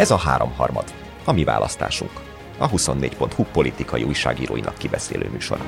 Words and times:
Ez 0.00 0.10
a 0.10 0.16
háromharmad, 0.16 0.84
a 1.24 1.32
mi 1.32 1.44
választásunk. 1.44 2.10
A 2.58 2.70
24.hu 2.70 3.44
politikai 3.52 4.02
újságíróinak 4.02 4.78
kibeszélő 4.78 5.28
műsora. 5.32 5.64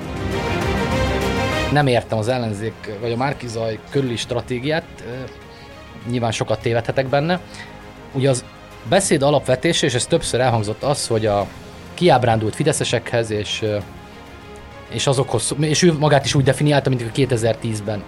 Nem 1.73 1.87
értem 1.87 2.19
az 2.19 2.29
ellenzék, 2.29 2.91
vagy 3.01 3.13
a 3.13 3.17
Márkizaj 3.17 3.79
körüli 3.91 4.17
stratégiát, 4.17 5.05
nyilván 6.11 6.33
sokat 6.33 6.61
tévedhetek 6.61 7.07
benne. 7.07 7.41
Ugye 8.13 8.31
az 8.31 8.45
beszéd 8.89 9.23
alapvetése, 9.23 9.87
és 9.87 9.95
ez 9.95 10.07
többször 10.07 10.41
elhangzott 10.41 10.83
az, 10.83 11.07
hogy 11.07 11.27
a 11.27 11.47
kiábrándult 11.95 12.55
fideszesekhez 12.55 13.31
és, 13.31 13.65
és 14.91 15.07
azokhoz, 15.07 15.55
és 15.61 15.83
ő 15.83 15.93
magát 15.99 16.25
is 16.25 16.35
úgy 16.35 16.45
definiálta, 16.45 16.89
mint 16.89 17.03
a 17.03 17.13
2010-ben 17.15 18.03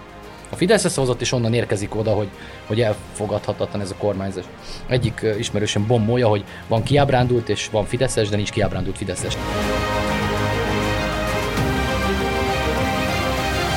a 0.55 0.57
Fidesz 0.57 0.91
szavazott, 0.91 1.21
és 1.21 1.33
onnan 1.33 1.55
érkezik 1.55 1.97
oda, 1.97 2.13
hogy, 2.13 2.29
hogy 2.67 2.81
elfogadhatatlan 2.81 3.81
ez 3.81 3.91
a 3.91 3.95
kormányzás. 3.95 4.45
Egyik 4.87 5.27
ismerősen 5.39 5.87
bombolja, 5.87 6.29
hogy 6.29 6.45
van 6.69 6.83
kiábrándult, 6.83 7.49
és 7.49 7.69
van 7.69 7.85
Fideszes, 7.85 8.29
de 8.29 8.37
nincs 8.37 8.51
kiábrándult 8.51 8.97
Fideszes. 8.97 9.37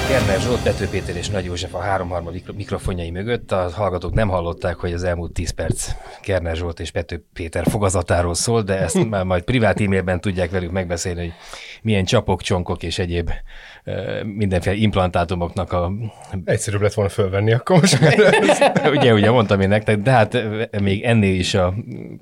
Kerner 0.07 0.39
Zsolt, 0.39 0.63
Pető 0.63 0.87
Péter 0.87 1.15
és 1.15 1.29
Nagy 1.29 1.45
József 1.45 1.73
a 1.73 1.79
háromharmad 1.79 2.41
mikrofonjai 2.55 3.11
mögött. 3.11 3.51
A 3.51 3.69
hallgatók 3.73 4.13
nem 4.13 4.29
hallották, 4.29 4.75
hogy 4.75 4.93
az 4.93 5.03
elmúlt 5.03 5.31
10 5.31 5.49
perc 5.49 5.91
Kerner 6.21 6.55
Zsolt 6.55 6.79
és 6.79 6.91
Pető 6.91 7.25
Péter 7.33 7.65
fogazatáról 7.69 8.33
szól, 8.33 8.61
de 8.61 8.79
ezt 8.79 9.05
már 9.09 9.23
majd 9.23 9.43
privát 9.43 9.81
e-mailben 9.81 10.21
tudják 10.21 10.51
velük 10.51 10.71
megbeszélni, 10.71 11.19
hogy 11.19 11.33
milyen 11.87 12.05
csapok, 12.05 12.41
csonkok 12.41 12.83
és 12.83 12.99
egyéb 12.99 13.31
mindenféle 14.23 14.75
implantátumoknak 14.75 15.71
a... 15.71 15.91
Egyszerűbb 16.45 16.81
lett 16.81 16.93
volna 16.93 17.11
fölvenni 17.11 17.53
akkor 17.53 17.79
most. 17.79 17.99
ugye, 18.95 19.13
ugye 19.13 19.31
mondtam 19.31 19.61
én 19.61 19.67
nektek, 19.67 19.97
de 19.97 20.11
hát 20.11 20.37
még 20.81 21.03
ennél 21.03 21.39
is 21.39 21.53
a 21.53 21.73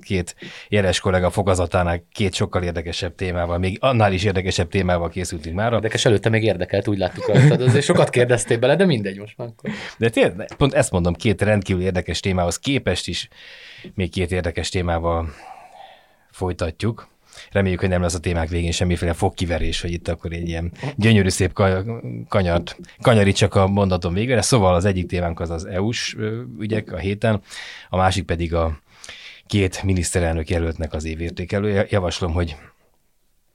két 0.02 0.36
jeles 0.68 1.00
kollega 1.00 1.30
fogazatánál 1.30 2.02
két 2.12 2.34
sokkal 2.34 2.62
érdekesebb 2.62 3.14
témával, 3.14 3.58
még 3.58 3.76
annál 3.80 4.12
is 4.12 4.24
érdekesebb 4.24 4.68
témával 4.68 5.08
készültünk 5.08 5.56
már. 5.56 5.72
Érdekes 5.72 6.04
előtte 6.04 6.28
még 6.28 6.42
érdekelt, 6.42 6.88
úgy 6.88 6.98
láttuk 6.98 7.26
rajtad, 7.26 7.60
azért 7.60 7.84
sokat 7.84 8.10
kérdeztél 8.10 8.58
bele, 8.58 8.76
de 8.76 8.84
mindegy 8.84 9.18
most 9.18 9.36
már. 9.36 9.48
De 9.98 10.08
tényleg, 10.08 10.48
pont 10.56 10.74
ezt 10.74 10.90
mondom, 10.90 11.14
két 11.14 11.42
rendkívül 11.42 11.82
érdekes 11.82 12.20
témához 12.20 12.58
képest 12.58 13.08
is 13.08 13.28
még 13.94 14.10
két 14.10 14.32
érdekes 14.32 14.68
témával 14.68 15.28
folytatjuk. 16.30 17.14
Reméljük, 17.56 17.80
hogy 17.80 17.88
nem 17.88 18.02
lesz 18.02 18.14
a 18.14 18.18
témák 18.18 18.48
végén 18.48 18.70
semmiféle 18.70 19.12
fogkiverés, 19.12 19.80
hogy 19.80 19.92
itt 19.92 20.08
akkor 20.08 20.32
egy 20.32 20.48
ilyen 20.48 20.72
gyönyörű 20.96 21.28
szép 21.28 21.52
kanyart, 22.28 22.76
kanyarítsak 23.00 23.54
a 23.54 23.66
mondatom 23.66 24.14
végére. 24.14 24.42
Szóval 24.42 24.74
az 24.74 24.84
egyik 24.84 25.06
témánk 25.06 25.40
az 25.40 25.50
az 25.50 25.64
EU-s 25.64 26.16
ügyek 26.58 26.92
a 26.92 26.96
héten, 26.96 27.40
a 27.88 27.96
másik 27.96 28.24
pedig 28.24 28.54
a 28.54 28.78
két 29.46 29.82
miniszterelnök 29.82 30.48
jelöltnek 30.48 30.92
az 30.92 31.04
évértékelő. 31.04 31.86
Javaslom, 31.90 32.32
hogy 32.32 32.56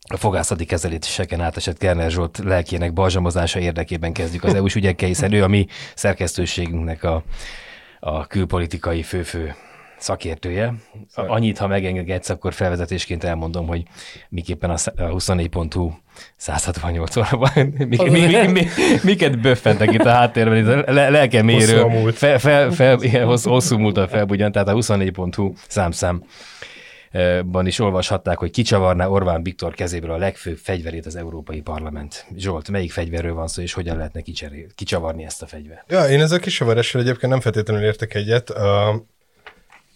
a 0.02 0.17
fogászati 0.17 0.66
kezeléseken 0.66 1.41
átesett 1.41 1.77
Kerner 1.77 2.11
Zsolt 2.11 2.38
lelkének 2.44 2.94
balzsamozása 2.94 3.59
érdekében 3.59 4.13
kezdjük 4.13 4.44
az 4.44 4.53
EU-s 4.53 4.75
ügyekkel, 4.75 5.07
hiszen 5.07 5.33
ő 5.33 5.44
a 5.44 5.47
mi 5.47 5.67
szerkesztőségünknek 5.95 7.03
a, 7.03 7.23
a 7.99 8.27
külpolitikai 8.27 9.03
főfő 9.03 9.55
szakértője. 10.02 10.73
Annyit, 11.16 11.57
ha 11.57 11.67
megengedsz, 11.67 12.30
akkor 12.30 12.53
felvezetésként 12.53 13.23
elmondom, 13.23 13.67
hogy 13.67 13.83
miképpen 14.30 14.69
a 14.69 14.75
24.hu 14.95 15.91
168 16.35 17.16
órában, 17.16 17.49
mik, 17.77 18.02
mi, 18.02 18.25
mi, 18.25 18.47
mi, 18.47 18.67
miket 19.03 19.39
böffentek 19.39 19.94
itt 19.94 20.05
a 20.05 20.09
háttérben, 20.09 20.83
le, 20.88 21.09
lelkemérő, 21.09 21.81
hosszú 21.81 22.11
fel, 22.11 22.39
fel, 22.39 22.72
fel, 22.72 23.02
igen, 23.02 23.25
hosszú, 23.25 23.49
hosszú 23.49 23.77
múlt 23.77 23.97
a 23.97 24.07
felbugyan, 24.07 24.52
tehát 24.52 24.67
a 24.67 24.73
24.hu 24.73 25.53
számszám 25.67 26.23
ban 27.45 27.67
is 27.67 27.79
olvashatták, 27.79 28.38
hogy 28.38 28.52
kicsavarná 28.52 29.07
Orbán 29.07 29.44
Viktor 29.44 29.73
kezéből 29.73 30.11
a 30.11 30.17
legfőbb 30.17 30.57
fegyverét 30.57 31.06
az 31.06 31.16
Európai 31.16 31.62
Parlament. 31.62 32.25
Zsolt, 32.35 32.69
melyik 32.69 32.91
fegyverről 32.91 33.33
van 33.33 33.47
szó, 33.47 33.62
és 33.62 33.73
hogyan 33.73 33.97
lehetne 33.97 34.22
kicsavarni 34.75 35.23
ezt 35.23 35.41
a 35.41 35.45
fegyvert? 35.45 35.91
Ja, 35.91 36.09
én 36.09 36.22
ezzel 36.22 36.39
kisavarással 36.39 37.01
egyébként 37.01 37.31
nem 37.31 37.41
feltétlenül 37.41 37.83
értek 37.83 38.13
egyet 38.13 38.53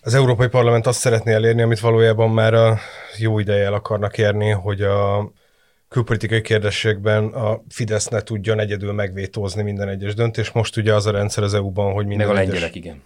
az 0.05 0.13
Európai 0.13 0.47
Parlament 0.47 0.87
azt 0.87 0.99
szeretné 0.99 1.33
elérni, 1.33 1.61
amit 1.61 1.79
valójában 1.79 2.29
már 2.29 2.53
a 2.53 2.77
jó 3.17 3.39
ideje 3.39 3.65
el 3.65 3.73
akarnak 3.73 4.17
érni, 4.17 4.49
hogy 4.49 4.81
a 4.81 5.31
külpolitikai 5.89 6.41
kérdésekben 6.41 7.25
a 7.25 7.61
Fidesz 7.69 8.07
ne 8.07 8.21
tudjon 8.21 8.59
egyedül 8.59 8.93
megvétózni 8.93 9.61
minden 9.61 9.89
egyes 9.89 10.13
döntés. 10.13 10.51
Most 10.51 10.77
ugye 10.77 10.93
az 10.93 11.05
a 11.05 11.11
rendszer 11.11 11.43
az 11.43 11.53
EU-ban, 11.53 11.93
hogy 11.93 12.05
minden 12.05 12.27
Meg 12.27 12.35
a 12.35 12.39
lengyelek, 12.39 12.61
egyes... 12.61 12.75
igen. 12.75 13.03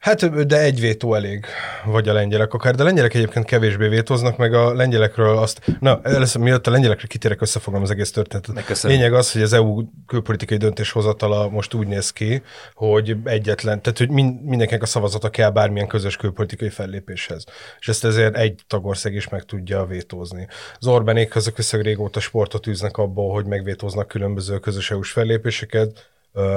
Hát, 0.00 0.46
de 0.46 0.60
egy 0.60 0.80
vétó 0.80 1.14
elég, 1.14 1.44
vagy 1.84 2.08
a 2.08 2.12
lengyelek 2.12 2.52
akár, 2.54 2.74
de 2.74 2.82
a 2.82 2.84
lengyelek 2.86 3.14
egyébként 3.14 3.44
kevésbé 3.44 3.88
vétóznak, 3.88 4.36
meg 4.36 4.54
a 4.54 4.74
lengyelekről 4.74 5.36
azt, 5.36 5.60
na, 5.80 6.00
először 6.02 6.42
miatt 6.42 6.66
a 6.66 6.70
lengyelekre 6.70 7.06
kitérek, 7.06 7.40
összefogom 7.40 7.82
az 7.82 7.90
egész 7.90 8.10
történetet. 8.10 8.82
Lényeg 8.82 9.14
az, 9.14 9.32
hogy 9.32 9.42
az 9.42 9.52
EU 9.52 9.82
külpolitikai 10.06 10.56
döntéshozatala 10.56 11.48
most 11.48 11.74
úgy 11.74 11.86
néz 11.86 12.10
ki, 12.10 12.42
hogy 12.74 13.16
egyetlen, 13.24 13.82
tehát 13.82 13.98
hogy 13.98 14.10
mindenkinek 14.10 14.82
a 14.82 14.86
szavazata 14.86 15.30
kell 15.30 15.50
bármilyen 15.50 15.88
közös 15.88 16.16
külpolitikai 16.16 16.68
fellépéshez. 16.68 17.44
És 17.80 17.88
ezt 17.88 18.04
ezért 18.04 18.36
egy 18.36 18.60
tagország 18.66 19.14
is 19.14 19.28
meg 19.28 19.44
tudja 19.44 19.84
vétózni. 19.84 20.48
Az 20.78 20.86
Orbánék 20.86 21.36
azok 21.36 21.56
viszont 21.56 21.84
régóta 21.84 22.20
sportot 22.20 22.66
űznek 22.66 22.96
abból, 22.96 23.32
hogy 23.32 23.44
megvétóznak 23.44 24.08
különböző 24.08 24.58
közös 24.58 24.90
EU-s 24.90 25.10
fellépéseket, 25.10 26.09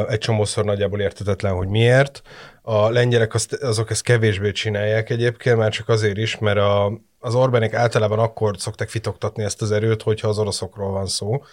egy 0.07 0.17
csomószor 0.17 0.66
nagyjából 0.66 1.01
értetetlen, 1.01 1.53
hogy 1.53 1.67
miért. 1.67 2.22
A 2.61 2.89
lengyelek 2.89 3.34
azt, 3.34 3.53
azok 3.53 3.89
ezt 3.89 4.03
kevésbé 4.03 4.51
csinálják 4.51 5.09
egyébként, 5.09 5.57
már 5.57 5.72
csak 5.72 5.89
azért 5.89 6.17
is, 6.17 6.38
mert 6.38 6.57
a, 6.57 7.01
az 7.19 7.35
Orbánik 7.35 7.73
általában 7.73 8.19
akkor 8.19 8.56
szoktak 8.57 8.89
fitoktatni 8.89 9.44
ezt 9.44 9.62
az 9.62 9.72
erőt, 9.72 10.01
hogyha 10.01 10.28
az 10.28 10.39
oroszokról 10.39 10.91
van 10.91 11.07
szó. 11.07 11.44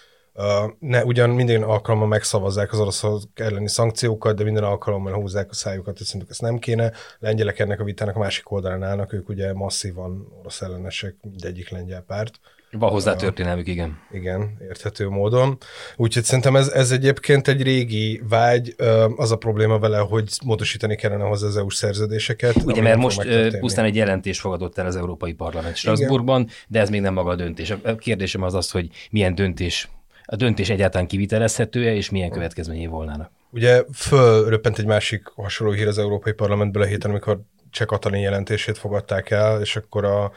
Ne, 0.79 1.05
ugyan 1.05 1.31
minden 1.31 1.63
alkalommal 1.63 2.09
megszavazzák 2.09 2.73
az 2.73 2.79
oroszok 2.81 3.23
elleni 3.35 3.69
szankciókat, 3.69 4.37
de 4.37 4.45
minden 4.45 4.65
alkalommal 4.65 5.13
húzzák 5.13 5.51
a 5.51 5.55
szájukat, 5.55 5.97
hogy 5.97 6.07
szerintem 6.07 6.31
ezt 6.31 6.41
nem 6.41 6.59
kéne. 6.59 6.87
A 6.87 6.93
lengyelek 7.19 7.59
ennek 7.59 7.81
a 7.81 7.85
vitának 7.85 8.17
a 8.17 8.19
másik 8.19 8.51
oldalán 8.51 8.83
állnak, 8.83 9.13
ők 9.13 9.29
ugye 9.29 9.53
masszívan 9.53 10.33
orosz 10.39 10.63
ellenesek, 10.63 11.17
mindegyik 11.23 11.71
lengyel 11.71 12.01
párt. 12.01 12.41
Van 12.73 12.91
hozzá 12.91 13.17
történelmük, 13.17 13.69
igen. 13.69 13.99
Igen, 14.11 14.57
érthető 14.69 15.09
módon. 15.09 15.59
Úgyhogy 15.97 16.25
szerintem 16.25 16.57
ez, 16.57 16.69
ez 16.69 16.91
egyébként 16.91 17.49
egy 17.49 17.63
régi 17.63 18.23
vágy, 18.29 18.75
az 19.17 19.31
a 19.31 19.37
probléma 19.37 19.79
vele, 19.79 19.99
hogy 19.99 20.29
módosítani 20.45 20.97
kellene 20.97 21.25
hozzá 21.25 21.47
az 21.47 21.57
EU-s 21.57 21.75
szerződéseket. 21.75 22.57
Ugye, 22.65 22.83
mert 22.83 22.99
most 22.99 23.27
pusztán 23.61 23.85
egy 23.85 23.97
jelentés 23.97 24.41
fogadott 24.41 24.79
el 24.79 24.87
az 24.87 24.97
Európai 24.97 25.33
Parlament 25.33 25.77
Strasbourgban, 25.77 26.49
de 26.69 26.81
ez 26.81 26.91
még 26.91 27.01
nem 27.01 27.15
maga 27.15 27.31
a 27.31 27.37
döntés. 27.37 27.71
A 27.71 27.95
kérdésem 27.97 28.43
az 28.43 28.55
az, 28.55 28.71
hogy 28.71 28.89
milyen 29.11 29.35
döntés, 29.35 29.89
a 30.25 30.37
döntés 30.37 30.71
egyáltalán 30.71 31.07
kivitelezhető-e, 31.07 31.95
és 31.95 32.11
milyen 32.11 32.31
következményei 32.31 32.87
volnának. 32.87 33.31
Ugye 33.51 33.85
fölröppent 33.95 34.79
egy 34.79 34.87
másik 34.87 35.33
hasonló 35.35 35.73
hír 35.73 35.87
az 35.87 35.99
Európai 35.99 36.33
Parlamentből 36.33 36.83
a 36.83 36.87
héten, 36.87 37.11
amikor 37.11 37.41
Cseh 37.71 37.87
Katalin 37.87 38.21
jelentését 38.21 38.79
fogadták 38.79 39.31
el, 39.31 39.61
és 39.61 39.77
akkor 39.77 40.05
a 40.05 40.33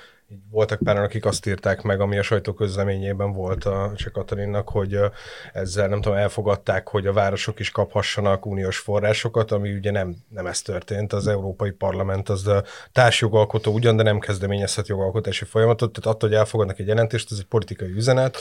voltak 0.52 0.80
pár, 0.84 0.98
akik 0.98 1.26
azt 1.26 1.46
írták 1.46 1.82
meg, 1.82 2.00
ami 2.00 2.18
a 2.18 2.22
sajtóközleményében 2.22 3.32
volt 3.34 3.66
a 3.66 3.92
Cseh 3.96 4.12
Katalinnak, 4.12 4.70
hogy 4.70 5.00
ezzel 5.54 5.88
nem 5.88 6.02
tudom, 6.02 6.18
elfogadták, 6.18 6.88
hogy 6.88 7.08
a 7.08 7.14
városok 7.14 7.60
is 7.60 7.72
kaphassanak 7.72 8.46
uniós 8.46 8.78
forrásokat, 8.78 9.52
ami 9.52 9.74
ugye 9.74 9.92
nem, 9.92 10.16
nem 10.30 10.46
ez 10.46 10.62
történt. 10.62 11.14
Az 11.14 11.28
Európai 11.28 11.72
Parlament 11.72 12.30
az 12.30 12.52
társjogalkotó 12.92 13.74
ugyan, 13.74 13.96
de 13.96 14.04
nem 14.04 14.20
kezdeményezhet 14.20 14.88
jogalkotási 14.88 15.46
folyamatot, 15.46 15.94
tehát 15.94 16.16
attól, 16.16 16.30
hogy 16.30 16.38
elfogadnak 16.38 16.80
egy 16.80 16.88
jelentést, 16.88 17.32
ez 17.32 17.38
egy 17.38 17.46
politikai 17.46 17.92
üzenet, 17.92 18.38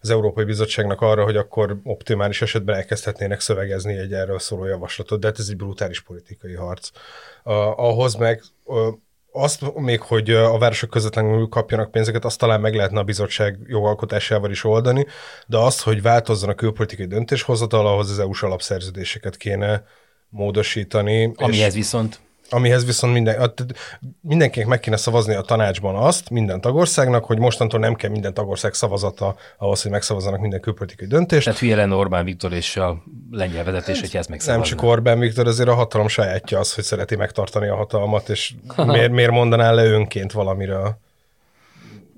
az 0.00 0.10
Európai 0.10 0.44
Bizottságnak 0.44 1.00
arra, 1.00 1.24
hogy 1.24 1.36
akkor 1.36 1.76
optimális 1.84 2.42
esetben 2.42 2.74
elkezdhetnének 2.74 3.40
szövegezni 3.40 3.96
egy 3.96 4.12
erről 4.12 4.38
szóló 4.38 4.64
javaslatot, 4.64 5.20
de 5.20 5.26
hát 5.26 5.38
ez 5.38 5.48
egy 5.48 5.56
brutális 5.56 6.00
politikai 6.00 6.54
harc. 6.54 6.90
Uh, 7.44 7.54
ahhoz 7.80 8.14
meg 8.14 8.42
uh, 8.64 8.86
azt 9.36 9.74
még, 9.74 10.00
hogy 10.00 10.30
a 10.30 10.58
városok 10.58 10.90
közvetlenül 10.90 11.48
kapjanak 11.48 11.90
pénzeket, 11.90 12.24
azt 12.24 12.38
talán 12.38 12.60
meg 12.60 12.74
lehetne 12.74 12.98
a 12.98 13.04
bizottság 13.04 13.58
jogalkotásával 13.66 14.50
is 14.50 14.64
oldani, 14.64 15.06
de 15.46 15.56
azt, 15.56 15.82
hogy 15.82 16.02
változzon 16.02 16.48
a 16.48 16.54
külpolitikai 16.54 17.06
döntéshozatal, 17.06 17.86
ahhoz 17.86 18.10
az 18.10 18.18
EU-s 18.18 18.42
alapszerződéseket 18.42 19.36
kéne 19.36 19.84
módosítani. 20.28 21.32
Amihez 21.36 21.74
viszont 21.74 22.20
Amihez 22.50 22.84
viszont 22.84 23.12
minden, 23.12 23.52
mindenkinek 24.20 24.68
meg 24.68 24.80
kéne 24.80 24.96
szavazni 24.96 25.34
a 25.34 25.40
tanácsban 25.40 25.94
azt, 25.94 26.30
minden 26.30 26.60
tagországnak, 26.60 27.24
hogy 27.24 27.38
mostantól 27.38 27.80
nem 27.80 27.94
kell 27.94 28.10
minden 28.10 28.34
tagország 28.34 28.74
szavazata 28.74 29.36
ahhoz, 29.58 29.82
hogy 29.82 29.90
megszavazzanak 29.90 30.40
minden 30.40 30.60
külpolitikai 30.60 31.06
döntést. 31.06 31.44
Tehát 31.44 31.60
hülye 31.60 31.76
lenne 31.76 31.94
Orbán 31.94 32.24
Viktor 32.24 32.52
és 32.52 32.76
a 32.76 33.02
lengyel 33.30 33.64
vezetés, 33.64 34.00
hogy 34.00 34.16
ezt 34.16 34.28
megszavazna. 34.28 34.62
Nem 34.62 34.70
csak 34.76 34.82
Orbán 34.82 35.18
Viktor, 35.18 35.46
azért 35.46 35.68
a 35.68 35.74
hatalom 35.74 36.08
sajátja 36.08 36.58
az, 36.58 36.74
hogy 36.74 36.84
szereti 36.84 37.16
megtartani 37.16 37.68
a 37.68 37.76
hatalmat, 37.76 38.28
és 38.28 38.54
miért, 38.76 39.12
miért 39.12 39.30
mondaná 39.30 39.72
le 39.72 39.84
önként 39.84 40.32
valamiről? 40.32 40.98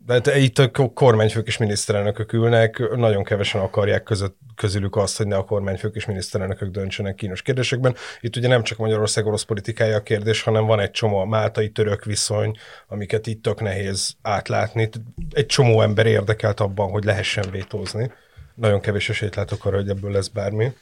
De 0.08 0.14
hát 0.14 0.36
itt 0.36 0.58
a 0.58 0.70
kormányfők 0.94 1.46
és 1.46 1.56
miniszterelnökök 1.56 2.32
ülnek, 2.32 2.96
nagyon 2.96 3.24
kevesen 3.24 3.60
akarják 3.60 4.02
között, 4.02 4.36
közülük 4.54 4.96
azt, 4.96 5.16
hogy 5.16 5.26
ne 5.26 5.36
a 5.36 5.44
kormányfők 5.44 5.94
és 5.94 6.06
miniszterelnökök 6.06 6.70
döntsenek 6.70 7.14
kínos 7.14 7.42
kérdésekben. 7.42 7.94
Itt 8.20 8.36
ugye 8.36 8.48
nem 8.48 8.62
csak 8.62 8.78
Magyarország 8.78 9.26
orosz 9.26 9.42
politikája 9.42 9.96
a 9.96 10.02
kérdés, 10.02 10.42
hanem 10.42 10.66
van 10.66 10.80
egy 10.80 10.90
csomó 10.90 11.24
máltai 11.24 11.70
török 11.70 12.04
viszony, 12.04 12.56
amiket 12.86 13.26
itt 13.26 13.42
tök 13.42 13.60
nehéz 13.60 14.16
átlátni. 14.22 14.88
Egy 15.32 15.46
csomó 15.46 15.82
ember 15.82 16.06
érdekelt 16.06 16.60
abban, 16.60 16.90
hogy 16.90 17.04
lehessen 17.04 17.50
vétózni. 17.50 18.12
Nagyon 18.54 18.80
kevés 18.80 19.08
esélyt 19.08 19.34
látok 19.34 19.64
arra, 19.64 19.76
hogy 19.76 19.88
ebből 19.88 20.10
lesz 20.10 20.28
bármi. 20.28 20.64
Hát 20.64 20.74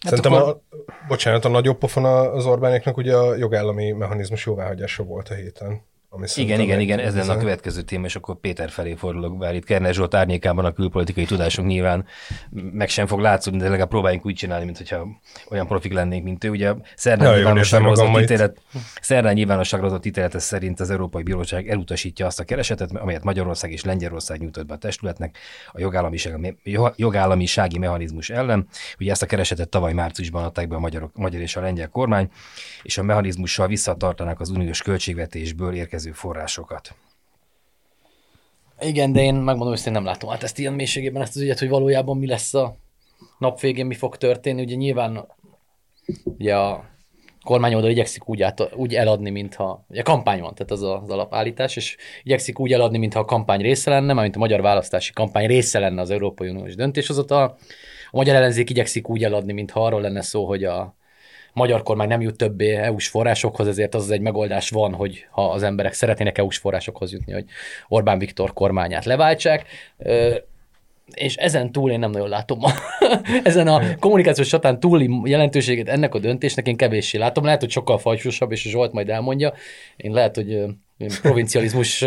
Szerintem, 0.00 0.32
akkor... 0.32 0.60
a, 0.70 0.84
bocsánat, 1.08 1.44
a 1.44 1.48
nagyobb 1.48 1.78
pofon 1.78 2.04
az 2.04 2.46
Orbánéknak 2.46 2.96
ugye 2.96 3.16
a 3.16 3.34
jogállami 3.34 3.90
mechanizmus 3.90 4.46
jóváhagyása 4.46 5.02
volt 5.02 5.28
a 5.28 5.34
héten. 5.34 5.88
Ami 6.12 6.26
igen, 6.34 6.60
igen, 6.60 6.80
igen, 6.80 6.98
ez 6.98 7.14
lenne 7.14 7.32
a 7.32 7.36
következő 7.36 7.82
téma, 7.82 8.04
és 8.04 8.16
akkor 8.16 8.40
Péter 8.40 8.70
felé 8.70 8.94
fordulok, 8.94 9.38
bár 9.38 9.54
itt 9.54 9.64
Kerner 9.64 9.94
Zsolt 9.94 10.14
árnyékában 10.14 10.64
a 10.64 10.72
külpolitikai 10.72 11.24
tudásunk 11.24 11.68
nyilván 11.68 12.04
meg 12.50 12.88
sem 12.88 13.06
fog 13.06 13.20
látszódni, 13.20 13.58
de 13.58 13.64
legalább 13.68 13.88
próbáljunk 13.88 14.26
úgy 14.26 14.34
csinálni, 14.34 14.64
mintha 14.64 15.06
olyan 15.50 15.66
profik 15.66 15.92
lennénk, 15.92 16.24
mint 16.24 16.44
ő. 16.44 16.50
Ugye 16.50 16.74
szerdán 16.96 17.34
nyilvánosságra 17.34 17.88
hozott 17.88 18.20
ítélet, 18.20 18.60
szerdán 19.00 19.34
nyilvánosságra 19.34 19.86
hozott 19.86 20.04
ítélete 20.04 20.38
szerint 20.38 20.80
az 20.80 20.90
Európai 20.90 21.22
Bíróság 21.22 21.68
elutasítja 21.68 22.26
azt 22.26 22.40
a 22.40 22.44
keresetet, 22.44 22.96
amelyet 22.96 23.24
Magyarország 23.24 23.72
és 23.72 23.84
Lengyelország 23.84 24.40
nyújtott 24.40 24.66
be 24.66 24.74
a 24.74 24.78
testületnek 24.78 25.38
a 25.72 25.80
jogállamisági, 25.80 26.56
jogállamisági 26.96 27.78
mechanizmus 27.78 28.30
ellen. 28.30 28.66
Ugye 28.98 29.10
ezt 29.10 29.22
a 29.22 29.26
keresetet 29.26 29.68
tavaly 29.68 29.92
márciusban 29.92 30.44
adták 30.44 30.68
be 30.68 30.76
a 30.76 30.80
magyar, 30.80 31.10
magyar 31.14 31.40
és 31.40 31.56
a 31.56 31.60
lengyel 31.60 31.88
kormány, 31.88 32.28
és 32.82 32.98
a 32.98 33.02
mechanizmussal 33.02 33.66
visszatartanak 33.66 34.40
az 34.40 34.48
uniós 34.48 34.82
költségvetésből 34.82 35.74
érkező 35.74 35.99
rendelkező 36.00 36.12
forrásokat. 36.12 36.94
Igen, 38.80 39.12
de 39.12 39.22
én 39.22 39.34
megmondom, 39.34 39.68
hogy 39.68 39.86
én 39.86 39.92
nem 39.92 40.04
látom 40.04 40.30
át 40.30 40.42
ezt 40.42 40.58
ilyen 40.58 40.72
mélységében, 40.72 41.22
ezt 41.22 41.36
az 41.36 41.42
ügyet, 41.42 41.58
hogy 41.58 41.68
valójában 41.68 42.18
mi 42.18 42.26
lesz 42.26 42.54
a 42.54 42.76
nap 43.38 43.60
végén, 43.60 43.86
mi 43.86 43.94
fog 43.94 44.16
történni. 44.16 44.62
Ugye 44.62 44.74
nyilván 44.74 45.26
ugye 46.24 46.56
a 46.56 46.84
kormány 47.44 47.74
oda 47.74 47.88
igyekszik 47.88 48.28
úgy, 48.28 48.42
át, 48.42 48.74
úgy 48.74 48.94
eladni, 48.94 49.30
mintha, 49.30 49.84
ugye 49.88 50.02
kampány 50.02 50.40
van, 50.40 50.54
tehát 50.54 50.70
az 50.70 50.82
az 50.82 51.10
alapállítás, 51.10 51.76
és 51.76 51.96
igyekszik 52.22 52.58
úgy 52.58 52.72
eladni, 52.72 52.98
mintha 52.98 53.20
a 53.20 53.24
kampány 53.24 53.60
része 53.60 53.90
lenne, 53.90 54.12
mint 54.12 54.36
a 54.36 54.38
magyar 54.38 54.60
választási 54.60 55.12
kampány 55.12 55.46
része 55.46 55.78
lenne 55.78 56.00
az 56.00 56.10
Európai 56.10 56.48
Uniós 56.48 56.74
döntéshozatal. 56.74 57.58
A 58.10 58.16
magyar 58.16 58.34
ellenzék 58.34 58.70
igyekszik 58.70 59.08
úgy 59.08 59.24
eladni, 59.24 59.52
mintha 59.52 59.84
arról 59.84 60.00
lenne 60.00 60.22
szó, 60.22 60.46
hogy 60.46 60.64
a 60.64 60.94
magyar 61.52 61.82
kormány 61.82 62.08
nem 62.08 62.20
jut 62.20 62.36
többé 62.36 62.74
EU-s 62.74 63.08
forrásokhoz, 63.08 63.66
ezért 63.66 63.94
az, 63.94 64.10
egy 64.10 64.20
megoldás 64.20 64.70
van, 64.70 64.94
hogy 64.94 65.26
ha 65.30 65.50
az 65.50 65.62
emberek 65.62 65.92
szeretnének 65.92 66.38
EU-s 66.38 66.58
forrásokhoz 66.58 67.12
jutni, 67.12 67.32
hogy 67.32 67.44
Orbán 67.88 68.18
Viktor 68.18 68.52
kormányát 68.52 69.04
leváltsák 69.04 69.66
és 71.14 71.36
ezen 71.36 71.72
túl 71.72 71.90
én 71.90 71.98
nem 71.98 72.10
nagyon 72.10 72.28
látom. 72.28 72.58
ezen 73.42 73.68
a 73.68 73.80
kommunikációs 73.98 74.48
csatán 74.48 74.80
túli 74.80 75.20
jelentőségét 75.24 75.88
ennek 75.88 76.14
a 76.14 76.18
döntésnek 76.18 76.66
én 76.66 76.76
kevéssé 76.76 77.18
látom. 77.18 77.44
Lehet, 77.44 77.60
hogy 77.60 77.70
sokkal 77.70 77.98
fajsúsabb, 77.98 78.52
és 78.52 78.62
Zsolt 78.62 78.92
majd 78.92 79.08
elmondja. 79.08 79.52
Én 79.96 80.12
lehet, 80.12 80.34
hogy 80.34 80.64
provincializmus 81.22 82.04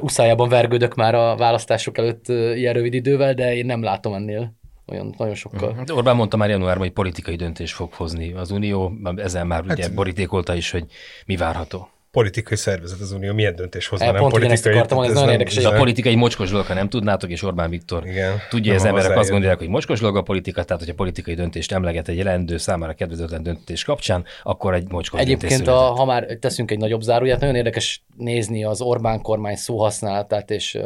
uszájában 0.00 0.48
vergődök 0.48 0.94
már 0.94 1.14
a 1.14 1.36
választások 1.36 1.98
előtt 1.98 2.28
ilyen 2.28 2.74
rövid 2.74 2.94
idővel, 2.94 3.34
de 3.34 3.54
én 3.54 3.66
nem 3.66 3.82
látom 3.82 4.14
ennél 4.14 4.58
olyan 4.90 5.14
nagyon 5.18 5.34
sokkal. 5.34 5.68
Uh-huh. 5.68 5.96
Orbán 5.96 6.16
mondta 6.16 6.36
már 6.36 6.48
januárban, 6.48 6.82
hogy 6.82 6.92
politikai 6.92 7.36
döntés 7.36 7.72
fog 7.72 7.92
hozni 7.92 8.32
az 8.32 8.50
Unió, 8.50 8.92
ezzel 9.16 9.44
már 9.44 9.64
hát, 9.68 9.78
ugye 9.78 9.88
borítékolta 9.88 10.54
is, 10.54 10.70
hogy 10.70 10.84
mi 11.26 11.36
várható 11.36 11.88
politikai 12.10 12.56
szervezet 12.56 13.00
az 13.00 13.12
Unió, 13.12 13.32
milyen 13.32 13.54
döntés 13.54 13.86
hozna, 13.86 14.06
nem 14.06 14.14
pont 14.14 14.32
politikai. 14.32 14.72
Akartam, 14.72 15.02
ez, 15.02 15.08
ez 15.08 15.14
nagyon 15.14 15.30
érdekes. 15.30 15.56
És 15.56 15.64
a 15.64 15.72
politikai 15.72 16.14
mocskos 16.14 16.50
dolog, 16.50 16.66
ha 16.66 16.74
nem 16.74 16.88
tudnátok, 16.88 17.30
és 17.30 17.42
Orbán 17.42 17.70
Viktor 17.70 18.06
Igen, 18.06 18.38
tudja, 18.48 18.72
hogy 18.72 18.80
az 18.80 18.86
emberek 18.86 19.18
azt 19.18 19.30
gondolják, 19.30 19.58
hogy 19.58 19.68
mocskos 19.68 20.00
dolog 20.00 20.16
a 20.16 20.22
politika, 20.22 20.64
tehát 20.64 20.82
hogyha 20.82 20.96
politikai 20.96 21.34
döntést 21.34 21.72
emleget 21.72 22.08
egy 22.08 22.16
jelentő 22.16 22.56
számára 22.56 22.92
kedvezőtlen 22.92 23.42
döntés 23.42 23.84
kapcsán, 23.84 24.24
akkor 24.42 24.74
egy 24.74 24.90
mocskos 24.90 25.20
Egyébként, 25.20 25.66
a, 25.66 25.78
ha 25.78 26.04
már 26.04 26.24
teszünk 26.40 26.70
egy 26.70 26.78
nagyobb 26.78 27.00
záróját, 27.00 27.40
nagyon 27.40 27.54
érdekes 27.54 28.02
nézni 28.16 28.64
az 28.64 28.80
Orbán 28.80 29.22
kormány 29.22 29.56
szóhasználatát, 29.56 30.50
és 30.50 30.78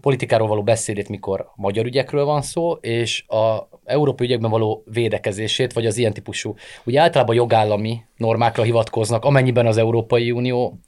politikáról 0.00 0.48
való 0.48 0.62
beszédét, 0.62 1.08
mikor 1.08 1.50
magyar 1.56 1.86
ügyekről 1.86 2.24
van 2.24 2.42
szó, 2.42 2.72
és 2.72 3.24
a 3.28 3.68
európai 3.84 4.26
ügyekben 4.26 4.50
való 4.50 4.82
védekezését, 4.92 5.72
vagy 5.72 5.86
az 5.86 5.96
ilyen 5.96 6.12
típusú, 6.12 6.54
ugye 6.84 7.00
általában 7.00 7.34
jogállami 7.34 8.00
normákra 8.16 8.62
hivatkoznak, 8.62 9.24
amennyiben 9.24 9.66
az 9.66 9.76
Európai 9.76 10.30
Unió 10.30 10.78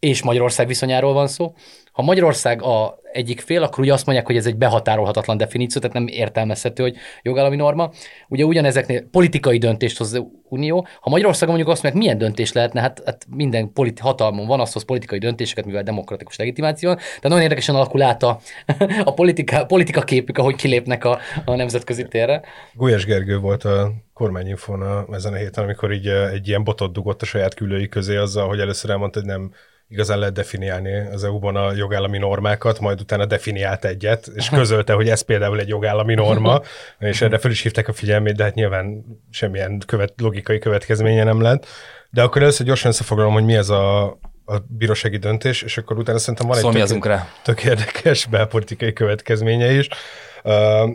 és 0.00 0.22
Magyarország 0.22 0.66
viszonyáról 0.66 1.12
van 1.12 1.26
szó. 1.26 1.54
Ha 1.92 2.02
Magyarország 2.02 2.62
a 2.62 2.98
egyik 3.12 3.40
fél, 3.40 3.62
akkor 3.62 3.78
ugye 3.78 3.92
azt 3.92 4.06
mondják, 4.06 4.26
hogy 4.26 4.36
ez 4.36 4.46
egy 4.46 4.56
behatárolhatatlan 4.56 5.36
definíció, 5.36 5.80
tehát 5.80 5.96
nem 5.96 6.06
értelmezhető, 6.06 6.82
hogy 6.82 6.96
jogállami 7.22 7.56
norma. 7.56 7.90
Ugye 8.28 8.44
ugyanezeknél 8.44 9.08
politikai 9.10 9.58
döntést 9.58 9.98
hoz 9.98 10.12
az 10.12 10.24
Unió. 10.48 10.86
Ha 11.00 11.10
Magyarországon 11.10 11.54
mondjuk 11.54 11.74
azt 11.74 11.82
mondják, 11.82 12.04
milyen 12.04 12.18
döntés 12.18 12.52
lehetne, 12.52 12.80
hát, 12.80 13.02
hát 13.04 13.26
minden 13.30 13.72
politi- 13.72 14.00
hatalmon 14.00 14.46
van, 14.46 14.60
azt 14.60 14.72
hoz 14.72 14.84
politikai 14.84 15.18
döntéseket, 15.18 15.64
mivel 15.64 15.82
demokratikus 15.82 16.36
legitimáció. 16.36 16.94
De 16.94 17.28
nagyon 17.28 17.42
érdekesen 17.42 17.74
alakul 17.74 18.02
át 18.02 18.22
a, 18.22 18.40
a 19.04 19.14
politika, 19.14 19.66
politika 19.66 20.00
képük, 20.00 20.38
ahogy 20.38 20.56
kilépnek 20.56 21.04
a, 21.04 21.18
a 21.44 21.54
nemzetközi 21.54 22.04
térre. 22.08 22.42
Gulyás 22.74 23.04
Gergő 23.04 23.38
volt 23.38 23.64
a 23.64 23.92
kormányinfon 24.12 25.06
ezen 25.12 25.32
a 25.32 25.36
héten, 25.36 25.64
amikor 25.64 25.92
így 25.92 26.06
egy 26.06 26.48
ilyen 26.48 26.64
botot 26.64 26.92
dugott 26.92 27.22
a 27.22 27.24
saját 27.24 27.54
külői 27.54 27.88
közé 27.88 28.16
azzal, 28.16 28.48
hogy 28.48 28.60
először 28.60 28.90
elmondta, 28.90 29.18
hogy 29.18 29.28
nem 29.28 29.52
igazán 29.90 30.18
lehet 30.18 30.34
definiálni 30.34 31.06
az 31.12 31.24
EU-ban 31.24 31.56
a 31.56 31.72
jogállami 31.72 32.18
normákat, 32.18 32.80
majd 32.80 33.00
utána 33.00 33.26
definiált 33.26 33.84
egyet, 33.84 34.30
és 34.34 34.48
közölte, 34.58 34.92
hogy 34.92 35.08
ez 35.08 35.20
például 35.20 35.60
egy 35.60 35.68
jogállami 35.68 36.14
norma, 36.14 36.60
és 36.98 37.20
erre 37.20 37.38
fel 37.38 37.50
is 37.50 37.62
hívták 37.62 37.88
a 37.88 37.92
figyelmét, 37.92 38.36
de 38.36 38.44
hát 38.44 38.54
nyilván 38.54 39.04
semmilyen 39.30 39.82
követ, 39.86 40.12
logikai 40.16 40.58
következménye 40.58 41.24
nem 41.24 41.40
lett. 41.40 41.66
De 42.10 42.22
akkor 42.22 42.42
először 42.42 42.66
gyorsan 42.66 42.90
összefoglalom, 42.90 43.32
hogy 43.32 43.44
mi 43.44 43.54
ez 43.54 43.68
a, 43.68 44.04
a 44.44 44.58
bírósági 44.68 45.16
döntés, 45.16 45.62
és 45.62 45.78
akkor 45.78 45.98
utána 45.98 46.18
szerintem 46.18 46.46
van 46.46 46.76
egy 46.76 46.86
tök, 46.86 47.20
tök 47.42 47.64
érdekes 47.64 48.26
belpolitikai 48.26 48.92
következménye 48.92 49.72
is. 49.72 49.88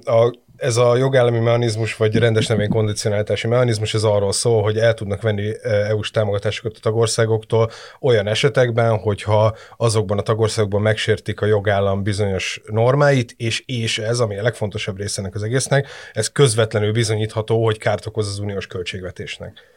A 0.04 0.36
ez 0.58 0.78
a 0.78 0.96
jogállami 0.96 1.40
mechanizmus, 1.40 1.96
vagy 1.96 2.16
rendes 2.16 2.48
nevén 2.48 2.70
kondicionáltási 2.70 3.48
mechanizmus, 3.48 3.94
ez 3.94 4.04
arról 4.04 4.32
szól, 4.32 4.62
hogy 4.62 4.78
el 4.78 4.94
tudnak 4.94 5.22
venni 5.22 5.52
e, 5.62 5.70
EU-s 5.70 6.12
támogatásokat 6.12 6.76
a 6.78 6.80
tagországoktól 6.80 7.70
olyan 8.02 8.28
esetekben, 8.28 8.98
hogyha 8.98 9.56
azokban 9.78 10.18
a 10.18 10.22
tagországokban 10.22 10.82
megsértik 10.82 11.42
a 11.42 11.46
jogállam 11.46 12.04
bizonyos 12.04 12.62
normáit, 12.66 13.34
és, 13.38 13.64
és 13.66 13.98
ez, 14.00 14.20
ami 14.20 14.38
a 14.38 14.44
legfontosabb 14.44 14.98
része 14.98 15.22
ennek 15.22 15.36
az 15.36 15.44
egésznek, 15.44 15.88
ez 16.14 16.32
közvetlenül 16.32 16.92
bizonyítható, 16.92 17.64
hogy 17.64 17.78
kárt 17.78 18.06
okoz 18.06 18.28
az 18.28 18.40
uniós 18.40 18.68
költségvetésnek. 18.68 19.74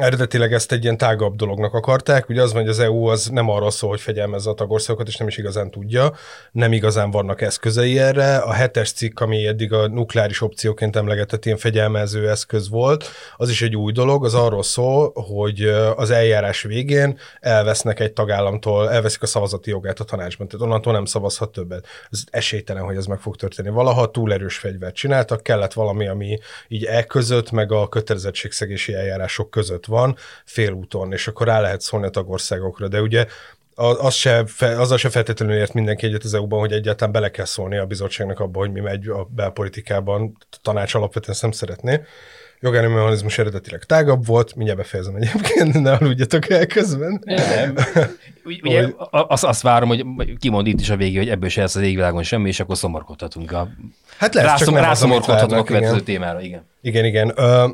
Eredetileg 0.00 0.52
ezt 0.52 0.72
egy 0.72 0.82
ilyen 0.82 0.96
tágabb 0.96 1.36
dolognak 1.36 1.74
akarták, 1.74 2.28
ugye 2.28 2.42
az 2.42 2.52
van, 2.52 2.60
hogy 2.60 2.70
az 2.70 2.78
EU 2.78 3.04
az 3.04 3.26
nem 3.26 3.48
arról 3.48 3.70
szól, 3.70 3.90
hogy 3.90 4.00
fegyelmezze 4.00 4.50
a 4.50 4.54
tagországokat, 4.54 5.08
és 5.08 5.16
nem 5.16 5.28
is 5.28 5.36
igazán 5.36 5.70
tudja, 5.70 6.12
nem 6.52 6.72
igazán 6.72 7.10
vannak 7.10 7.40
eszközei 7.40 7.98
erre. 7.98 8.36
A 8.36 8.52
hetes 8.52 8.92
cikk, 8.92 9.20
ami 9.20 9.46
eddig 9.46 9.72
a 9.72 9.88
nukleáris 9.88 10.40
opcióként 10.40 10.96
emlegetett 10.96 11.44
ilyen 11.44 11.56
fegyelmező 11.56 12.30
eszköz 12.30 12.68
volt, 12.68 13.04
az 13.36 13.50
is 13.50 13.62
egy 13.62 13.76
új 13.76 13.92
dolog, 13.92 14.24
az 14.24 14.34
arról 14.34 14.62
szól, 14.62 15.12
hogy 15.14 15.62
az 15.96 16.10
eljárás 16.10 16.62
végén 16.62 17.18
elvesznek 17.40 18.00
egy 18.00 18.12
tagállamtól, 18.12 18.90
elveszik 18.90 19.22
a 19.22 19.26
szavazati 19.26 19.70
jogát 19.70 20.00
a 20.00 20.04
tanácsban, 20.04 20.48
tehát 20.48 20.66
onnantól 20.66 20.92
nem 20.92 21.04
szavazhat 21.04 21.52
többet. 21.52 21.86
Ez 22.10 22.22
esélytelen, 22.30 22.84
hogy 22.84 22.96
ez 22.96 23.06
meg 23.06 23.18
fog 23.18 23.36
történni. 23.36 23.68
Valaha 23.68 24.10
túl 24.10 24.32
erős 24.32 24.58
fegyvert 24.58 24.94
csináltak, 24.94 25.42
kellett 25.42 25.72
valami, 25.72 26.08
ami 26.08 26.38
így 26.68 26.84
e 26.84 27.04
között, 27.04 27.50
meg 27.50 27.72
a 27.72 27.88
kötelezettségszegési 27.88 28.94
eljárások 28.94 29.50
között 29.50 29.88
van 29.90 30.16
félúton, 30.44 31.12
és 31.12 31.28
akkor 31.28 31.46
rá 31.46 31.60
lehet 31.60 31.80
szólni 31.80 32.06
a 32.06 32.10
tagországokra. 32.10 32.88
De 32.88 33.00
ugye 33.00 33.26
az 33.74 34.14
se, 34.14 34.44
azzal 34.58 34.96
se 34.96 35.10
feltétlenül 35.10 35.54
ért 35.54 35.72
mindenki 35.72 36.06
egyet 36.06 36.24
az 36.24 36.34
EU-ban, 36.34 36.58
hogy 36.58 36.72
egyáltalán 36.72 37.12
bele 37.12 37.30
kell 37.30 37.44
szólni 37.44 37.76
a 37.76 37.86
bizottságnak 37.86 38.40
abba, 38.40 38.58
hogy 38.58 38.72
mi 38.72 38.80
megy 38.80 39.08
a 39.08 39.28
belpolitikában, 39.34 40.36
a 40.50 40.56
tanács 40.62 40.94
alapvetően 40.94 41.32
ezt 41.32 41.42
nem 41.42 41.50
szeretné. 41.50 42.00
Jogállami 42.62 42.94
mechanizmus 42.94 43.38
eredetileg 43.38 43.84
tágabb 43.84 44.26
volt, 44.26 44.54
mindjárt 44.54 44.80
befejezem 44.80 45.14
egyébként, 45.14 45.80
ne 45.80 45.92
aludjatok 45.92 46.48
el 46.48 46.66
közben. 46.66 47.22
Nem. 47.24 47.74
Ugye, 48.44 48.82
hogy... 48.82 48.94
azt, 49.10 49.44
azt 49.44 49.62
várom, 49.62 49.88
hogy 49.88 50.04
kimond 50.38 50.66
itt 50.66 50.80
is 50.80 50.90
a 50.90 50.96
végé, 50.96 51.16
hogy 51.16 51.28
ebből 51.28 51.48
se 51.48 51.60
lesz 51.60 51.74
az 51.74 51.82
égvilágon 51.82 52.22
semmi, 52.22 52.48
és 52.48 52.60
akkor 52.60 52.76
szomorkodhatunk. 52.76 53.52
A... 53.52 53.68
Hát 54.16 54.34
lesz, 54.34 54.44
Rászom, 54.44 54.74
csak 54.74 54.82
rászomorkodhatunk 54.82 55.60
a 55.60 55.64
következő 55.64 56.00
témára, 56.00 56.40
igen. 56.40 56.66
Igen, 56.82 57.04
igen. 57.04 57.32
Uh, 57.36 57.70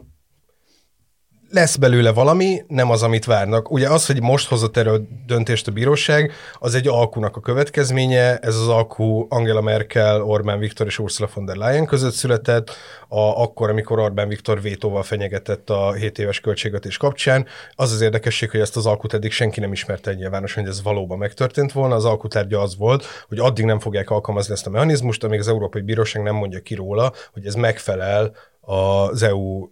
lesz 1.50 1.76
belőle 1.76 2.12
valami, 2.12 2.64
nem 2.68 2.90
az, 2.90 3.02
amit 3.02 3.24
várnak. 3.24 3.70
Ugye 3.70 3.88
az, 3.88 4.06
hogy 4.06 4.22
most 4.22 4.48
hozott 4.48 4.76
erről 4.76 5.06
döntést 5.26 5.68
a 5.68 5.72
bíróság, 5.72 6.32
az 6.58 6.74
egy 6.74 6.88
alkunak 6.88 7.36
a 7.36 7.40
következménye. 7.40 8.38
Ez 8.38 8.56
az 8.56 8.68
alku 8.68 9.26
Angela 9.28 9.60
Merkel, 9.60 10.22
Orbán 10.22 10.58
Viktor 10.58 10.86
és 10.86 10.98
Ursula 10.98 11.28
von 11.34 11.44
der 11.44 11.56
Leyen 11.56 11.86
között 11.86 12.12
született, 12.12 12.70
a, 13.08 13.42
akkor, 13.42 13.70
amikor 13.70 13.98
Orbán 13.98 14.28
Viktor 14.28 14.60
vétóval 14.60 15.02
fenyegetett 15.02 15.70
a 15.70 15.92
7 15.92 16.18
éves 16.18 16.40
költségvetés 16.40 16.96
kapcsán. 16.96 17.46
Az 17.74 17.92
az 17.92 18.00
érdekesség, 18.00 18.50
hogy 18.50 18.60
ezt 18.60 18.76
az 18.76 18.86
alkut 18.86 19.14
eddig 19.14 19.32
senki 19.32 19.60
nem 19.60 19.72
ismerte 19.72 20.14
nyilvánosan, 20.14 20.62
hogy 20.62 20.72
ez 20.72 20.82
valóban 20.82 21.18
megtörtént 21.18 21.72
volna. 21.72 21.94
Az 21.94 22.04
alkutárgya 22.04 22.60
az 22.60 22.76
volt, 22.76 23.04
hogy 23.28 23.38
addig 23.38 23.64
nem 23.64 23.78
fogják 23.78 24.10
alkalmazni 24.10 24.52
ezt 24.52 24.66
a 24.66 24.70
mechanizmust, 24.70 25.24
amíg 25.24 25.38
az 25.38 25.48
Európai 25.48 25.82
Bíróság 25.82 26.22
nem 26.22 26.34
mondja 26.34 26.60
ki 26.60 26.74
róla, 26.74 27.12
hogy 27.32 27.46
ez 27.46 27.54
megfelel 27.54 28.32
az 28.66 29.22
EU 29.22 29.68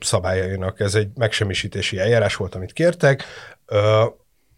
szabályainak. 0.00 0.80
Ez 0.80 0.94
egy 0.94 1.08
megsemmisítési 1.14 1.98
eljárás 1.98 2.36
volt, 2.36 2.54
amit 2.54 2.72
kértek. 2.72 3.24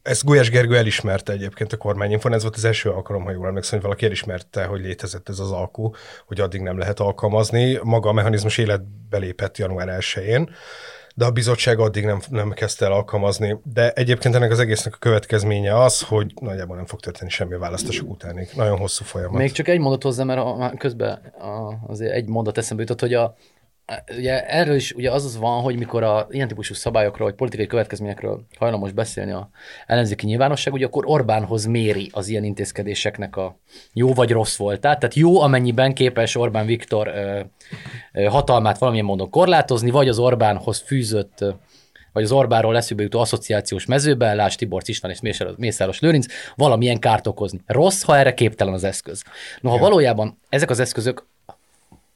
Ezt 0.02 0.25
Gulyás 0.25 0.50
Gergő 0.50 0.76
elismerte 0.76 1.32
egyébként 1.32 1.73
a 1.73 1.76
kormányinfon, 1.76 2.32
ez 2.32 2.42
volt 2.42 2.56
az 2.56 2.64
első 2.64 2.90
alkalom, 2.90 3.25
ha 3.25 3.30
jól 3.30 3.47
emlékszem, 3.47 3.73
hogy 3.73 3.82
valaki 3.82 4.04
elismerte, 4.04 4.64
hogy 4.64 4.80
létezett 4.80 5.28
ez 5.28 5.38
az 5.38 5.50
alkú, 5.50 5.94
hogy 6.26 6.40
addig 6.40 6.61
nem 6.61 6.78
lehet 6.78 7.00
alkalmazni. 7.00 7.78
Maga 7.82 8.09
a 8.09 8.12
mechanizmus 8.12 8.59
életbe 8.59 9.18
lépett 9.18 9.59
január 9.59 9.97
1-én, 10.00 10.50
de 11.14 11.25
a 11.25 11.30
bizottság 11.30 11.78
addig 11.78 12.04
nem, 12.04 12.20
nem 12.28 12.50
kezdte 12.50 12.85
el 12.85 12.92
alkalmazni. 12.92 13.61
De 13.73 13.92
egyébként 13.92 14.35
ennek 14.35 14.50
az 14.50 14.59
egésznek 14.59 14.94
a 14.94 14.99
következménye 14.99 15.82
az, 15.82 16.02
hogy 16.02 16.32
nagyjából 16.40 16.76
nem 16.76 16.87
fog 16.87 17.00
történni 17.00 17.30
semmi 17.30 17.54
a 17.54 17.59
választások 17.59 18.11
utánig. 18.11 18.49
Nagyon 18.54 18.78
hosszú 18.78 19.04
folyamat. 19.04 19.38
Még 19.38 19.52
csak 19.52 19.68
egy 19.68 19.78
mondat 19.78 20.02
hozzá, 20.02 20.25
mert 20.25 20.40
a, 20.40 20.73
közben 20.78 21.12
a, 21.38 21.75
azért 21.87 22.12
egy 22.12 22.28
mondat 22.28 22.59
eszembe 22.59 22.82
jutott, 22.82 23.00
hogy 23.00 23.14
a, 23.14 23.37
ugye 24.16 24.47
erről 24.47 24.75
is 24.75 24.92
ugye 24.92 25.11
az, 25.11 25.25
az 25.25 25.38
van, 25.38 25.62
hogy 25.62 25.76
mikor 25.76 26.02
a 26.02 26.26
ilyen 26.30 26.49
típusú 26.49 26.75
szabályokról, 26.75 27.28
vagy 27.28 27.37
politikai 27.37 27.66
következményekről 27.66 28.47
hajlamos 28.59 28.92
beszélni 28.92 29.32
a 29.32 29.50
ellenzéki 29.87 30.26
nyilvánosság, 30.26 30.73
ugye 30.73 30.87
akkor 30.87 31.04
Orbánhoz 31.06 31.64
méri 31.64 32.09
az 32.12 32.28
ilyen 32.28 32.44
intézkedéseknek 32.44 33.37
a 33.37 33.59
jó 33.92 34.12
vagy 34.12 34.30
rossz 34.30 34.56
volt. 34.56 34.80
Tehát 34.80 35.14
jó, 35.14 35.40
amennyiben 35.40 35.94
képes 35.94 36.37
Orbán 36.37 36.66
Viktor 36.66 37.06
ö, 37.06 37.40
ö, 38.12 38.25
hatalmát 38.25 38.78
valamilyen 38.78 39.06
módon 39.06 39.30
korlátozni, 39.30 39.90
vagy 39.90 40.09
az 40.09 40.18
Orbánhoz 40.18 40.78
fűzött 40.78 41.44
vagy 42.12 42.23
az 42.23 42.32
Orbánról 42.32 42.73
leszűbe 42.73 43.02
jutó 43.02 43.20
asszociációs 43.20 43.87
mezőben, 43.87 44.37
Lás 44.37 44.56
Tibor 44.56 44.82
István 44.85 45.12
és 45.12 45.20
Mészáros 45.56 46.00
Lőrinc, 46.00 46.26
valamilyen 46.56 46.99
kárt 46.99 47.26
okozni. 47.26 47.61
Rossz, 47.66 48.02
ha 48.02 48.16
erre 48.16 48.35
képtelen 48.35 48.75
az 48.75 48.85
eszköz. 48.85 49.23
Noha 49.61 49.78
valójában 49.78 50.38
ezek 50.49 50.70
az 50.70 50.80
eszközök 50.80 51.26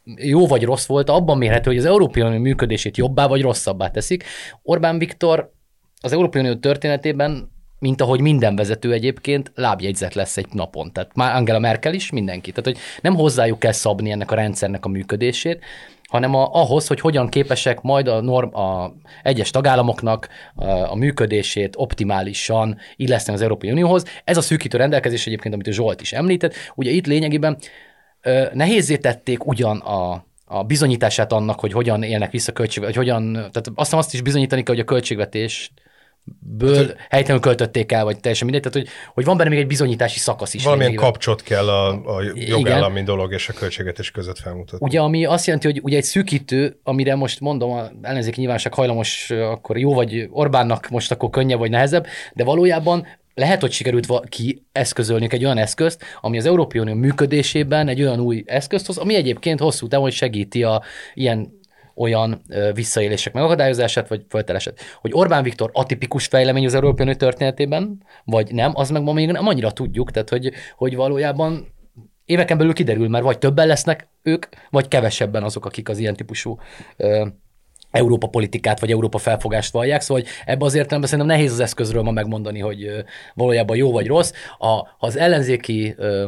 jó 0.04 0.46
vagy 0.46 0.62
rossz 0.62 0.86
volt, 0.86 1.10
abban 1.10 1.38
mérhető, 1.38 1.70
hogy 1.70 1.78
az 1.78 1.84
Európai 1.84 2.22
Unió 2.22 2.38
működését 2.38 2.96
jobbá 2.96 3.26
vagy 3.26 3.42
rosszabbá 3.42 3.88
teszik. 3.88 4.24
Orbán 4.62 4.98
Viktor 4.98 5.52
az 6.00 6.12
Európai 6.12 6.40
Unió 6.40 6.54
történetében 6.54 7.52
mint 7.78 8.00
ahogy 8.00 8.20
minden 8.20 8.56
vezető 8.56 8.92
egyébként 8.92 9.52
lábjegyzet 9.54 10.14
lesz 10.14 10.36
egy 10.36 10.46
napon. 10.52 10.92
Tehát 10.92 11.14
már 11.14 11.34
Angela 11.34 11.58
Merkel 11.58 11.94
is, 11.94 12.10
mindenki. 12.10 12.50
Tehát, 12.50 12.64
hogy 12.64 12.78
nem 13.00 13.14
hozzájuk 13.14 13.58
kell 13.58 13.72
szabni 13.72 14.10
ennek 14.10 14.30
a 14.30 14.34
rendszernek 14.34 14.84
a 14.84 14.88
működését, 14.88 15.64
hanem 16.08 16.34
a, 16.34 16.48
ahhoz, 16.52 16.86
hogy 16.86 17.00
hogyan 17.00 17.28
képesek 17.28 17.80
majd 17.80 18.08
a, 18.08 18.20
norm, 18.20 18.56
a 18.56 18.92
egyes 19.22 19.50
tagállamoknak 19.50 20.28
a, 20.54 20.64
a 20.66 20.94
működését 20.94 21.74
optimálisan 21.76 22.78
illeszteni 22.96 23.36
az 23.36 23.42
Európai 23.42 23.70
Unióhoz. 23.70 24.04
Ez 24.24 24.36
a 24.36 24.40
szűkítő 24.40 24.78
rendelkezés 24.78 25.26
egyébként, 25.26 25.54
amit 25.54 25.66
a 25.66 25.72
Zsolt 25.72 26.00
is 26.00 26.12
említett, 26.12 26.54
ugye 26.74 26.90
itt 26.90 27.06
lényegében 27.06 27.58
nehézé 28.52 28.96
tették 28.96 29.46
ugyan 29.46 29.78
a, 29.78 30.26
a 30.44 30.62
bizonyítását 30.62 31.32
annak, 31.32 31.60
hogy 31.60 31.72
hogyan 31.72 32.02
élnek 32.02 32.30
vissza 32.30 32.52
költségvetés, 32.52 32.96
hogy 32.96 33.06
hogyan, 33.06 33.32
tehát 33.32 33.70
azt 33.74 33.94
azt 33.94 34.14
is 34.14 34.22
bizonyítani 34.22 34.62
kell, 34.62 34.74
hogy 34.74 34.84
a 34.84 34.86
költségvetés 34.86 35.72
ből 36.38 36.86
hát, 36.86 36.96
helytelenül 37.08 37.42
költötték 37.42 37.92
el, 37.92 38.04
vagy 38.04 38.20
teljesen 38.20 38.48
mindegy, 38.48 38.70
tehát 38.70 38.86
hogy, 38.86 38.96
hogy 39.14 39.24
van 39.24 39.36
benne 39.36 39.50
még 39.50 39.58
egy 39.58 39.66
bizonyítási 39.66 40.18
szakasz 40.18 40.54
is. 40.54 40.64
Valamilyen 40.64 40.90
lényegében. 40.90 41.12
kapcsot 41.12 41.42
kell 41.42 41.68
a, 41.68 41.88
a 42.16 42.22
jogállami 42.34 42.92
Igen. 42.92 43.04
dolog 43.04 43.32
és 43.32 43.48
a 43.48 43.52
költségvetés 43.52 44.10
között 44.10 44.38
felmutatni. 44.38 44.86
Ugye, 44.86 45.00
ami 45.00 45.24
azt 45.24 45.46
jelenti, 45.46 45.66
hogy 45.66 45.80
ugye 45.82 45.96
egy 45.96 46.04
szűkítő, 46.04 46.80
amire 46.82 47.14
most 47.14 47.40
mondom, 47.40 47.70
a 47.70 47.90
ellenzéki 48.02 48.38
nyilvánosság 48.38 48.74
hajlamos, 48.74 49.30
akkor 49.30 49.78
jó 49.78 49.94
vagy 49.94 50.28
Orbánnak 50.30 50.88
most 50.88 51.10
akkor 51.10 51.30
könnyebb 51.30 51.58
vagy 51.58 51.70
nehezebb, 51.70 52.06
de 52.34 52.44
valójában 52.44 53.06
lehet, 53.34 53.60
hogy 53.60 53.72
sikerült 53.72 54.28
ki 54.28 54.66
eszközölni 54.72 55.26
egy 55.30 55.44
olyan 55.44 55.58
eszközt, 55.58 56.02
ami 56.20 56.38
az 56.38 56.46
Európai 56.46 56.80
Unió 56.80 56.94
működésében 56.94 57.88
egy 57.88 58.02
olyan 58.02 58.20
új 58.20 58.42
eszközt 58.46 58.86
hoz, 58.86 58.98
ami 58.98 59.14
egyébként 59.14 59.60
hosszú 59.60 59.86
távon 59.86 60.10
segíti 60.10 60.62
a 60.62 60.82
ilyen 61.14 61.62
olyan 61.96 62.42
visszaélések 62.74 63.32
megakadályozását, 63.32 64.08
vagy 64.08 64.24
föltelesett. 64.28 64.80
Hogy 65.00 65.10
Orbán 65.14 65.42
Viktor 65.42 65.70
atipikus 65.72 66.26
fejlemény 66.26 66.66
az 66.66 66.74
Európai 66.74 67.04
Unió 67.04 67.16
történetében, 67.16 68.02
vagy 68.24 68.52
nem, 68.52 68.72
az 68.74 68.90
meg 68.90 69.02
ma 69.02 69.12
még 69.12 69.30
nem 69.30 69.46
annyira 69.46 69.72
tudjuk, 69.72 70.10
tehát 70.10 70.28
hogy, 70.28 70.52
hogy 70.76 70.96
valójában 70.96 71.74
éveken 72.24 72.58
belül 72.58 72.72
kiderül, 72.72 73.08
mert 73.08 73.24
vagy 73.24 73.38
többen 73.38 73.66
lesznek 73.66 74.08
ők, 74.22 74.46
vagy 74.70 74.88
kevesebben 74.88 75.42
azok, 75.42 75.66
akik 75.66 75.88
az 75.88 75.98
ilyen 75.98 76.16
típusú 76.16 76.58
Európa 77.94 78.26
politikát 78.26 78.80
vagy 78.80 78.90
Európa 78.90 79.18
felfogást 79.18 79.72
vallják, 79.72 80.00
szóval 80.00 80.22
hogy 80.22 80.32
ebbe 80.44 80.64
az 80.64 80.74
értelemben 80.74 81.10
szerintem 81.10 81.36
nehéz 81.36 81.52
az 81.52 81.60
eszközről 81.60 82.02
ma 82.02 82.10
megmondani, 82.10 82.60
hogy 82.60 83.04
valójában 83.34 83.76
jó 83.76 83.92
vagy 83.92 84.06
rossz. 84.06 84.32
A, 84.58 84.88
az 84.98 85.16
ellenzéki 85.16 85.94
ö, 85.96 86.26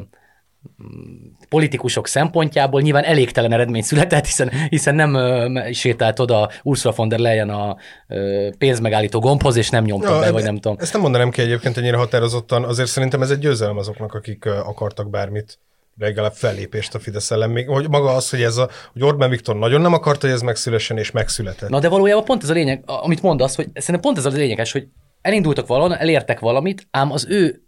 politikusok 1.48 2.06
szempontjából 2.06 2.80
nyilván 2.80 3.04
elégtelen 3.04 3.52
eredmény 3.52 3.82
született, 3.82 4.24
hiszen, 4.24 4.50
hiszen 4.68 4.94
nem 4.94 5.14
ö, 5.14 5.58
sétált 5.72 6.18
oda 6.18 6.50
Ursula 6.62 6.94
von 6.96 7.08
der 7.08 7.18
Leyen 7.18 7.50
a 7.50 7.76
ö, 8.08 8.48
pénzmegállító 8.58 9.20
gombhoz, 9.20 9.56
és 9.56 9.70
nem 9.70 9.84
nyomta 9.84 10.14
ja, 10.14 10.20
be, 10.20 10.30
vagy 10.30 10.44
nem 10.44 10.54
tudom. 10.54 10.76
Ezt 10.80 10.92
nem 10.92 11.02
mondanám 11.02 11.30
ki 11.30 11.42
egyébként 11.42 11.76
ennyire 11.76 11.96
határozottan, 11.96 12.64
azért 12.64 12.88
szerintem 12.88 13.22
ez 13.22 13.30
egy 13.30 13.38
győzelem 13.38 13.76
azoknak, 13.76 14.14
akik 14.14 14.44
akartak 14.44 15.10
bármit 15.10 15.58
legalább 15.98 16.32
fellépést 16.32 16.94
a 16.94 16.98
Fidesz 16.98 17.30
ellen. 17.30 17.50
Még, 17.50 17.68
hogy 17.68 17.88
maga 17.88 18.14
az, 18.14 18.30
hogy, 18.30 18.42
ez 18.42 18.56
a, 18.56 18.70
hogy 18.92 19.02
Orbán 19.02 19.30
Viktor 19.30 19.56
nagyon 19.56 19.80
nem 19.80 19.92
akarta, 19.92 20.26
hogy 20.26 20.34
ez 20.34 20.42
megszülessen, 20.42 20.98
és 20.98 21.10
megszületett. 21.10 21.68
Na 21.68 21.80
de 21.80 21.88
valójában 21.88 22.24
pont 22.24 22.42
ez 22.42 22.50
a 22.50 22.52
lényeg, 22.52 22.82
amit 22.86 23.22
mondasz, 23.22 23.56
hogy 23.56 23.68
szerintem 23.74 24.00
pont 24.00 24.18
ez 24.18 24.24
a 24.24 24.36
lényeges, 24.36 24.72
hogy 24.72 24.86
elindultak 25.20 25.66
valahol, 25.66 25.96
elértek 25.96 26.40
valamit, 26.40 26.86
ám 26.90 27.12
az 27.12 27.26
ő 27.28 27.62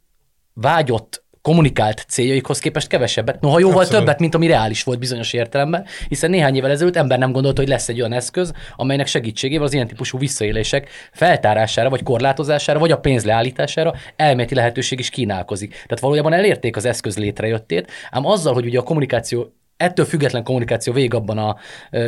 vágyott 0.53 1.25
kommunikált 1.49 2.05
céljaikhoz 2.09 2.59
képest 2.59 2.87
kevesebbet, 2.87 3.41
noha 3.41 3.59
jóval 3.59 3.79
Abszolút. 3.79 3.99
többet, 3.99 4.21
mint 4.21 4.35
ami 4.35 4.47
reális 4.47 4.83
volt 4.83 4.99
bizonyos 4.99 5.33
értelemben, 5.33 5.85
hiszen 6.09 6.31
néhány 6.31 6.57
évvel 6.57 6.71
ezelőtt 6.71 6.97
ember 6.97 7.19
nem 7.19 7.33
gondolta, 7.33 7.61
hogy 7.61 7.71
lesz 7.71 7.89
egy 7.89 8.01
olyan 8.01 8.13
eszköz, 8.13 8.53
amelynek 8.77 9.07
segítségével 9.07 9.67
az 9.67 9.73
ilyen 9.73 9.87
típusú 9.87 10.19
visszaélések 10.19 10.89
feltárására, 11.13 11.91
vagy 11.91 12.03
korlátozására, 12.03 12.79
vagy 12.79 12.91
a 12.91 12.99
pénz 12.99 13.25
leállítására 13.25 13.95
elméleti 14.17 14.55
lehetőség 14.55 14.99
is 14.99 15.11
kínálkozik. 15.11 15.71
Tehát 15.71 16.01
valójában 16.01 16.33
elérték 16.33 16.77
az 16.77 16.85
eszköz 16.85 17.19
létrejöttét, 17.19 17.91
ám 18.11 18.27
azzal, 18.27 18.55
hogy 18.55 18.67
ugye 18.67 18.79
a 18.79 18.83
kommunikáció 18.83 19.53
ettől 19.79 20.05
független 20.05 20.45
kommunikáció 20.45 20.93
végig 20.93 21.15
abban 21.15 21.39
a 21.39 21.57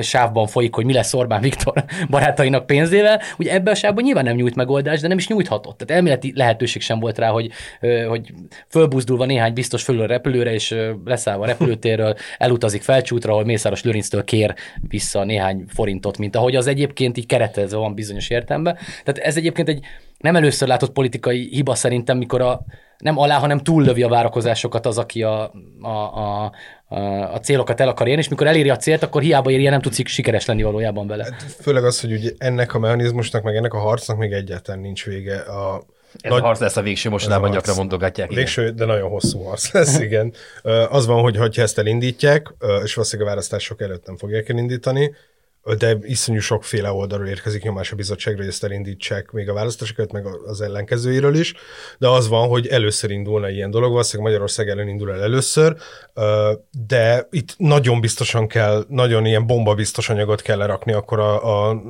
sávban 0.00 0.46
folyik, 0.46 0.74
hogy 0.74 0.84
mi 0.84 0.92
lesz 0.92 1.14
Orbán 1.14 1.40
Viktor 1.40 1.84
barátainak 2.10 2.66
pénzével, 2.66 3.20
ugye 3.38 3.52
ebben 3.52 3.72
a 3.72 3.76
sávban 3.76 4.04
nyilván 4.04 4.24
nem 4.24 4.36
nyújt 4.36 4.54
megoldást, 4.54 5.02
de 5.02 5.08
nem 5.08 5.18
is 5.18 5.28
nyújthatott. 5.28 5.78
Tehát 5.78 5.94
elméleti 5.94 6.32
lehetőség 6.36 6.82
sem 6.82 6.98
volt 6.98 7.18
rá, 7.18 7.28
hogy, 7.28 7.50
hogy 8.08 8.32
fölbuzdulva 8.68 9.24
néhány 9.24 9.52
biztos 9.52 9.82
fölül 9.82 10.02
a 10.02 10.06
repülőre, 10.06 10.52
és 10.52 10.76
leszállva 11.04 11.42
a 11.42 11.46
repülőtérről 11.46 12.14
elutazik 12.38 12.82
felcsútra, 12.82 13.32
ahol 13.32 13.44
Mészáros 13.44 13.82
Lőrinctől 13.82 14.24
kér 14.24 14.54
vissza 14.88 15.24
néhány 15.24 15.64
forintot, 15.68 16.18
mint 16.18 16.36
ahogy 16.36 16.56
az 16.56 16.66
egyébként 16.66 17.18
így 17.18 17.26
keretezve 17.26 17.76
van 17.76 17.94
bizonyos 17.94 18.30
értelemben. 18.30 18.78
Tehát 19.04 19.28
ez 19.28 19.36
egyébként 19.36 19.68
egy 19.68 19.84
nem 20.20 20.36
először 20.36 20.68
látott 20.68 20.92
politikai 20.92 21.48
hiba 21.52 21.74
szerintem, 21.74 22.18
mikor 22.18 22.40
a, 22.40 22.64
nem 22.98 23.18
alá, 23.18 23.38
hanem 23.38 23.58
túllövi 23.58 24.02
a 24.02 24.08
várakozásokat 24.08 24.86
az, 24.86 24.98
aki 24.98 25.22
a, 25.22 25.52
a, 25.80 25.88
a, 25.88 26.52
a 27.32 27.38
célokat 27.42 27.80
el 27.80 27.88
akar 27.88 28.08
érni, 28.08 28.20
és 28.20 28.28
mikor 28.28 28.46
eléri 28.46 28.70
a 28.70 28.76
célt, 28.76 29.02
akkor 29.02 29.22
hiába 29.22 29.50
érje, 29.50 29.70
nem 29.70 29.80
tudsz 29.80 30.06
sikeres 30.06 30.46
lenni 30.46 30.62
valójában 30.62 31.06
vele. 31.06 31.24
Hát 31.24 31.42
főleg 31.42 31.84
az, 31.84 32.00
hogy 32.00 32.12
ugye 32.12 32.30
ennek 32.38 32.74
a 32.74 32.78
mechanizmusnak, 32.78 33.42
meg 33.42 33.56
ennek 33.56 33.74
a 33.74 33.78
harcnak 33.78 34.18
még 34.18 34.32
egyáltalán 34.32 34.80
nincs 34.80 35.04
vége. 35.04 35.38
A, 35.38 35.82
ez 36.20 36.30
nagy, 36.30 36.40
a 36.40 36.44
harc 36.44 36.60
lesz 36.60 36.76
a 36.76 36.82
végső, 36.82 37.08
mostanában 37.08 37.50
gyakran 37.50 37.76
mondogatják. 37.76 38.30
Végső, 38.30 38.62
igen. 38.62 38.76
de 38.76 38.84
nagyon 38.84 39.10
hosszú 39.10 39.42
harc 39.42 39.70
lesz, 39.74 39.98
igen. 39.98 40.32
Az 40.88 41.06
van, 41.06 41.20
hogy 41.20 41.36
ha 41.36 41.48
ezt 41.54 41.78
elindítják, 41.78 42.54
és 42.84 42.94
valószínűleg 42.94 43.30
a 43.30 43.34
választások 43.34 43.80
előtt 43.80 44.06
nem 44.06 44.16
fogják 44.16 44.48
elindítani, 44.48 45.14
de 45.78 45.98
iszonyú 46.02 46.40
sokféle 46.40 46.90
oldalról 46.90 47.28
érkezik 47.28 47.62
nyomás 47.62 47.92
a 47.92 47.96
bizottságra, 47.96 48.38
hogy 48.38 48.48
ezt 48.48 48.64
elindítsák 48.64 49.30
még 49.30 49.48
a 49.48 49.52
választásokat, 49.52 50.12
meg 50.12 50.26
az 50.26 50.60
ellenkezőiről 50.60 51.34
is, 51.34 51.54
de 51.98 52.08
az 52.08 52.28
van, 52.28 52.48
hogy 52.48 52.66
először 52.66 53.10
indulna 53.10 53.48
ilyen 53.48 53.70
dolog, 53.70 53.90
valószínűleg 53.90 54.32
Magyarország 54.32 54.68
ellen 54.68 54.88
indul 54.88 55.12
el 55.12 55.22
először, 55.22 55.76
de 56.86 57.26
itt 57.30 57.54
nagyon 57.56 58.00
biztosan 58.00 58.48
kell, 58.48 58.84
nagyon 58.88 59.26
ilyen 59.26 59.46
bombabiztos 59.46 60.08
anyagot 60.08 60.42
kell 60.42 60.58
lerakni 60.58 60.92
akkor 60.92 61.18
a, 61.18 61.68
a 61.68 61.82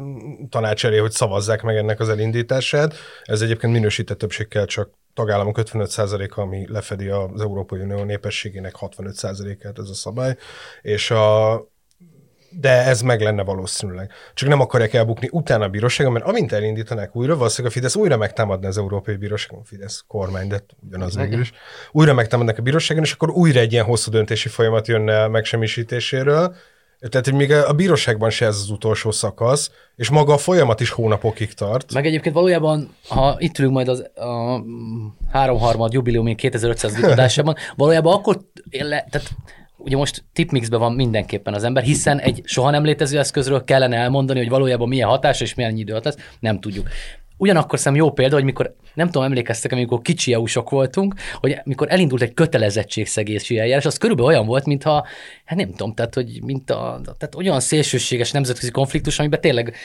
tanács 0.49 0.85
elé, 0.85 0.99
hogy 0.99 1.13
szavazzák 1.13 1.63
meg 1.63 1.77
ennek 1.77 2.01
az 2.01 2.09
elindítását. 2.09 2.95
Ez 3.23 3.41
egyébként 3.41 3.73
minősített 3.73 4.19
többség 4.19 4.49
kell 4.49 4.65
csak 4.65 4.99
tagállamok 5.15 5.59
55%-a, 5.63 6.41
ami 6.41 6.67
lefedi 6.69 7.09
az 7.09 7.41
Európai 7.41 7.81
Unió 7.81 8.05
népességének 8.05 8.75
65%-át 8.81 9.79
ez 9.79 9.89
a 9.89 9.95
szabály, 9.95 10.37
és 10.83 11.11
a, 11.11 11.53
de 12.51 12.85
ez 12.85 13.01
meg 13.01 13.21
lenne 13.21 13.43
valószínűleg. 13.43 14.11
Csak 14.35 14.49
nem 14.49 14.61
akarják 14.61 14.95
elbukni 14.95 15.29
utána 15.33 15.65
a 15.65 15.69
bíróságon, 15.69 16.13
mert 16.13 16.25
amint 16.25 16.53
elindítanák 16.53 17.17
újra, 17.17 17.37
valószínűleg 17.37 17.71
a 17.71 17.79
Fidesz 17.79 17.97
újra 17.97 18.17
megtámadna 18.17 18.69
az 18.69 18.79
Európai 18.79 19.17
Bíróságon, 19.17 19.65
Fidesz 19.65 20.05
kormány, 20.07 20.49
de 20.49 20.65
ugyanaz 20.87 21.17
végül 21.17 21.41
is. 21.41 21.53
Újra 21.93 22.15
megtámadnak 22.15 22.59
a 22.59 22.63
bíróságon, 22.63 23.03
és 23.03 23.13
akkor 23.13 23.31
újra 23.31 23.61
egy 23.61 23.73
ilyen 23.73 23.85
hosszú 23.85 24.11
döntési 24.11 24.49
folyamat 24.49 24.89
jönne 24.89 25.27
megsemmisítéséről, 25.27 26.55
tehát, 27.09 27.27
hogy 27.27 27.35
még 27.35 27.53
a 27.53 27.73
bíróságban 27.73 28.31
se 28.31 28.47
ez 28.47 28.57
az 28.57 28.71
utolsó 28.71 29.11
szakasz, 29.11 29.71
és 29.97 30.11
maga 30.11 30.33
a 30.33 30.39
folyamat 30.39 30.81
is 30.81 30.91
hónapokig 30.91 31.53
tart. 31.53 31.93
Meg 31.95 32.07
egyébként 32.07 32.35
valójában, 32.35 32.95
ha 33.09 33.37
itt 33.39 33.59
ülünk 33.59 33.75
majd 33.75 33.89
az 33.89 34.01
a 34.15 34.63
háromharmad 35.33 35.93
jubileumi 35.93 36.35
2500. 36.35 37.03
adásában, 37.03 37.55
valójában 37.77 38.15
akkor, 38.15 38.41
le, 38.71 39.07
tehát 39.11 39.31
ugye 39.83 39.97
most 39.97 40.25
tipmixben 40.33 40.81
van 40.81 40.93
mindenképpen 40.93 41.55
az 41.55 41.65
ember, 41.65 41.83
hiszen 41.83 42.19
egy 42.19 42.41
soha 42.45 42.71
nem 42.71 42.85
létező 42.85 43.19
eszközről 43.19 43.65
kellene 43.65 43.97
elmondani, 43.97 44.39
hogy 44.39 44.49
valójában 44.49 44.89
milyen 44.89 45.09
hatás 45.09 45.41
és 45.41 45.55
milyen 45.55 45.77
idő 45.77 45.93
hatás, 45.93 46.15
nem 46.41 46.61
tudjuk. 46.61 46.89
Ugyanakkor 47.37 47.79
szem 47.79 47.95
jó 47.95 48.11
példa, 48.13 48.35
hogy 48.35 48.45
mikor, 48.45 48.75
nem 48.95 49.07
tudom, 49.07 49.23
emlékeztek, 49.23 49.73
amikor 49.73 50.03
kicsi 50.03 50.33
eu 50.33 50.45
voltunk, 50.65 51.15
hogy 51.35 51.61
mikor 51.65 51.87
elindult 51.91 52.23
egy 52.23 52.35
kötelezettségszegési 52.35 53.59
eljárás, 53.59 53.87
az 53.87 53.97
körülbelül 53.97 54.31
olyan 54.31 54.47
volt, 54.47 54.67
mintha, 54.67 55.07
hát 55.45 55.59
nem 55.59 55.71
tudom, 55.71 55.95
tehát, 55.95 56.15
hogy 56.15 56.43
mint 56.43 56.71
a, 56.71 57.01
tehát 57.05 57.35
olyan 57.35 57.61
szélsőséges 57.61 58.31
nemzetközi 58.31 58.71
konfliktus, 58.71 59.19
amiben 59.19 59.41
tényleg, 59.41 59.77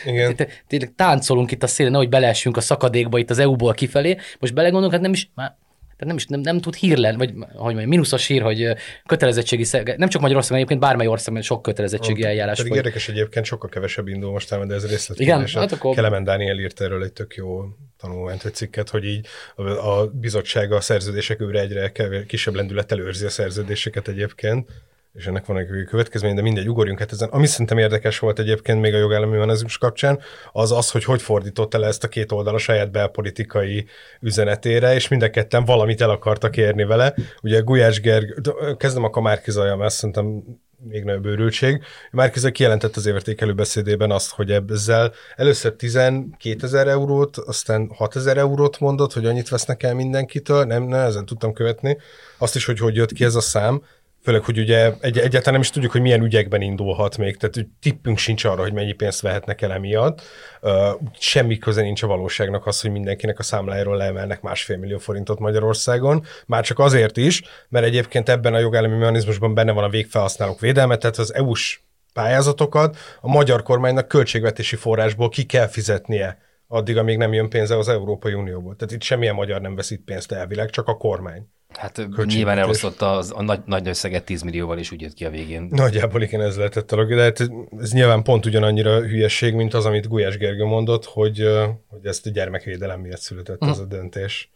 tényleg 0.68 0.94
táncolunk 0.96 1.52
itt 1.52 1.64
a 1.64 1.68
szélen, 1.68 1.92
nehogy 1.92 2.10
beleessünk 2.10 2.58
a 2.58 2.62
szakadékba 2.62 3.18
itt 3.18 3.30
az 3.30 3.40
EU-ból 3.40 3.74
kifelé. 3.74 4.18
Most 4.40 4.54
belegondolunk, 4.54 4.94
hát 4.94 5.02
nem 5.02 5.14
is, 5.14 5.30
már 5.36 5.56
tehát 5.98 6.14
nem, 6.14 6.16
is, 6.16 6.26
nem, 6.26 6.40
nem 6.40 6.60
tud 6.60 6.76
hír 6.76 6.98
lenni, 6.98 7.18
vagy 7.18 7.34
hogy 7.38 7.74
mondjam, 7.74 7.90
mínuszos 7.90 8.28
hír, 8.28 8.42
hogy 8.42 8.74
kötelezettségi, 9.06 9.66
nem 9.98 10.10
csak 10.10 10.22
Magyarországon, 10.22 10.58
egyébként 10.58 10.80
bármely 10.80 11.08
országban 11.08 11.44
sok 11.44 11.62
kötelezettségi 11.62 12.22
oh, 12.22 12.28
eljárás. 12.28 12.58
Pedig 12.58 12.74
érdekes 12.74 13.10
egyébként, 13.10 13.46
sokkal 13.46 13.70
kevesebb 13.70 14.08
indul 14.08 14.32
most 14.32 14.68
de 14.68 14.74
ez 14.74 14.88
részlet. 14.88 15.20
Igen, 15.20 15.48
hát 15.54 15.72
akkor... 15.72 15.96
Kelemen 15.96 16.24
Dániel 16.24 16.60
írt 16.60 16.82
erről 16.82 17.04
egy 17.04 17.14
tök 17.14 17.36
jó 17.36 17.66
tanulmányt, 17.98 18.44
vagy 18.44 18.54
cikket, 18.54 18.90
hogy 18.90 19.06
így 19.06 19.28
a, 19.56 20.06
bizottság 20.06 20.72
a 20.72 20.82
szerződések 20.82 21.42
őre 21.42 21.60
egyre 21.60 21.92
kisebb 22.28 22.56
lendülettel 22.56 23.00
őrzi 23.00 23.26
a 23.26 23.30
szerződéseket 23.30 24.08
egyébként 24.08 24.70
és 25.16 25.28
ennek 25.28 25.46
van 25.46 25.58
egy 25.58 25.68
következmény, 25.90 26.36
de 26.36 26.42
mindegy, 26.42 26.70
ugorjunk 26.70 27.00
hát 27.00 27.12
ezen. 27.12 27.30
Ami 27.30 27.46
szerintem 27.46 27.78
érdekes 27.78 28.20
volt 28.20 28.40
egyébként 28.40 28.82
még 28.82 28.94
a 28.94 28.98
jogállami 28.98 29.32
mechanizmus 29.32 29.78
kapcsán, 29.78 30.20
az 30.52 30.72
az, 30.72 30.92
hogy 30.92 31.04
hogy 31.04 31.22
fordította 31.22 31.80
le 31.80 31.88
ezt 31.88 32.04
a 32.04 32.08
két 32.08 32.32
oldal 32.32 32.56
a 32.56 32.58
saját 32.58 32.92
belpolitikai 32.92 33.86
üzenetére, 34.20 34.94
és 34.94 35.08
mind 35.08 35.22
a 35.22 35.30
ketten 35.30 35.66
valamit 35.66 36.02
el 36.02 36.10
akartak 36.10 36.58
érni 36.58 36.84
vele. 36.84 37.16
Ugye 37.42 37.60
Gulyás 37.60 38.00
Gerg, 38.00 38.42
kezdem 38.78 39.04
a 39.04 39.22
Márkizajam, 39.22 39.82
ezt 39.82 39.96
szerintem 39.96 40.44
még 40.88 41.04
nagyobb 41.04 41.26
őrültség. 41.26 41.84
Márkizaj 42.12 42.52
kijelentett 42.52 42.96
az 42.96 43.06
értékelő 43.06 43.54
beszédében 43.54 44.12
azt, 44.12 44.32
hogy 44.32 44.52
ezzel 44.52 45.14
először 45.36 45.74
12 45.74 46.58
ezer 46.62 46.88
eurót, 46.88 47.38
aztán 47.38 47.92
6 47.96 48.16
ezer 48.16 48.38
eurót 48.38 48.80
mondott, 48.80 49.14
hogy 49.14 49.26
annyit 49.26 49.50
vesznek 49.50 49.84
el 49.84 49.94
mindenkitől, 49.94 50.64
nem, 50.64 50.84
nem, 50.84 51.06
ezen 51.06 51.26
tudtam 51.26 51.54
követni. 51.54 51.98
Azt 52.38 52.56
is, 52.56 52.66
hogy 52.66 52.80
hogy 52.80 52.96
jött 52.96 53.12
ki 53.12 53.24
ez 53.24 53.36
a 53.36 53.42
szám, 53.42 53.82
Főleg, 54.26 54.44
hogy 54.44 54.60
ugye 54.60 54.92
egy, 55.00 55.18
egyáltalán 55.18 55.54
nem 55.54 55.62
is 55.62 55.70
tudjuk, 55.70 55.92
hogy 55.92 56.02
milyen 56.02 56.24
ügyekben 56.24 56.62
indulhat 56.62 57.18
még, 57.18 57.38
tehát 57.38 57.68
tippünk 57.82 58.18
sincs 58.18 58.44
arra, 58.44 58.62
hogy 58.62 58.74
mennyi 58.74 58.94
pénzt 58.94 59.22
vehetnek 59.22 59.62
el 59.62 59.72
emiatt. 59.72 60.22
Uh, 60.62 60.72
semmi 61.20 61.58
köze 61.58 61.82
nincs 61.82 62.04
a 62.04 62.08
valóságnak 62.08 62.66
az, 62.66 62.82
hogy 62.82 62.92
mindenkinek 62.92 63.40
a 63.40 63.44
számlájáról 63.44 63.98
leemelnek 63.98 64.42
másfél 64.42 64.78
millió 64.78 64.98
forintot 64.98 65.40
Magyarországon. 65.40 66.26
Már 66.46 66.64
csak 66.64 66.80
azért 66.80 67.18
is, 67.18 67.42
mert 67.70 67.86
egyébként 67.86 68.30
ebben 68.30 68.54
a 68.54 68.60
jogállami 68.60 68.98
mechanizmusban 68.98 69.54
benne 69.54 69.72
van 69.72 69.84
a 69.84 69.90
végfelhasználók 69.90 70.60
védelme, 70.60 70.98
tehát 70.98 71.18
az 71.18 71.34
EU-s 71.34 71.80
pályázatokat 72.14 72.98
a 73.22 73.28
magyar 73.28 73.64
kormánynak 73.64 74.08
költségvetési 74.08 74.76
forrásból 74.76 75.30
ki 75.30 75.44
kell 75.44 75.68
fizetnie 75.68 76.38
addig, 76.68 76.98
amíg 76.98 77.18
nem 77.18 77.34
jön 77.34 77.50
pénze 77.50 77.78
az 77.78 77.90
Európai 77.90 78.34
Unióból. 78.34 78.76
Tehát 78.76 78.94
itt 78.94 79.02
semmilyen 79.02 79.36
magyar 79.36 79.62
nem 79.62 79.76
veszít 79.76 80.02
pénzt 80.06 80.32
elvileg, 80.32 80.70
csak 80.70 80.88
a 80.88 80.98
kormány. 80.98 81.48
Hát 81.78 82.08
nyilván 82.26 82.58
elosztotta 82.58 83.12
az, 83.12 83.32
a 83.36 83.42
nagy, 83.42 83.62
nagy 83.66 83.88
összeget 83.88 84.24
10 84.24 84.42
millióval, 84.42 84.78
és 84.78 84.92
úgy 84.92 85.02
jött 85.02 85.14
ki 85.14 85.26
a 85.26 85.30
végén. 85.30 85.68
Nagyjából 85.72 86.22
igen, 86.22 86.42
ez 86.42 86.58
lehetett 86.58 86.92
a 86.92 87.06
de 87.06 87.22
hát 87.22 87.40
ez 87.80 87.92
nyilván 87.92 88.24
pont 88.24 88.46
ugyanannyira 88.46 89.00
hülyeség, 89.02 89.54
mint 89.54 89.74
az, 89.74 89.86
amit 89.86 90.08
Gulyás 90.08 90.38
Gergő 90.38 90.64
mondott, 90.64 91.06
hogy, 91.06 91.50
hogy 91.88 92.06
ezt 92.06 92.26
a 92.26 92.30
gyermekvédelem 92.30 93.00
miatt 93.00 93.20
született 93.20 93.62
uh-huh. 93.62 93.70
ez 93.70 93.80
a 93.80 93.86
döntés. 93.86 94.50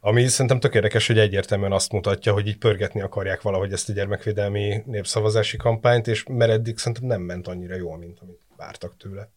Ami 0.00 0.26
szerintem 0.26 0.60
tök 0.60 0.74
érdekes, 0.74 1.06
hogy 1.06 1.18
egyértelműen 1.18 1.72
azt 1.72 1.92
mutatja, 1.92 2.32
hogy 2.32 2.46
így 2.46 2.58
pörgetni 2.58 3.00
akarják 3.00 3.42
valahogy 3.42 3.72
ezt 3.72 3.88
a 3.88 3.92
gyermekvédelmi 3.92 4.82
népszavazási 4.86 5.56
kampányt, 5.56 6.06
és 6.06 6.24
mert 6.28 6.50
eddig 6.50 6.78
szerintem 6.78 7.06
nem 7.06 7.20
ment 7.20 7.48
annyira 7.48 7.76
jól, 7.76 7.98
mint 7.98 8.18
amit 8.20 8.40
vártak 8.56 8.96
tőle. 8.96 9.30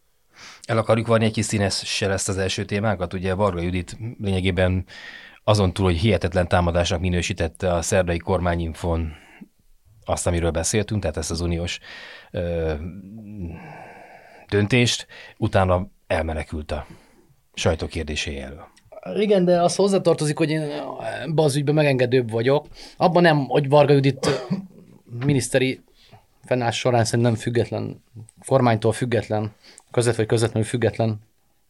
El 0.64 0.78
akarjuk 0.78 1.08
varni 1.08 1.26
egy 1.26 1.32
kis 1.32 1.46
színessel 1.46 2.12
ezt 2.12 2.30
az 2.30 2.38
első 2.38 2.66
témákat? 2.66 3.14
Ugye 3.14 3.34
Varga 3.34 3.62
Judit 3.62 3.98
lényegében 4.20 4.86
azon 5.44 5.74
túl, 5.74 5.86
hogy 5.86 5.98
hihetetlen 5.98 6.48
támadásnak 6.48 7.00
minősítette 7.00 7.74
a 7.74 7.82
szerdai 7.82 8.18
kormányinfon 8.18 9.12
azt, 10.06 10.28
amiről 10.28 10.52
beszéltünk, 10.52 11.02
tehát 11.02 11.18
ezt 11.18 11.32
az 11.32 11.42
uniós 11.42 11.80
ö, 12.32 12.74
döntést, 14.50 15.08
utána 15.38 15.88
elmenekült 16.08 16.72
a 16.72 16.86
sajtó 17.54 17.88
kérdéséről. 17.88 18.68
Igen, 19.16 19.46
de 19.46 19.62
az 19.62 19.76
hozzatartozik, 19.76 20.38
hogy 20.38 20.50
én 20.50 20.62
ebbe 21.22 21.42
az 21.42 21.56
ügyben 21.56 21.76
megengedőbb 21.76 22.32
vagyok. 22.32 22.68
Abban 22.98 23.22
nem, 23.22 23.46
hogy 23.46 23.70
Varga 23.70 23.94
Judit 23.94 24.46
miniszteri 25.26 25.84
fennállás 26.46 26.78
során 26.78 27.06
szerintem 27.06 27.36
független, 27.36 28.04
kormánytól 28.46 28.92
független, 28.92 29.52
közvet 29.92 30.16
vagy 30.16 30.26
közvetlenül 30.26 30.68
független. 30.68 31.20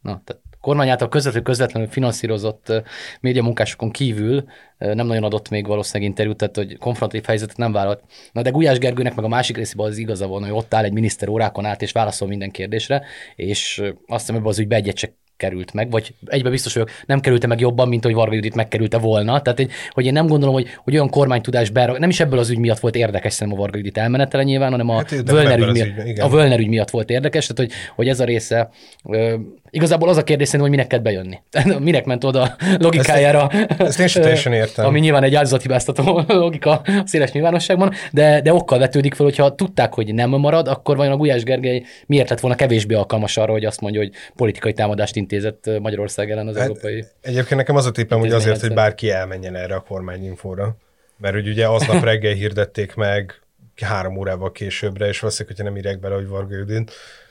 Na, 0.04 0.22
tehát 0.24 0.42
kormány 0.60 0.88
által 0.88 1.08
közvetlenül, 1.08 1.48
közvetlenül 1.48 1.88
finanszírozott 1.88 2.72
médiamunkásokon 3.20 3.90
kívül 3.90 4.44
nem 4.78 5.06
nagyon 5.06 5.24
adott 5.24 5.48
még 5.48 5.66
valószínűleg 5.66 6.08
interjút, 6.08 6.36
tehát 6.36 6.56
hogy 6.56 6.78
konfrontatív 6.78 7.24
helyzetet 7.26 7.56
nem 7.56 7.72
vállalt. 7.72 8.02
Na 8.32 8.42
de 8.42 8.50
Gulyás 8.50 8.78
Gergőnek 8.78 9.14
meg 9.14 9.24
a 9.24 9.28
másik 9.28 9.56
részében 9.56 9.86
az 9.86 9.98
igaza 9.98 10.26
van, 10.26 10.42
hogy 10.42 10.52
ott 10.52 10.74
áll 10.74 10.84
egy 10.84 10.92
miniszter 10.92 11.28
órákon 11.28 11.64
át 11.64 11.82
és 11.82 11.92
válaszol 11.92 12.28
minden 12.28 12.50
kérdésre, 12.50 13.02
és 13.36 13.82
azt 14.06 14.26
hiszem, 14.26 14.42
hogy 14.42 14.50
az 14.50 14.58
ügybe 14.58 14.76
egyet 14.76 14.96
csak 14.96 15.10
került 15.44 15.72
meg, 15.72 15.90
vagy 15.90 16.14
egybe 16.26 16.50
biztos 16.50 16.74
vagyok, 16.74 16.90
nem 17.06 17.20
kerülte 17.20 17.46
meg 17.46 17.60
jobban, 17.60 17.88
mint 17.88 18.04
hogy 18.04 18.14
Varga 18.14 18.34
Judit 18.34 18.54
megkerülte 18.54 18.98
volna. 18.98 19.42
Tehát, 19.42 19.58
hogy, 19.58 19.70
hogy 19.90 20.06
én 20.06 20.12
nem 20.12 20.26
gondolom, 20.26 20.54
hogy, 20.54 20.68
hogy 20.84 20.94
olyan 20.94 21.10
kormánytudás 21.10 21.70
berag, 21.70 21.98
nem 21.98 22.08
is 22.08 22.20
ebből 22.20 22.38
az 22.38 22.50
ügy 22.50 22.58
miatt 22.58 22.78
volt 22.78 22.96
érdekes 22.96 23.32
szerintem 23.32 23.58
a 23.58 23.62
Varga 23.62 23.76
Judit 23.76 23.98
elmenetele 23.98 24.42
nyilván, 24.42 24.70
hanem 24.70 24.88
a, 24.88 24.94
hát, 24.94 25.22
Völner 25.24 25.58
ügy, 25.58 25.70
miatt, 25.70 26.06
ügyben, 26.06 26.26
a 26.26 26.28
Völner 26.28 26.58
ügy 26.58 26.68
miatt 26.68 26.90
volt 26.90 27.10
érdekes, 27.10 27.46
tehát 27.46 27.72
hogy, 27.72 27.80
hogy 27.94 28.08
ez 28.08 28.20
a 28.20 28.24
része 28.24 28.70
ö, 29.08 29.34
Igazából 29.74 30.08
az 30.08 30.16
a 30.16 30.24
kérdés 30.24 30.48
szerintem, 30.48 30.70
hogy 30.70 30.78
minek 30.78 30.86
kell 30.86 30.98
bejönni. 30.98 31.38
minek 31.88 32.04
ment 32.04 32.24
oda 32.24 32.56
logikájára. 32.78 33.48
Ezt, 33.50 33.80
ezt 33.80 34.00
én 34.00 34.06
sem 34.06 34.22
teljesen 34.28 34.52
értem. 34.52 34.86
Ami 34.86 35.00
nyilván 35.00 35.22
egy 35.22 35.34
áldozathibáztató 35.34 36.22
logika 36.28 36.70
a 36.70 37.02
széles 37.04 37.32
nyilvánosságban, 37.32 37.92
de, 38.12 38.40
de 38.40 38.54
okkal 38.54 38.78
vetődik 38.78 39.14
fel, 39.14 39.26
hogyha 39.26 39.54
tudták, 39.54 39.94
hogy 39.94 40.14
nem 40.14 40.30
marad, 40.30 40.68
akkor 40.68 40.96
vajon 40.96 41.12
a 41.12 41.16
Gulyás 41.16 41.42
Gergely 41.42 41.82
miért 42.06 42.30
lett 42.30 42.40
volna 42.40 42.56
kevésbé 42.56 42.94
alkalmas 42.94 43.36
arra, 43.36 43.52
hogy 43.52 43.64
azt 43.64 43.80
mondja, 43.80 44.00
hogy 44.00 44.10
politikai 44.36 44.72
támadást 44.72 45.16
intézett 45.34 45.80
Magyarország 45.80 46.30
ellen 46.30 46.48
az 46.48 46.56
hát, 46.56 46.64
európai. 46.64 47.04
Egyébként 47.20 47.56
nekem 47.56 47.76
az 47.76 47.86
a 47.86 47.90
tippem, 47.90 48.18
hogy 48.18 48.32
azért, 48.32 48.60
hogy 48.60 48.74
bárki 48.74 49.10
elmenjen 49.10 49.56
erre 49.56 49.74
a 49.74 49.80
kormányinfóra. 49.80 50.76
Mert 51.16 51.34
hogy 51.34 51.48
ugye 51.48 51.68
aznap 51.68 52.04
reggel 52.10 52.32
hirdették 52.32 52.94
meg 52.94 53.42
három 53.82 54.16
órával 54.16 54.52
későbbre, 54.52 55.08
és 55.08 55.20
valószínűleg, 55.20 55.56
hogyha 55.56 55.72
nem 55.72 55.80
írják 55.80 56.00
bele, 56.00 56.14
hogy 56.14 56.28
Varga 56.28 56.56
Judin, 56.56 56.88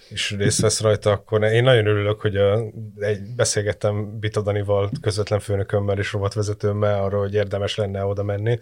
és 0.10 0.36
részt 0.38 0.62
vesz 0.62 0.82
rajta, 0.82 1.12
akkor 1.12 1.44
én 1.44 1.64
nagyon 1.64 1.86
örülök, 1.86 2.22
hogy 2.22 2.36
a, 2.36 2.64
egy, 3.00 3.22
beszélgettem 3.36 4.20
Bitadanival, 4.20 4.90
közvetlen 5.02 5.40
főnökömmel 5.40 5.98
és 5.98 6.12
rovatvezetőmmel 6.12 7.04
arról, 7.04 7.22
hogy 7.22 7.34
érdemes 7.34 7.76
lenne 7.76 8.06
oda 8.06 8.24
menni, 8.24 8.60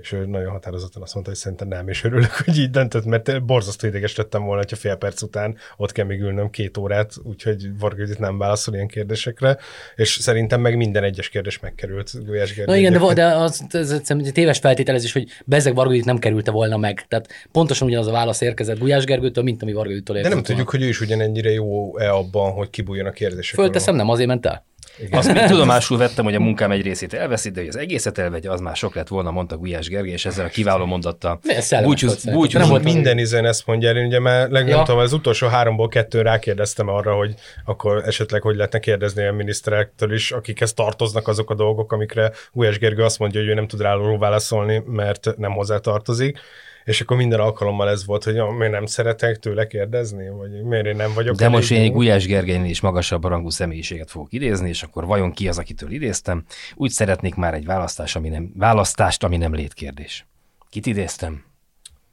és 0.00 0.12
ő 0.12 0.26
nagyon 0.26 0.50
határozottan 0.50 1.02
azt 1.02 1.14
mondta, 1.14 1.32
hogy 1.32 1.40
szerintem 1.40 1.68
nem, 1.68 1.88
és 1.88 2.04
örülök, 2.04 2.30
hogy 2.30 2.58
így 2.58 2.70
döntött, 2.70 3.04
mert 3.04 3.44
borzasztó 3.44 3.86
ideges 3.86 4.16
lettem 4.16 4.42
volna, 4.42 4.60
hogyha 4.60 4.76
fél 4.76 4.94
perc 4.94 5.22
után 5.22 5.56
ott 5.76 5.92
kell 5.92 6.04
még 6.04 6.20
ülnöm 6.20 6.50
két 6.50 6.76
órát, 6.76 7.14
úgyhogy 7.22 7.78
Varga 7.78 8.04
nem 8.18 8.38
válaszol 8.38 8.74
ilyen 8.74 8.86
kérdésekre, 8.86 9.58
és 9.96 10.08
szerintem 10.08 10.60
meg 10.60 10.76
minden 10.76 11.04
egyes 11.04 11.28
kérdés 11.28 11.60
megkerült 11.60 12.24
Gulyás 12.24 12.54
Gergely. 12.54 12.74
Na 12.74 12.80
igen, 12.80 12.92
de, 12.92 13.14
de 13.14 13.26
az, 13.26 13.64
ez, 13.70 13.90
ez, 13.90 14.10
ez 14.10 14.30
téves 14.32 14.58
feltételezés, 14.58 15.12
hogy 15.12 15.28
Bezeg 15.44 15.74
Varga 15.74 16.04
nem 16.04 16.18
kerülte 16.18 16.50
volna 16.50 16.76
meg. 16.76 17.04
Tehát 17.08 17.28
pontosan 17.52 17.88
ugyanaz 17.88 18.06
a 18.06 18.12
válasz 18.12 18.40
érkezett 18.40 18.78
Gulyás 18.78 19.04
Gergőtől, 19.04 19.44
mint 19.44 19.62
ami 19.62 19.72
Varga. 19.72 20.12
De 20.12 20.28
nem 20.28 20.42
tudjuk, 20.42 20.70
hogy 20.70 20.82
ő 20.82 20.88
is 20.88 21.00
ugyanennyire 21.00 21.50
jó-e 21.50 22.12
abban, 22.12 22.52
hogy 22.52 22.70
kibújjon 22.70 23.06
a 23.06 23.10
kérdések. 23.10 23.54
Fölteszem, 23.54 23.94
nem 23.94 24.08
azért 24.08 24.28
ment 24.28 24.46
el. 24.46 24.64
Igen. 24.98 25.18
Azt 25.18 25.32
még 25.32 25.42
tudomásul 25.42 25.98
vettem, 25.98 26.24
hogy 26.24 26.34
a 26.34 26.40
munkám 26.40 26.70
egy 26.70 26.82
részét 26.82 27.14
elveszít, 27.14 27.52
de 27.52 27.60
hogy 27.60 27.68
az 27.68 27.76
egészet 27.76 28.18
elvegye, 28.18 28.50
az 28.50 28.60
már 28.60 28.76
sok 28.76 28.94
lett 28.94 29.08
volna, 29.08 29.30
mondta 29.30 29.56
Gulyás 29.56 29.88
Gergely, 29.88 30.12
és 30.12 30.24
ezzel 30.24 30.44
a 30.44 30.48
kiváló 30.48 30.84
mondattal. 30.84 31.40
Búcsúz, 31.82 32.24
búcsúz, 32.24 32.60
nem 32.60 32.68
volt 32.68 32.84
minden 32.84 33.18
izen 33.18 33.44
ezt 33.44 33.66
mondja 33.66 33.88
el, 33.88 34.06
ugye 34.06 34.20
már 34.20 34.48
legalább 34.48 34.78
ja. 34.78 34.82
tudom, 34.82 35.00
az 35.00 35.12
utolsó 35.12 35.46
háromból 35.46 35.88
kettő 35.88 36.22
rákérdeztem 36.22 36.88
arra, 36.88 37.14
hogy 37.14 37.34
akkor 37.64 38.02
esetleg 38.06 38.42
hogy 38.42 38.56
lehetne 38.56 38.78
kérdezni 38.78 39.26
a 39.26 39.32
miniszterektől 39.32 40.12
is, 40.12 40.30
akikhez 40.30 40.72
tartoznak 40.72 41.28
azok 41.28 41.50
a 41.50 41.54
dolgok, 41.54 41.92
amikre 41.92 42.32
Gulyás 42.52 42.78
Gergely 42.78 43.04
azt 43.04 43.18
mondja, 43.18 43.40
hogy 43.40 43.48
ő 43.48 43.54
nem 43.54 43.66
tud 43.66 43.80
rá 43.80 43.96
válaszolni, 43.96 44.82
mert 44.86 45.36
nem 45.36 45.52
hozzá 45.52 45.78
tartozik 45.78 46.38
és 46.84 47.00
akkor 47.00 47.16
minden 47.16 47.40
alkalommal 47.40 47.88
ez 47.88 48.06
volt, 48.06 48.24
hogy 48.24 48.34
miért 48.34 48.72
nem 48.72 48.86
szeretek 48.86 49.38
tőle 49.38 49.66
kérdezni, 49.66 50.28
vagy 50.28 50.62
miért 50.62 50.86
én 50.86 50.96
nem 50.96 51.14
vagyok. 51.14 51.36
De 51.36 51.48
most 51.48 51.70
én 51.70 51.80
egy 51.80 51.92
Gulyás 51.92 52.26
Gergelynél 52.26 52.70
is 52.70 52.80
magasabb 52.80 53.24
rangú 53.24 53.50
személyiséget 53.50 54.10
fogok 54.10 54.32
idézni, 54.32 54.68
és 54.68 54.82
akkor 54.82 55.06
vajon 55.06 55.32
ki 55.32 55.48
az, 55.48 55.58
akitől 55.58 55.90
idéztem? 55.90 56.44
Úgy 56.74 56.90
szeretnék 56.90 57.34
már 57.34 57.54
egy 57.54 57.64
választás, 57.64 58.16
ami 58.16 58.28
nem, 58.28 58.52
választást, 58.56 59.24
ami 59.24 59.36
nem 59.36 59.54
létkérdés. 59.54 60.26
Kit 60.70 60.86
idéztem? 60.86 61.44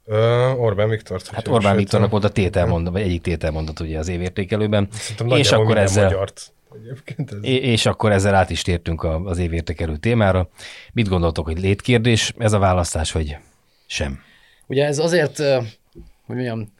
Ö, 0.05 0.49
Orbán 0.49 0.89
Viktor. 0.89 1.21
Hát 1.31 1.47
Orbán 1.47 1.75
Viktornak 1.75 2.11
volt 2.11 2.23
a 2.23 2.29
tételmondat, 2.29 2.93
vagy 2.93 3.01
egyik 3.01 3.21
tételmondat 3.21 3.79
ugye 3.79 3.99
az 3.99 4.07
évértékelőben. 4.07 4.87
Szerintem 4.91 5.37
és 5.37 5.51
akkor 5.51 5.77
ezzel, 5.77 6.03
magyart. 6.03 6.53
Ez... 7.15 7.37
És 7.43 7.85
akkor 7.85 8.11
ezzel 8.11 8.35
át 8.35 8.49
is 8.49 8.61
tértünk 8.61 9.03
az 9.03 9.37
évértékelő 9.37 9.97
témára. 9.97 10.49
Mit 10.93 11.07
gondoltok, 11.07 11.45
hogy 11.45 11.59
létkérdés 11.59 12.33
ez 12.37 12.53
a 12.53 12.59
választás, 12.59 13.11
vagy 13.11 13.37
sem? 13.85 14.19
Ugye 14.71 14.85
ez 14.85 14.99
azért, 14.99 15.37
hogy 16.25 16.35
mondjam, 16.35 16.73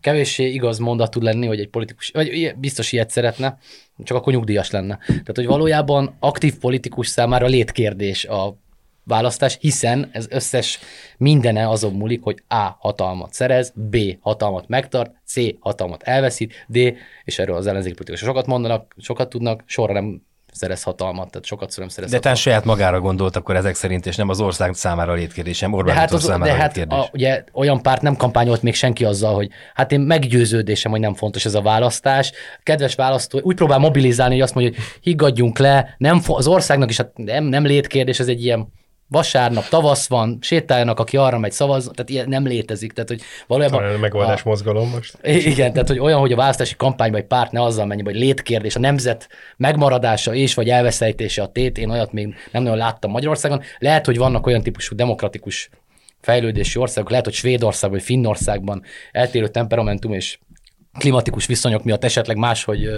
kevéssé 0.00 0.48
igaz 0.48 0.78
mondat 0.78 1.10
tud 1.10 1.22
lenni, 1.22 1.46
hogy 1.46 1.60
egy 1.60 1.68
politikus, 1.68 2.10
vagy 2.10 2.54
biztos 2.56 2.92
ilyet 2.92 3.10
szeretne, 3.10 3.58
csak 4.04 4.16
akkor 4.16 4.32
nyugdíjas 4.32 4.70
lenne. 4.70 4.98
Tehát, 5.06 5.36
hogy 5.36 5.46
valójában 5.46 6.16
aktív 6.20 6.58
politikus 6.58 7.08
számára 7.08 7.46
létkérdés 7.46 8.24
a 8.24 8.56
választás, 9.04 9.56
hiszen 9.60 10.08
ez 10.12 10.26
összes 10.30 10.78
mindene 11.16 11.68
azon 11.68 11.92
múlik, 11.92 12.22
hogy 12.22 12.42
A. 12.48 12.76
hatalmat 12.78 13.32
szerez, 13.32 13.72
B. 13.74 13.96
hatalmat 14.20 14.68
megtart, 14.68 15.14
C. 15.24 15.34
hatalmat 15.58 16.02
elveszít, 16.02 16.64
D. 16.68 16.76
és 17.24 17.38
erről 17.38 17.56
az 17.56 17.66
ellenzéki 17.66 17.94
politikusok 17.94 18.28
sokat 18.28 18.46
mondanak, 18.46 18.94
sokat 18.98 19.28
tudnak, 19.28 19.62
sorra 19.66 19.92
nem 19.92 20.22
szerez 20.52 20.82
hatalmat, 20.82 21.30
tehát 21.30 21.46
sokat 21.46 21.74
nem 21.76 21.88
szerez 21.88 22.10
De 22.10 22.18
talán 22.18 22.36
saját 22.36 22.64
magára 22.64 23.00
gondolt 23.00 23.36
akkor 23.36 23.56
ezek 23.56 23.74
szerint, 23.74 24.06
és 24.06 24.16
nem 24.16 24.28
az 24.28 24.40
ország 24.40 24.74
számára 24.74 25.12
létkérdésem, 25.12 25.72
Orbán 25.72 25.94
de 25.94 26.00
hát, 26.00 26.12
az, 26.12 26.22
számára 26.22 26.52
de 26.52 26.58
hát 26.58 26.78
a, 26.88 27.08
ugye 27.12 27.44
olyan 27.52 27.82
párt 27.82 28.02
nem 28.02 28.16
kampányolt 28.16 28.62
még 28.62 28.74
senki 28.74 29.04
azzal, 29.04 29.34
hogy 29.34 29.48
hát 29.74 29.92
én 29.92 30.00
meggyőződésem, 30.00 30.90
hogy 30.90 31.00
nem 31.00 31.14
fontos 31.14 31.44
ez 31.44 31.54
a 31.54 31.62
választás. 31.62 32.32
Kedves 32.62 32.94
választó, 32.94 33.40
úgy 33.42 33.56
próbál 33.56 33.78
mobilizálni, 33.78 34.34
hogy 34.34 34.42
azt 34.42 34.54
mondja, 34.54 34.72
hogy 34.74 34.84
higgadjunk 35.00 35.58
le, 35.58 35.94
nem, 35.98 36.20
az 36.26 36.46
országnak 36.46 36.90
is 36.90 36.96
hát 36.96 37.10
nem, 37.14 37.44
nem 37.44 37.64
létkérdés, 37.64 38.20
ez 38.20 38.28
egy 38.28 38.44
ilyen 38.44 38.68
vasárnap, 39.10 39.68
tavasz 39.68 40.08
van, 40.08 40.38
sétáljanak, 40.40 40.98
aki 40.98 41.16
arra 41.16 41.38
megy 41.38 41.52
szavaz, 41.52 41.90
tehát 41.94 42.10
ilyen 42.10 42.28
nem 42.28 42.46
létezik. 42.46 42.92
Tehát, 42.92 43.08
hogy 43.08 43.20
valójában... 43.46 43.94
a 43.94 43.98
megoldás 43.98 44.42
a, 44.44 44.48
mozgalom 44.48 44.88
most. 44.88 45.18
Igen, 45.22 45.72
tehát, 45.72 45.88
hogy 45.88 45.98
olyan, 45.98 46.20
hogy 46.20 46.32
a 46.32 46.36
választási 46.36 46.76
kampányban 46.76 47.20
egy 47.20 47.26
párt 47.26 47.52
ne 47.52 47.62
azzal 47.62 47.86
menjen, 47.86 48.06
hogy 48.06 48.14
létkérdés, 48.14 48.76
a 48.76 48.80
nemzet 48.80 49.28
megmaradása 49.56 50.34
és 50.34 50.54
vagy 50.54 50.68
elveszejtése 50.68 51.42
a 51.42 51.48
tét, 51.48 51.78
én 51.78 51.90
olyat 51.90 52.12
még 52.12 52.34
nem 52.52 52.62
nagyon 52.62 52.78
láttam 52.78 53.10
Magyarországon. 53.10 53.62
Lehet, 53.78 54.06
hogy 54.06 54.16
vannak 54.16 54.46
olyan 54.46 54.62
típusú 54.62 54.94
demokratikus 54.94 55.70
fejlődési 56.20 56.78
országok, 56.78 57.10
lehet, 57.10 57.24
hogy 57.24 57.34
Svédországban 57.34 57.98
vagy 57.98 58.06
Finnországban 58.06 58.82
eltérő 59.12 59.48
temperamentum 59.48 60.12
és 60.12 60.38
klimatikus 60.98 61.46
viszonyok 61.46 61.84
miatt 61.84 62.04
esetleg 62.04 62.36
máshogy, 62.36 62.88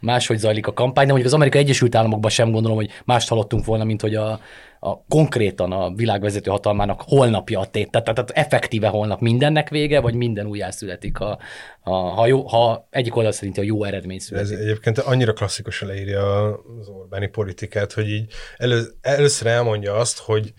máshogy 0.00 0.38
zajlik 0.38 0.66
a 0.66 0.72
kampány, 0.72 1.06
de 1.06 1.12
mondjuk 1.12 1.26
az 1.32 1.36
Amerikai 1.36 1.60
Egyesült 1.60 1.94
Államokban 1.94 2.30
sem 2.30 2.50
gondolom, 2.50 2.76
hogy 2.76 2.90
mást 3.04 3.28
hallottunk 3.28 3.64
volna, 3.64 3.84
mint 3.84 4.00
hogy 4.00 4.14
a, 4.14 4.40
a 4.80 5.04
konkrétan 5.08 5.72
a 5.72 5.94
világvezető 5.94 6.50
hatalmának 6.50 7.02
holnapja 7.04 7.60
a 7.60 7.66
tét. 7.66 7.90
Tehát, 7.90 8.14
tehát 8.14 8.30
effektíve 8.30 8.88
holnap 8.88 9.20
mindennek 9.20 9.68
vége, 9.68 10.00
vagy 10.00 10.14
minden 10.14 10.46
újjászületik, 10.46 11.16
ha, 11.16 11.38
ha, 11.80 11.92
ha, 11.92 12.26
jó, 12.26 12.46
ha 12.46 12.86
egyik 12.90 13.16
oldal 13.16 13.32
szerint 13.32 13.58
a 13.58 13.62
jó 13.62 13.84
eredmény 13.84 14.18
születik. 14.18 14.52
Ez 14.52 14.58
egyébként 14.58 14.98
annyira 14.98 15.32
klasszikusan 15.32 15.88
leírja 15.88 16.44
az 16.80 16.88
Orbáni 16.88 17.26
politikát, 17.26 17.92
hogy 17.92 18.08
így 18.08 18.32
elő, 18.56 18.82
először 19.00 19.46
elmondja 19.46 19.94
azt, 19.94 20.18
hogy 20.18 20.52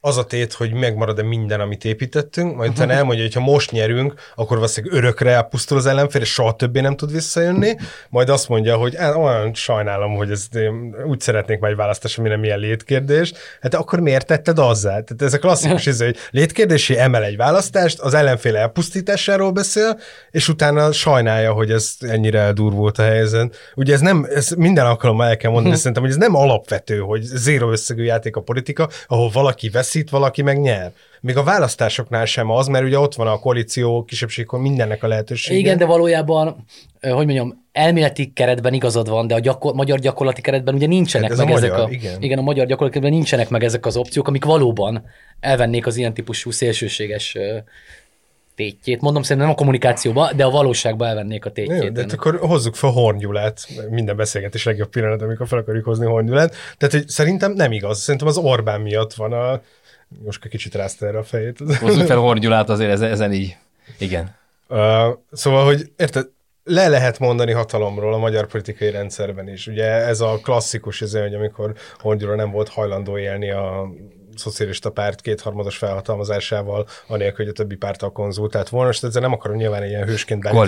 az 0.00 0.16
a 0.16 0.24
tét, 0.24 0.52
hogy 0.52 0.72
megmarad-e 0.72 1.22
minden, 1.22 1.60
amit 1.60 1.84
építettünk, 1.84 2.56
majd 2.56 2.70
utána 2.70 2.92
elmondja, 2.92 3.22
hogy 3.22 3.34
ha 3.34 3.40
most 3.40 3.70
nyerünk, 3.70 4.14
akkor 4.34 4.56
valószínűleg 4.56 4.96
örökre 4.96 5.30
elpusztul 5.30 5.76
az 5.76 5.86
ellenfél, 5.86 6.20
és 6.20 6.32
soha 6.32 6.56
többé 6.56 6.80
nem 6.80 6.96
tud 6.96 7.12
visszajönni, 7.12 7.76
majd 8.08 8.28
azt 8.28 8.48
mondja, 8.48 8.76
hogy 8.76 8.96
olyan 9.16 9.54
sajnálom, 9.54 10.14
hogy 10.14 10.30
ez, 10.30 10.48
úgy 11.06 11.20
szeretnék 11.20 11.58
majd 11.58 11.76
választás, 11.76 12.18
ami 12.18 12.28
nem 12.28 12.44
ilyen 12.44 12.58
létkérdés, 12.58 13.32
hát 13.60 13.74
akkor 13.74 14.00
miért 14.00 14.26
tetted 14.26 14.58
azzá? 14.58 14.90
Tehát 14.90 15.22
ez 15.22 15.34
a 15.34 15.38
klasszikus 15.38 15.86
izé, 15.86 16.04
hogy 16.04 16.16
létkérdési 16.30 16.98
emel 16.98 17.24
egy 17.24 17.36
választást, 17.36 18.00
az 18.00 18.14
ellenfél 18.14 18.56
elpusztításáról 18.56 19.50
beszél, 19.50 19.98
és 20.30 20.48
utána 20.48 20.92
sajnálja, 20.92 21.52
hogy 21.52 21.70
ez 21.70 21.94
ennyire 22.00 22.38
eldurvult 22.38 22.98
a 22.98 23.02
helyzet. 23.02 23.56
Ugye 23.74 23.92
ez 23.92 24.00
nem, 24.00 24.26
ez 24.34 24.50
minden 24.50 24.86
alkalommal 24.86 25.26
el 25.26 25.36
kell 25.36 25.50
mondani, 25.50 25.74
hm. 25.74 25.78
szerintem, 25.78 26.02
hogy 26.02 26.12
ez 26.12 26.18
nem 26.18 26.34
alapvető, 26.34 26.98
hogy 26.98 27.22
zéro 27.22 27.70
összegű 27.70 28.02
játék 28.02 28.36
a 28.36 28.40
politika, 28.40 28.88
ahol 29.06 29.30
valaki 29.30 29.68
veszi 29.68 29.85
veszít, 29.86 30.10
valaki 30.10 30.42
meg 30.42 30.60
nyer. 30.60 30.92
Még 31.20 31.36
a 31.36 31.42
választásoknál 31.42 32.24
sem 32.24 32.50
az, 32.50 32.66
mert 32.66 32.84
ugye 32.84 32.98
ott 32.98 33.14
van 33.14 33.26
a 33.26 33.38
koalíció 33.38 34.04
kisebbségkor 34.04 34.60
mindennek 34.60 35.02
a 35.02 35.06
lehetősége. 35.06 35.58
Igen, 35.58 35.78
de 35.78 35.84
valójában, 35.84 36.64
hogy 37.00 37.26
mondjam, 37.26 37.64
elméleti 37.72 38.32
keretben 38.32 38.72
igazad 38.72 39.08
van, 39.08 39.26
de 39.26 39.34
a 39.34 39.38
gyakor- 39.38 39.74
magyar 39.74 39.98
gyakorlati 39.98 40.40
keretben 40.40 40.74
ugye 40.74 40.86
nincsenek 40.86 41.28
hát 41.28 41.38
meg 41.38 41.48
a 41.48 41.56
ezek 41.56 41.70
magyar, 41.70 41.86
a, 41.86 41.90
igen. 41.90 42.22
igen. 42.22 42.38
a 42.38 42.42
magyar 42.42 42.66
gyakorlati 42.66 42.92
keretben 42.98 43.18
nincsenek 43.18 43.48
meg 43.48 43.64
ezek 43.64 43.86
az 43.86 43.96
opciók, 43.96 44.28
amik 44.28 44.44
valóban 44.44 45.04
elvennék 45.40 45.86
az 45.86 45.96
ilyen 45.96 46.14
típusú 46.14 46.50
szélsőséges 46.50 47.36
tétjét. 48.56 49.00
Mondom 49.00 49.22
szerintem 49.22 49.46
nem 49.46 49.56
a 49.56 49.58
kommunikációba, 49.58 50.32
de 50.32 50.44
a 50.44 50.50
valóságba 50.50 51.06
elvennék 51.06 51.44
a 51.44 51.50
tétjét. 51.50 51.82
Jó, 51.82 51.88
de 51.88 52.00
hát 52.00 52.12
akkor 52.12 52.38
hozzuk 52.38 52.74
fel 52.74 52.90
Hornyulát, 52.90 53.66
minden 53.90 54.16
beszélgetés 54.16 54.64
legjobb 54.64 54.88
pillanat, 54.88 55.22
amikor 55.22 55.46
fel 55.48 55.58
akarjuk 55.58 55.84
hozni 55.84 56.06
Hornyulát. 56.06 56.54
Tehát 56.78 56.94
hogy 56.94 57.08
szerintem 57.08 57.52
nem 57.52 57.72
igaz. 57.72 57.98
Szerintem 57.98 58.28
az 58.28 58.36
Orbán 58.36 58.80
miatt 58.80 59.14
van 59.14 59.32
a... 59.32 59.60
Most 60.24 60.48
kicsit 60.48 60.74
rázta 60.74 61.06
erre 61.06 61.18
a 61.18 61.22
fejét. 61.22 61.58
Hozzuk 61.80 62.06
fel 62.06 62.16
Hornyulát 62.16 62.68
azért 62.68 62.90
ezen, 62.90 63.10
ezen 63.10 63.32
így. 63.32 63.56
Igen. 63.98 64.34
Uh, 64.68 64.78
szóval, 65.32 65.64
hogy 65.64 65.92
érted, 65.96 66.28
le 66.64 66.88
lehet 66.88 67.18
mondani 67.18 67.52
hatalomról 67.52 68.14
a 68.14 68.18
magyar 68.18 68.46
politikai 68.46 68.90
rendszerben 68.90 69.48
is. 69.48 69.66
Ugye 69.66 69.84
ez 69.84 70.20
a 70.20 70.38
klasszikus, 70.42 71.02
ez, 71.02 71.12
hogy 71.12 71.34
amikor 71.34 71.74
Hongyula 71.98 72.34
nem 72.34 72.50
volt 72.50 72.68
hajlandó 72.68 73.18
élni 73.18 73.50
a 73.50 73.90
szocialista 74.36 74.90
párt 74.90 75.20
kétharmados 75.20 75.76
felhatalmazásával, 75.76 76.86
anélkül, 77.06 77.44
hogy 77.44 77.48
a 77.48 77.56
többi 77.56 77.76
párttal 77.76 78.12
konzultált 78.12 78.68
volna, 78.68 78.90
és 78.90 79.02
ezzel 79.02 79.22
nem 79.22 79.32
akarom 79.32 79.56
nyilván 79.56 79.82
egy 79.82 79.90
ilyen 79.90 80.06
hősként 80.06 80.42
bánítani 80.42 80.66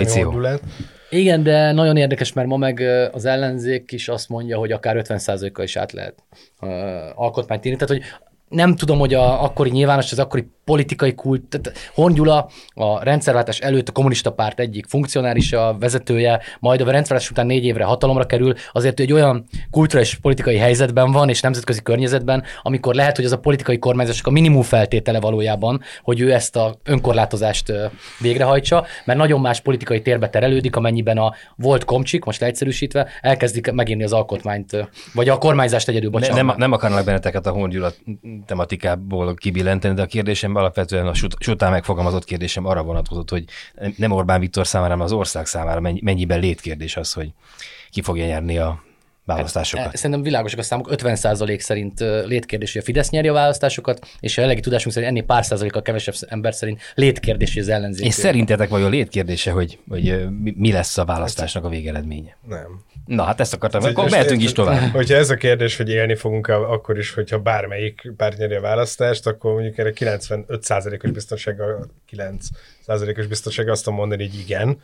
Igen, 1.10 1.42
de 1.42 1.72
nagyon 1.72 1.96
érdekes, 1.96 2.32
mert 2.32 2.48
ma 2.48 2.56
meg 2.56 2.80
az 3.12 3.24
ellenzék 3.24 3.92
is 3.92 4.08
azt 4.08 4.28
mondja, 4.28 4.58
hogy 4.58 4.72
akár 4.72 5.02
50%-kal 5.08 5.64
is 5.64 5.76
át 5.76 5.92
lehet 5.92 6.14
uh, 6.60 6.70
alkotmányt 7.14 7.64
írni. 7.64 7.78
Tehát, 7.78 7.94
hogy 7.94 8.27
nem 8.48 8.76
tudom, 8.76 8.98
hogy 8.98 9.14
a 9.14 9.42
akkori 9.42 9.70
nyilvános, 9.70 10.12
az 10.12 10.18
akkori 10.18 10.48
politikai 10.64 11.14
kult, 11.14 11.42
tehát 11.48 11.78
Horn 11.94 12.14
Gyula 12.14 12.48
a 12.74 13.02
rendszerváltás 13.04 13.58
előtt 13.58 13.88
a 13.88 13.92
kommunista 13.92 14.32
párt 14.32 14.60
egyik 14.60 14.86
funkcionárisa, 14.86 15.76
vezetője, 15.80 16.40
majd 16.60 16.80
a 16.80 16.84
rendszerváltás 16.84 17.30
után 17.30 17.46
négy 17.46 17.64
évre 17.64 17.84
hatalomra 17.84 18.26
kerül, 18.26 18.54
azért 18.72 19.00
egy 19.00 19.12
olyan 19.12 19.44
kulturális 19.70 20.14
politikai 20.14 20.56
helyzetben 20.56 21.12
van, 21.12 21.28
és 21.28 21.40
nemzetközi 21.40 21.82
környezetben, 21.82 22.42
amikor 22.62 22.94
lehet, 22.94 23.16
hogy 23.16 23.24
az 23.24 23.32
a 23.32 23.38
politikai 23.38 23.78
kormányzások 23.78 24.26
a 24.26 24.30
minimum 24.30 24.62
feltétele 24.62 25.20
valójában, 25.20 25.80
hogy 26.02 26.20
ő 26.20 26.32
ezt 26.32 26.56
a 26.56 26.74
önkorlátozást 26.84 27.72
végrehajtsa, 28.20 28.86
mert 29.04 29.18
nagyon 29.18 29.40
más 29.40 29.60
politikai 29.60 30.02
térbe 30.02 30.28
terelődik, 30.28 30.76
amennyiben 30.76 31.18
a 31.18 31.34
volt 31.56 31.84
komcsik, 31.84 32.24
most 32.24 32.40
leegyszerűsítve, 32.40 33.08
elkezdik 33.20 33.72
megírni 33.72 34.04
az 34.04 34.12
alkotmányt, 34.12 34.88
vagy 35.14 35.28
a 35.28 35.38
kormányzást 35.38 35.88
egyedül, 35.88 36.10
bocsánat. 36.10 36.36
Ne, 36.36 36.42
nem, 36.42 36.54
nem 36.56 36.72
akarnak 36.72 37.04
benneteket 37.04 37.46
a 37.46 37.50
Horn 37.50 37.70
Gyula 37.70 37.92
tematikából 38.46 39.34
kibillenteni, 39.34 39.94
de 39.94 40.02
a 40.02 40.06
kérdésem 40.06 40.54
alapvetően 40.54 41.06
a 41.06 41.14
sután 41.38 41.70
megfogalmazott 41.70 42.24
kérdésem 42.24 42.66
arra 42.66 42.82
vonatkozott, 42.82 43.30
hogy 43.30 43.44
nem 43.96 44.10
Orbán 44.10 44.40
Viktor 44.40 44.66
számára, 44.66 44.90
hanem 44.90 45.06
az 45.06 45.12
ország 45.12 45.46
számára 45.46 45.80
mennyiben 45.80 46.40
létkérdés 46.40 46.96
az, 46.96 47.12
hogy 47.12 47.32
ki 47.90 48.02
fogja 48.02 48.26
nyerni 48.26 48.58
a 48.58 48.82
választásokat. 49.36 49.86
Hát, 49.86 49.96
szerintem 49.96 50.22
világosak 50.22 50.58
a 50.58 50.62
számok, 50.62 50.88
50% 50.90 51.58
szerint 51.58 52.00
létkérdés, 52.26 52.72
hogy 52.72 52.80
a 52.80 52.84
Fidesz 52.84 53.10
nyeri 53.10 53.28
a 53.28 53.32
választásokat, 53.32 54.06
és 54.20 54.32
a 54.32 54.40
jelenlegi 54.40 54.60
tudásunk 54.60 54.94
szerint 54.94 55.10
ennél 55.10 55.24
pár 55.24 55.44
a 55.68 55.82
kevesebb 55.82 56.14
ember 56.28 56.54
szerint 56.54 56.80
létkérdés, 56.94 57.52
hogy 57.52 57.62
az 57.62 57.68
ellenzék. 57.68 58.06
És 58.06 58.14
szerintetek 58.14 58.68
vajon 58.68 58.90
létkérdése, 58.90 59.50
hogy, 59.50 59.78
hogy 59.88 60.26
mi 60.56 60.72
lesz 60.72 60.98
a 60.98 61.04
választásnak 61.04 61.64
a 61.64 61.68
végeredménye? 61.68 62.36
Nem. 62.48 62.84
Na, 63.06 63.22
hát 63.22 63.40
ezt 63.40 63.54
akartam, 63.54 63.84
ez 63.84 63.90
akkor 63.90 64.10
mehetünk 64.10 64.42
is 64.42 64.52
tovább. 64.52 64.90
Hogyha 64.92 65.14
ez 65.14 65.30
a 65.30 65.36
kérdés, 65.36 65.76
hogy 65.76 65.88
élni 65.88 66.14
fogunk 66.14 66.48
akkor 66.48 66.98
is, 66.98 67.14
hogyha 67.14 67.38
bármelyik 67.38 68.12
párt 68.16 68.38
nyeri 68.38 68.54
a 68.54 68.60
választást, 68.60 69.26
akkor 69.26 69.52
mondjuk 69.52 69.78
erre 69.78 69.92
95%-os 69.94 71.10
biztonsággal, 71.10 71.90
9%-os 72.10 73.26
biztonsággal 73.26 73.72
azt 73.72 73.90
mondani, 73.90 74.26
hogy 74.26 74.38
igen. 74.38 74.80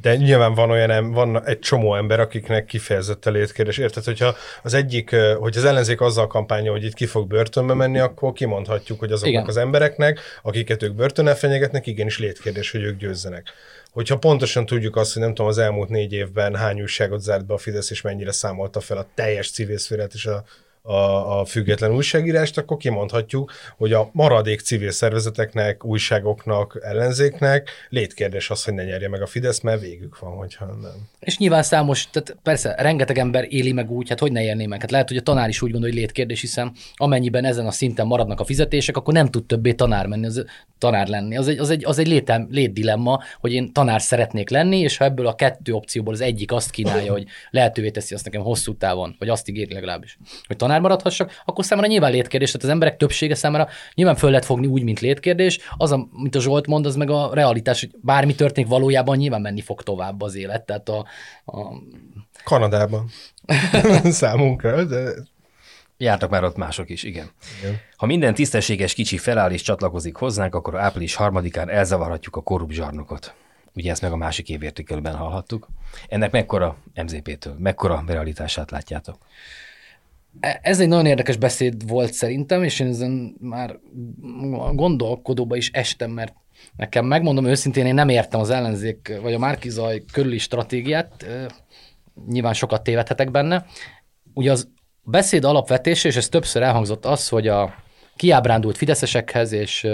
De 0.00 0.16
nyilván 0.16 0.54
van 0.54 0.70
olyan, 0.70 1.12
van 1.12 1.46
egy 1.46 1.58
csomó 1.58 1.94
ember, 1.94 2.20
akiknek 2.20 2.64
kifejezett 2.64 3.26
a 3.26 3.30
létkérdés. 3.30 3.78
Érted, 3.78 4.04
hogyha 4.04 4.34
az 4.62 4.74
egyik, 4.74 5.16
hogy 5.38 5.56
az 5.56 5.64
ellenzék 5.64 6.00
azzal 6.00 6.26
kampánya, 6.26 6.70
hogy 6.70 6.84
itt 6.84 6.94
ki 6.94 7.06
fog 7.06 7.28
börtönbe 7.28 7.74
menni, 7.74 7.98
akkor 7.98 8.32
kimondhatjuk, 8.32 8.98
hogy 8.98 9.12
azoknak 9.12 9.32
Igen. 9.32 9.46
az 9.46 9.56
embereknek, 9.56 10.20
akiket 10.42 10.82
ők 10.82 10.94
börtönnel 10.94 11.36
fenyegetnek, 11.36 11.86
igenis 11.86 12.18
létkérdés, 12.18 12.70
hogy 12.70 12.82
ők 12.82 12.98
győzzenek. 12.98 13.52
Hogyha 13.90 14.18
pontosan 14.18 14.66
tudjuk 14.66 14.96
azt, 14.96 15.12
hogy 15.12 15.22
nem 15.22 15.30
tudom, 15.34 15.46
az 15.46 15.58
elmúlt 15.58 15.88
négy 15.88 16.12
évben 16.12 16.56
hány 16.56 16.80
újságot 16.80 17.20
zárt 17.20 17.46
be 17.46 17.54
a 17.54 17.58
Fidesz, 17.58 17.90
és 17.90 18.00
mennyire 18.00 18.32
számolta 18.32 18.80
fel 18.80 18.96
a 18.96 19.06
teljes 19.14 19.50
civil 19.50 19.78
szférát 19.78 20.14
és 20.14 20.26
a 20.26 20.44
a, 20.82 21.40
a 21.40 21.44
független 21.44 21.94
újságírást, 21.94 22.58
akkor 22.58 22.76
kimondhatjuk, 22.76 23.52
hogy 23.76 23.92
a 23.92 24.10
maradék 24.12 24.60
civil 24.60 24.90
szervezeteknek, 24.90 25.84
újságoknak, 25.84 26.78
ellenzéknek 26.82 27.70
létkérdés 27.88 28.50
az, 28.50 28.64
hogy 28.64 28.74
ne 28.74 28.84
nyerje 28.84 29.08
meg 29.08 29.22
a 29.22 29.26
Fidesz, 29.26 29.60
mert 29.60 29.80
végük 29.80 30.18
van, 30.18 30.32
hogyha 30.32 30.64
nem. 30.64 31.08
És 31.20 31.38
nyilván 31.38 31.62
számos, 31.62 32.10
tehát 32.10 32.36
persze 32.42 32.74
rengeteg 32.78 33.18
ember 33.18 33.46
éli 33.48 33.72
meg 33.72 33.90
úgy, 33.90 34.08
hát 34.08 34.18
hogy 34.18 34.32
ne 34.32 34.42
érné 34.42 34.66
meg. 34.66 34.80
Hát 34.80 34.90
lehet, 34.90 35.08
hogy 35.08 35.16
a 35.16 35.22
tanár 35.22 35.48
is 35.48 35.62
úgy 35.62 35.70
gondolja, 35.70 35.94
hogy 35.94 36.04
létkérdés, 36.04 36.40
hiszen 36.40 36.72
amennyiben 36.94 37.44
ezen 37.44 37.66
a 37.66 37.70
szinten 37.70 38.06
maradnak 38.06 38.40
a 38.40 38.44
fizetések, 38.44 38.96
akkor 38.96 39.14
nem 39.14 39.30
tud 39.30 39.44
többé 39.44 39.72
tanár 39.72 40.06
menni, 40.06 40.26
az, 40.26 40.44
tanár 40.78 41.08
lenni. 41.08 41.36
Az 41.36 41.48
egy, 41.48 41.58
az 41.58 41.70
egy, 41.70 41.84
az 41.84 41.98
egy 41.98 42.06
létem, 42.06 42.46
létdilemma, 42.50 43.22
hogy 43.40 43.52
én 43.52 43.72
tanár 43.72 44.00
szeretnék 44.00 44.50
lenni, 44.50 44.78
és 44.78 44.96
ha 44.96 45.04
ebből 45.04 45.26
a 45.26 45.34
kettő 45.34 45.72
opcióból 45.72 46.12
az 46.14 46.20
egyik 46.20 46.52
azt 46.52 46.70
kínálja, 46.70 47.12
hogy 47.16 47.24
lehetővé 47.50 47.90
teszi 47.90 48.14
azt 48.14 48.24
nekem 48.24 48.42
hosszú 48.42 48.76
távon, 48.76 49.16
vagy 49.18 49.28
azt 49.28 49.48
ígéri 49.48 49.72
legalábbis, 49.72 50.18
hogy 50.46 50.56
tanár 50.56 50.71
maradhassak, 50.80 51.42
akkor 51.44 51.64
számára 51.64 51.88
nyilván 51.88 52.10
létkérdés, 52.10 52.50
tehát 52.50 52.66
az 52.66 52.72
emberek 52.72 52.96
többsége 52.96 53.34
számára 53.34 53.68
nyilván 53.94 54.16
föl 54.16 54.30
lehet 54.30 54.44
fogni 54.44 54.66
úgy, 54.66 54.82
mint 54.82 55.00
létkérdés. 55.00 55.58
Az, 55.76 55.92
amit 55.92 56.34
a 56.34 56.40
Zsolt 56.40 56.66
mond, 56.66 56.86
az 56.86 56.96
meg 56.96 57.10
a 57.10 57.30
realitás, 57.34 57.80
hogy 57.80 57.90
bármi 58.00 58.34
történik 58.34 58.70
valójában 58.70 59.16
nyilván 59.16 59.40
menni 59.40 59.60
fog 59.60 59.82
tovább 59.82 60.22
az 60.22 60.34
élet. 60.34 60.66
Tehát 60.66 60.88
a, 60.88 61.06
a... 61.44 61.72
Kanadában. 62.44 63.10
Számunkra, 64.04 64.84
de 64.84 65.12
Jártak 66.02 66.30
már 66.30 66.44
ott 66.44 66.56
mások 66.56 66.90
is, 66.90 67.02
igen. 67.02 67.30
igen. 67.60 67.80
Ha 67.96 68.06
minden 68.06 68.34
tisztességes 68.34 68.94
kicsi 68.94 69.18
feláll 69.18 69.50
és 69.50 69.62
csatlakozik 69.62 70.16
hozzánk, 70.16 70.54
akkor 70.54 70.78
április 70.78 71.14
harmadikán 71.14 71.68
elzavarhatjuk 71.68 72.36
a 72.36 72.40
korrupt 72.40 72.72
zsarnokot. 72.72 73.34
Ugye 73.74 73.90
ezt 73.90 74.02
meg 74.02 74.12
a 74.12 74.16
másik 74.16 74.48
évértékelőben 74.48 75.14
hallhattuk. 75.14 75.68
Ennek 76.08 76.30
mekkora 76.30 76.76
MZP-től, 76.94 77.56
mekkora 77.58 78.04
realitását 78.06 78.70
látjátok? 78.70 79.16
Ez 80.40 80.80
egy 80.80 80.88
nagyon 80.88 81.06
érdekes 81.06 81.36
beszéd 81.36 81.88
volt 81.88 82.12
szerintem, 82.12 82.62
és 82.62 82.80
én 82.80 82.86
ezen 82.86 83.36
már 83.40 83.78
gondolkodóba 84.72 85.56
is 85.56 85.70
estem, 85.70 86.10
mert 86.10 86.34
nekem 86.76 87.04
megmondom 87.04 87.46
őszintén, 87.46 87.86
én 87.86 87.94
nem 87.94 88.08
értem 88.08 88.40
az 88.40 88.50
ellenzék, 88.50 89.18
vagy 89.22 89.32
a 89.32 89.38
Márkizaj 89.38 90.02
körüli 90.12 90.38
stratégiát, 90.38 91.26
nyilván 92.26 92.54
sokat 92.54 92.82
tévedhetek 92.82 93.30
benne. 93.30 93.66
Ugye 94.34 94.50
az 94.50 94.68
beszéd 95.02 95.44
alapvetése, 95.44 96.08
és 96.08 96.16
ez 96.16 96.28
többször 96.28 96.62
elhangzott 96.62 97.06
az, 97.06 97.28
hogy 97.28 97.48
a 97.48 97.74
kiábrándult 98.16 98.76
fideszesekhez, 98.76 99.52
és, 99.52 99.88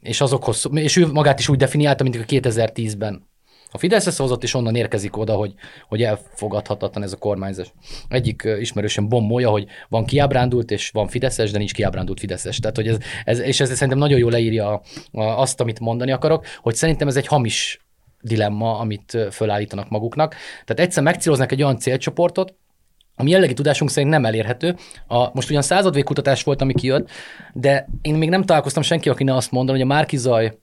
és 0.00 0.20
azokhoz, 0.20 0.68
és 0.72 0.96
ő 0.96 1.06
magát 1.06 1.38
is 1.38 1.48
úgy 1.48 1.58
definiálta, 1.58 2.02
mint 2.02 2.16
a 2.16 2.18
2010-ben 2.18 3.26
a 3.74 3.78
Fideszre 3.78 4.10
szavazott, 4.10 4.42
és 4.42 4.54
onnan 4.54 4.74
érkezik 4.74 5.16
oda, 5.16 5.34
hogy, 5.34 5.54
hogy 5.88 6.02
elfogadhatatlan 6.02 7.02
ez 7.02 7.12
a 7.12 7.16
kormányzás. 7.16 7.72
Egyik 8.08 8.48
ismerősen 8.58 9.08
bombolja, 9.08 9.50
hogy 9.50 9.66
van 9.88 10.04
kiábrándult, 10.04 10.70
és 10.70 10.90
van 10.90 11.08
Fideszes, 11.08 11.50
de 11.50 11.58
nincs 11.58 11.74
kiábrándult 11.74 12.20
Fideszes. 12.20 12.58
Tehát, 12.58 12.76
hogy 12.76 12.88
ez, 12.88 12.98
ez, 13.24 13.38
és 13.38 13.60
ez 13.60 13.72
szerintem 13.72 13.98
nagyon 13.98 14.18
jól 14.18 14.30
leírja 14.30 14.80
azt, 15.12 15.60
amit 15.60 15.80
mondani 15.80 16.12
akarok, 16.12 16.46
hogy 16.60 16.74
szerintem 16.74 17.08
ez 17.08 17.16
egy 17.16 17.26
hamis 17.26 17.80
dilemma, 18.20 18.78
amit 18.78 19.18
fölállítanak 19.30 19.88
maguknak. 19.88 20.34
Tehát 20.64 20.80
egyszer 20.80 21.02
megcéloznak 21.02 21.52
egy 21.52 21.62
olyan 21.62 21.78
célcsoportot, 21.78 22.54
ami 23.16 23.30
jellegi 23.30 23.54
tudásunk 23.54 23.90
szerint 23.90 24.12
nem 24.12 24.24
elérhető. 24.24 24.76
A, 25.06 25.34
most 25.34 25.50
ugyan 25.50 25.62
századvégkutatás 25.62 26.42
volt, 26.42 26.62
ami 26.62 26.74
kijött, 26.74 27.10
de 27.52 27.88
én 28.02 28.14
még 28.14 28.28
nem 28.28 28.44
találkoztam 28.44 28.82
senki, 28.82 29.08
aki 29.08 29.24
ne 29.24 29.34
azt 29.34 29.50
mondaná, 29.50 29.78
hogy 29.78 29.86
a 29.86 29.94
Márkizaj 29.94 30.58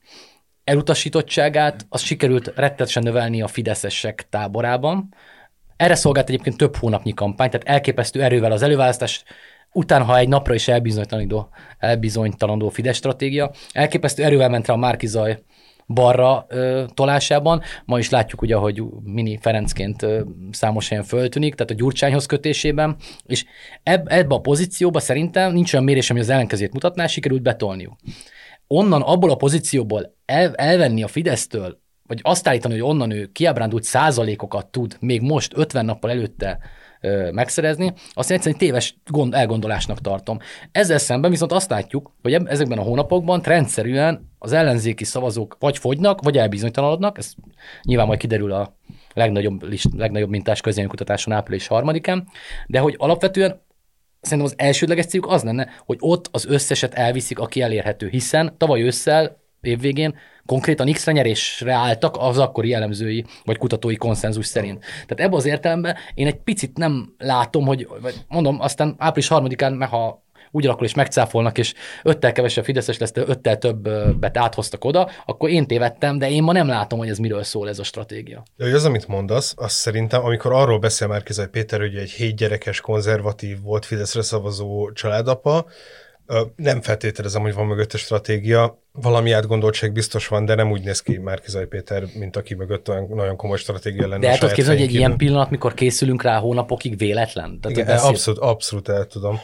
elutasítottságát 0.71 1.85
az 1.89 2.01
sikerült 2.01 2.51
rettetesen 2.55 3.03
növelni 3.03 3.41
a 3.41 3.47
fideszesek 3.47 4.27
táborában. 4.29 5.13
Erre 5.75 5.95
szolgált 5.95 6.29
egyébként 6.29 6.57
több 6.57 6.75
hónapnyi 6.75 7.13
kampány, 7.13 7.49
tehát 7.49 7.67
elképesztő 7.67 8.23
erővel 8.23 8.51
az 8.51 8.61
előválasztás 8.61 9.23
utána, 9.71 10.03
ha 10.03 10.17
egy 10.17 10.27
napra 10.27 10.53
is 10.53 10.67
elbizonytalanodó, 10.67 11.49
elbizonytalanodó 11.77 12.69
Fidesz 12.69 12.95
stratégia, 12.95 13.51
elképesztő 13.71 14.23
erővel 14.23 14.49
ment 14.49 14.67
rá 14.67 14.73
a 14.73 14.77
Márkizaj 14.77 15.39
balra 15.87 16.45
ö, 16.49 16.83
tolásában. 16.93 17.61
Ma 17.85 17.99
is 17.99 18.09
látjuk 18.09 18.41
ugye, 18.41 18.55
hogy 18.55 18.83
Mini 19.03 19.37
Ferencként 19.41 20.01
ö, 20.01 20.21
számos 20.51 20.89
helyen 20.89 21.03
föltűnik, 21.03 21.55
tehát 21.55 21.71
a 21.71 21.75
Gyurcsányhoz 21.75 22.25
kötésében, 22.25 22.95
és 23.25 23.45
eb, 23.83 24.07
ebbe 24.09 24.35
a 24.35 24.39
pozícióba 24.39 24.99
szerintem 24.99 25.53
nincs 25.53 25.73
olyan 25.73 25.85
mérés, 25.85 26.09
ami 26.09 26.19
az 26.19 26.29
ellenkezőt 26.29 26.73
mutatná, 26.73 27.07
sikerült 27.07 27.41
betolniuk. 27.41 27.93
Onnan, 28.73 29.01
abból 29.01 29.29
a 29.29 29.35
pozícióból 29.35 30.15
el, 30.25 30.55
elvenni 30.55 31.03
a 31.03 31.07
Fidesztől, 31.07 31.79
vagy 32.07 32.19
azt 32.23 32.47
állítani, 32.47 32.73
hogy 32.73 32.83
onnan 32.83 33.11
ő 33.11 33.25
kiábrándult 33.31 33.83
százalékokat 33.83 34.67
tud 34.67 34.97
még 34.99 35.21
most 35.21 35.57
50 35.57 35.85
nappal 35.85 36.09
előtte 36.09 36.59
ö, 37.01 37.31
megszerezni, 37.31 37.93
azt 38.13 38.31
egyszerűen 38.31 38.59
téves 38.59 38.95
gond, 39.05 39.33
elgondolásnak 39.33 39.99
tartom. 40.01 40.39
Ezzel 40.71 40.97
szemben 40.97 41.31
viszont 41.31 41.51
azt 41.51 41.69
látjuk, 41.69 42.13
hogy 42.21 42.33
ezekben 42.33 42.77
a 42.77 42.81
hónapokban 42.81 43.41
rendszerűen 43.41 44.29
az 44.39 44.51
ellenzéki 44.51 45.03
szavazók 45.03 45.57
vagy 45.59 45.77
fogynak, 45.77 46.21
vagy 46.21 46.37
elbizonytalanodnak, 46.37 47.17
ez 47.17 47.33
nyilván 47.83 48.07
majd 48.07 48.19
kiderül 48.19 48.51
a 48.51 48.75
legnagyobb, 49.13 49.63
list, 49.63 49.87
legnagyobb 49.97 50.29
mintás 50.29 50.61
közénykutatáson 50.61 51.33
április 51.33 51.67
harmadikán, 51.67 52.27
de 52.67 52.79
hogy 52.79 52.95
alapvetően 52.97 53.61
szerintem 54.21 54.53
az 54.53 54.65
elsődleges 54.65 55.05
céljuk 55.05 55.31
az 55.31 55.43
lenne, 55.43 55.69
hogy 55.85 55.97
ott 55.99 56.29
az 56.31 56.45
összeset 56.45 56.93
elviszik, 56.93 57.39
aki 57.39 57.61
elérhető, 57.61 58.07
hiszen 58.07 58.57
tavaly 58.57 58.81
ősszel, 58.81 59.39
évvégén 59.61 60.15
konkrétan 60.45 60.91
X-re 60.91 61.11
nyerésre 61.11 61.73
álltak 61.73 62.15
az 62.19 62.37
akkori 62.37 62.69
jellemzői 62.69 63.25
vagy 63.45 63.57
kutatói 63.57 63.95
konszenzus 63.95 64.45
szerint. 64.45 64.79
Tehát 64.79 65.19
ebben 65.19 65.33
az 65.33 65.45
értelemben 65.45 65.95
én 66.13 66.27
egy 66.27 66.39
picit 66.39 66.77
nem 66.77 67.15
látom, 67.17 67.65
hogy 67.65 67.87
vagy 68.01 68.15
mondom, 68.27 68.59
aztán 68.59 68.95
április 68.97 69.29
harmadikán, 69.29 69.73
mert 69.73 69.91
ha 69.91 70.23
úgy 70.51 70.65
alakul 70.65 70.85
és 70.85 70.93
megcáfolnak, 70.93 71.57
és 71.57 71.73
öttel 72.03 72.31
kevesebb 72.31 72.63
Fideszes 72.63 72.97
lesz, 72.97 73.11
de 73.11 73.23
öttel 73.27 73.57
többet 73.57 74.37
áthoztak 74.37 74.85
oda, 74.85 75.09
akkor 75.25 75.49
én 75.49 75.67
tévedtem, 75.67 76.17
de 76.17 76.29
én 76.29 76.43
ma 76.43 76.51
nem 76.51 76.67
látom, 76.67 76.99
hogy 76.99 77.09
ez 77.09 77.17
miről 77.17 77.43
szól 77.43 77.69
ez 77.69 77.79
a 77.79 77.83
stratégia. 77.83 78.43
De 78.55 78.75
az, 78.75 78.85
amit 78.85 79.07
mondasz, 79.07 79.53
az 79.57 79.71
szerintem, 79.71 80.23
amikor 80.25 80.53
arról 80.53 80.79
beszél 80.79 81.07
már 81.07 81.23
Péter, 81.51 81.79
hogy 81.79 81.95
egy 81.95 82.11
hétgyerekes, 82.11 82.81
konzervatív 82.81 83.61
volt 83.61 83.85
Fideszre 83.85 84.21
szavazó 84.21 84.91
családapa, 84.91 85.65
nem 86.55 86.81
feltételezem, 86.81 87.41
hogy 87.41 87.53
van 87.53 87.65
mögötte 87.65 87.97
stratégia. 87.97 88.79
Valami 88.91 89.31
átgondoltság 89.31 89.91
biztos 89.91 90.27
van, 90.27 90.45
de 90.45 90.55
nem 90.55 90.71
úgy 90.71 90.83
néz 90.83 91.01
ki 91.01 91.17
Márkizaj 91.17 91.67
Péter, 91.67 92.03
mint 92.13 92.35
aki 92.35 92.53
mögött 92.53 92.89
olyan 92.89 93.07
nagyon 93.09 93.35
komoly 93.35 93.57
stratégia 93.57 94.07
lenne. 94.07 94.19
De 94.19 94.29
el 94.29 94.37
tudod 94.37 94.53
képzelni, 94.53 94.79
hogy 94.79 94.89
egy 94.89 94.95
ilyen 94.95 95.17
pillanat, 95.17 95.49
mikor 95.49 95.73
készülünk 95.73 96.21
rá 96.21 96.37
hónapokig 96.37 96.97
véletlen? 96.97 97.59
Tehát 97.59 97.77
Igen, 97.77 97.89
beszél... 97.89 98.09
abszolút, 98.09 98.39
abszolút 98.39 98.89
el 98.89 99.05
tudom. 99.05 99.39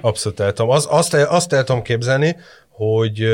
Abszolút 0.00 0.40
el 0.40 0.52
tudom. 0.52 0.70
Az, 0.70 0.86
azt, 0.90 1.14
el, 1.14 1.26
azt 1.26 1.52
el 1.52 1.64
tudom 1.64 1.82
képzelni, 1.82 2.36
hogy 2.68 3.28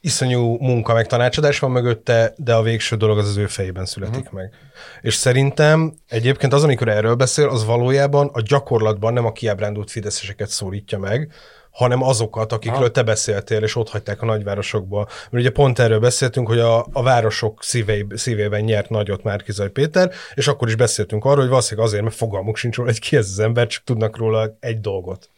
iszonyú 0.00 0.56
munka 0.60 0.94
meg 0.94 1.06
tanácsadás 1.06 1.58
van 1.58 1.70
mögötte, 1.70 2.32
de 2.36 2.54
a 2.54 2.62
végső 2.62 2.96
dolog 2.96 3.18
az 3.18 3.28
az 3.28 3.36
ő 3.36 3.46
fejében 3.46 3.84
születik 3.84 4.24
uh-huh. 4.24 4.40
meg. 4.40 4.52
És 5.00 5.14
szerintem 5.14 5.94
egyébként 6.08 6.52
az, 6.52 6.62
amikor 6.62 6.88
erről 6.88 7.14
beszél, 7.14 7.48
az 7.48 7.64
valójában 7.64 8.30
a 8.32 8.40
gyakorlatban 8.40 9.12
nem 9.12 9.24
a 9.24 9.32
kiábrándult 9.32 9.90
fideszeseket 9.90 10.48
szólítja 10.48 10.98
meg, 10.98 11.32
hanem 11.72 12.02
azokat, 12.02 12.52
akikről 12.52 12.80
ha. 12.80 12.90
te 12.90 13.02
beszéltél, 13.02 13.62
és 13.62 13.76
ott 13.76 13.88
hagyták 13.88 14.22
a 14.22 14.26
nagyvárosokba. 14.26 14.98
Mert 15.30 15.44
ugye 15.44 15.50
pont 15.50 15.78
erről 15.78 16.00
beszéltünk, 16.00 16.48
hogy 16.48 16.58
a, 16.58 16.86
a 16.92 17.02
városok 17.02 17.62
szívei, 17.62 18.06
szívében 18.14 18.60
nyert 18.60 18.88
nagyot 18.88 19.22
Márkizaj 19.22 19.70
Péter, 19.70 20.12
és 20.34 20.48
akkor 20.48 20.68
is 20.68 20.74
beszéltünk 20.74 21.24
arról, 21.24 21.40
hogy 21.40 21.48
valószínűleg 21.48 21.88
azért, 21.88 22.02
mert 22.02 22.14
fogalmuk 22.14 22.56
sincs 22.56 22.76
róla, 22.76 22.90
hogy 22.90 23.00
ki 23.00 23.16
ez 23.16 23.28
az 23.28 23.38
ember, 23.38 23.66
csak 23.66 23.84
tudnak 23.84 24.16
róla 24.16 24.56
egy 24.60 24.80
dolgot. 24.80 25.30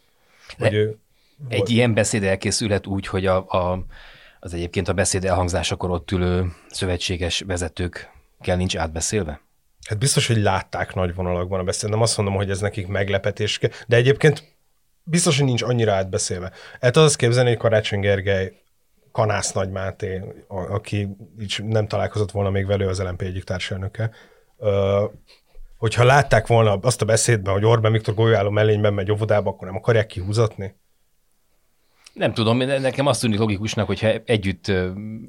Hogy 0.58 0.74
ő 0.74 0.98
egy 1.48 1.58
volt. 1.58 1.68
ilyen 1.68 1.94
beszéd 1.94 2.22
elkészülhet 2.22 2.86
úgy, 2.86 3.06
hogy 3.06 3.26
a, 3.26 3.36
a, 3.36 3.84
az 4.40 4.54
egyébként 4.54 4.88
a 4.88 4.92
beszéd 4.92 5.24
elhangzásakor 5.24 5.90
ott 5.90 6.10
ülő 6.10 6.52
szövetséges 6.70 7.42
vezetők 7.46 8.10
kell 8.40 8.56
nincs 8.56 8.76
átbeszélve? 8.76 9.40
Hát 9.88 9.98
biztos, 9.98 10.26
hogy 10.26 10.36
látták 10.36 10.94
nagy 10.94 11.14
vonalakban 11.14 11.60
a 11.60 11.64
beszéd. 11.64 11.90
Nem 11.90 12.00
azt 12.00 12.16
mondom, 12.16 12.34
hogy 12.34 12.50
ez 12.50 12.60
nekik 12.60 12.86
meglepetés, 12.86 13.60
de 13.86 13.96
egyébként 13.96 14.53
biztos, 15.04 15.36
hogy 15.36 15.46
nincs 15.46 15.62
annyira 15.62 15.92
átbeszélve. 15.92 16.52
El 16.80 16.90
tudod 16.90 17.08
azt 17.08 17.16
képzelni, 17.16 17.48
hogy 17.48 17.58
Karácsony 17.58 18.00
Gergely 18.00 18.52
Kanász 19.12 19.52
Nagy 19.52 19.70
Máté, 19.70 20.22
a, 20.48 20.58
aki 20.58 21.16
így 21.40 21.60
nem 21.64 21.86
találkozott 21.86 22.30
volna 22.30 22.50
még 22.50 22.66
velő 22.66 22.88
az 22.88 23.02
LMP 23.02 23.22
egyik 23.22 23.44
társelnöke, 23.44 24.10
ö, 24.58 25.04
hogyha 25.76 26.04
látták 26.04 26.46
volna 26.46 26.78
azt 26.82 27.02
a 27.02 27.04
beszédben, 27.04 27.52
hogy 27.52 27.64
Orbán 27.64 27.92
Viktor 27.92 28.14
golyóálló 28.14 28.50
mellényben 28.50 28.94
megy 28.94 29.10
óvodába, 29.10 29.50
akkor 29.50 29.66
nem 29.66 29.76
akarják 29.76 30.06
kihúzatni? 30.06 30.74
Nem 32.14 32.32
tudom, 32.32 32.58
nekem 32.58 33.06
azt 33.06 33.20
tűnik 33.20 33.38
logikusnak, 33.38 33.86
hogyha 33.86 34.08
együtt 34.24 34.68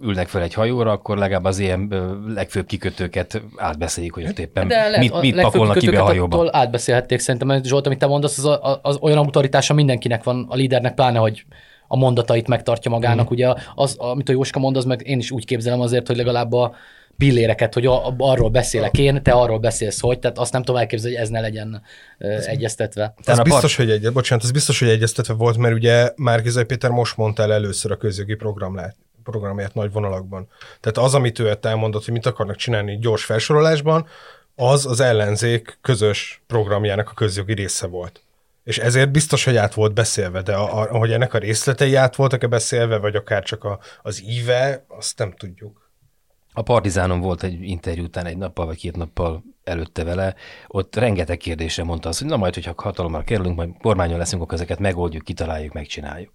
ülnek 0.01 0.27
fel 0.27 0.41
egy 0.41 0.53
hajóra, 0.53 0.91
akkor 0.91 1.17
legalább 1.17 1.43
az 1.43 1.59
ilyen 1.59 1.93
legfőbb 2.27 2.65
kikötőket 2.65 3.41
átbeszéljük, 3.55 4.13
hogy 4.13 4.25
ott 4.25 4.39
éppen 4.39 4.67
De 4.67 4.97
mit, 4.97 5.21
mit 5.21 5.41
pakolnak 5.41 5.77
ki 5.77 5.89
be 5.89 6.01
a 6.01 6.03
hajóba. 6.03 6.49
átbeszélhették 6.51 7.19
szerintem, 7.19 7.47
mert 7.47 7.65
Zsolt, 7.65 7.85
amit 7.85 7.99
te 7.99 8.07
mondasz, 8.07 8.37
az, 8.37 8.59
az, 8.61 8.79
az 8.81 8.97
olyan 9.01 9.17
autoritása 9.17 9.73
mindenkinek 9.73 10.23
van, 10.23 10.45
a 10.49 10.55
lídernek 10.55 10.93
pláne, 10.93 11.17
hogy 11.17 11.45
a 11.87 11.97
mondatait 11.97 12.47
megtartja 12.47 12.91
magának. 12.91 13.25
Mm. 13.25 13.33
Ugye 13.33 13.53
az, 13.75 13.95
amit 13.97 14.29
a 14.29 14.31
Jóska 14.31 14.59
mond, 14.59 14.77
az 14.77 14.85
meg 14.85 15.07
én 15.07 15.17
is 15.17 15.31
úgy 15.31 15.45
képzelem 15.45 15.81
azért, 15.81 16.07
hogy 16.07 16.15
legalább 16.15 16.53
a 16.53 16.75
pilléreket, 17.17 17.73
hogy 17.73 17.85
a, 17.85 18.15
arról 18.17 18.49
beszélek 18.49 18.97
én, 18.97 19.23
te 19.23 19.31
arról 19.31 19.59
beszélsz, 19.59 19.99
hogy, 19.99 20.19
tehát 20.19 20.37
azt 20.37 20.51
nem 20.51 20.63
tudom 20.63 20.81
elképzelni, 20.81 21.15
hogy 21.15 21.25
ez 21.25 21.31
ne 21.31 21.39
legyen 21.39 21.81
ez 22.17 22.45
egyeztetve. 22.45 23.13
Ez 23.23 23.39
biztos, 23.39 23.75
hogy 23.75 23.91
egy, 23.91 24.11
bocsánat, 24.13 24.43
ez 24.43 24.51
biztos, 24.51 24.79
hogy 24.79 24.89
egyeztetve 24.89 25.33
volt, 25.33 25.57
mert 25.57 25.73
ugye 25.73 26.11
Márkizai 26.15 26.63
Péter 26.63 26.89
most 26.89 27.17
mondta 27.17 27.43
el 27.43 27.53
először 27.53 27.91
a 27.91 27.97
közjogi 27.97 28.35
programját 28.35 28.95
programját 29.23 29.73
nagy 29.73 29.91
vonalakban. 29.91 30.47
Tehát 30.79 31.09
az, 31.09 31.13
amit 31.13 31.39
ő 31.39 31.57
elmondott, 31.61 32.05
hogy 32.05 32.13
mit 32.13 32.25
akarnak 32.25 32.55
csinálni 32.55 32.97
gyors 32.97 33.25
felsorolásban, 33.25 34.07
az 34.55 34.85
az 34.85 34.99
ellenzék 34.99 35.77
közös 35.81 36.41
programjának 36.47 37.09
a 37.09 37.13
közjogi 37.13 37.53
része 37.53 37.87
volt. 37.87 38.21
És 38.63 38.77
ezért 38.77 39.11
biztos, 39.11 39.43
hogy 39.43 39.55
át 39.55 39.73
volt 39.73 39.93
beszélve, 39.93 40.41
de 40.41 40.53
a, 40.53 40.81
a, 40.81 40.97
hogy 40.97 41.11
ennek 41.11 41.33
a 41.33 41.37
részletei 41.37 41.95
át 41.95 42.15
voltak-e 42.15 42.47
beszélve, 42.47 42.97
vagy 42.97 43.15
akár 43.15 43.43
csak 43.43 43.63
a, 43.63 43.79
az 44.01 44.23
íve, 44.23 44.85
azt 44.87 45.17
nem 45.17 45.31
tudjuk. 45.31 45.84
A 46.57 46.61
Partizánon 46.61 47.19
volt 47.19 47.43
egy 47.43 47.61
interjú 47.61 48.03
után 48.03 48.25
egy 48.25 48.37
nappal 48.37 48.65
vagy 48.65 48.77
két 48.77 48.95
nappal 48.95 49.43
előtte 49.63 50.03
vele, 50.03 50.35
ott 50.67 50.95
rengeteg 50.95 51.37
kérdésre 51.37 51.83
mondta 51.83 52.09
azt, 52.09 52.19
hogy 52.19 52.27
na 52.27 52.37
majd, 52.37 52.53
hogyha 52.53 52.73
hatalommal 52.75 53.23
kerülünk, 53.23 53.55
majd 53.55 53.69
kormányon 53.81 54.17
leszünk, 54.17 54.41
akkor 54.41 54.53
ezeket 54.53 54.79
megoldjuk, 54.79 55.23
kitaláljuk, 55.23 55.73
megcsináljuk. 55.73 56.31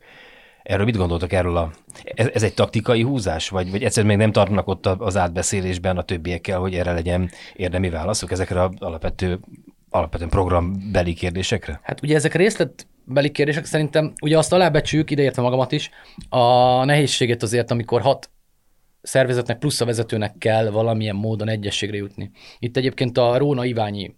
Erről 0.63 0.85
mit 0.85 0.97
gondoltak 0.97 1.33
erről 1.33 1.57
a... 1.57 1.71
Ez, 2.05 2.29
ez 2.33 2.43
egy 2.43 2.55
taktikai 2.55 3.03
húzás, 3.03 3.49
vagy, 3.49 3.71
vagy 3.71 3.83
egyszerűen 3.83 4.17
még 4.17 4.23
nem 4.23 4.33
tartanak 4.33 4.69
ott 4.69 4.87
az 4.87 5.17
átbeszélésben 5.17 5.97
a 5.97 6.03
többiekkel, 6.03 6.59
hogy 6.59 6.75
erre 6.75 6.93
legyen 6.93 7.31
érdemi 7.55 7.91
válaszok 7.91 8.31
ezekre 8.31 8.63
az 8.63 8.71
alapvető 8.79 9.41
alapvetően 9.91 10.31
programbeli 10.31 11.15
kérdésekre? 11.15 11.81
Hát 11.83 12.03
ugye 12.03 12.15
ezek 12.15 12.35
részletbeli 12.35 13.31
kérdések 13.31 13.65
szerintem, 13.65 14.13
ugye 14.23 14.39
azt 14.39 14.53
alábecsüljük, 14.53 15.11
ideértve 15.11 15.43
magamat 15.43 15.73
is, 15.73 15.91
a 16.29 16.85
nehézséget 16.85 17.43
azért, 17.43 17.71
amikor 17.71 18.01
hat 18.01 18.31
szervezetnek 19.03 19.59
plusz 19.59 19.81
a 19.81 19.85
vezetőnek 19.85 20.35
kell 20.39 20.71
valamilyen 20.71 21.17
módon 21.17 21.49
egyességre 21.49 21.97
jutni. 21.97 22.31
Itt 22.59 22.77
egyébként 22.77 23.19
a 23.19 23.39
Róna 23.39 23.65
Iványi 23.65 24.17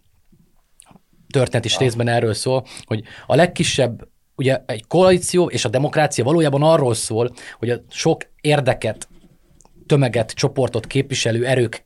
történet 1.29 1.65
is 1.65 1.77
részben 1.77 2.07
erről 2.07 2.33
szól, 2.33 2.65
hogy 2.83 3.03
a 3.25 3.35
legkisebb 3.35 4.07
ugye 4.35 4.63
egy 4.65 4.87
koalíció 4.87 5.49
és 5.49 5.65
a 5.65 5.69
demokrácia 5.69 6.23
valójában 6.23 6.63
arról 6.63 6.93
szól, 6.93 7.33
hogy 7.57 7.69
a 7.69 7.81
sok 7.89 8.21
érdeket, 8.41 9.07
tömeget, 9.85 10.31
csoportot 10.31 10.87
képviselő 10.87 11.45
erők 11.45 11.85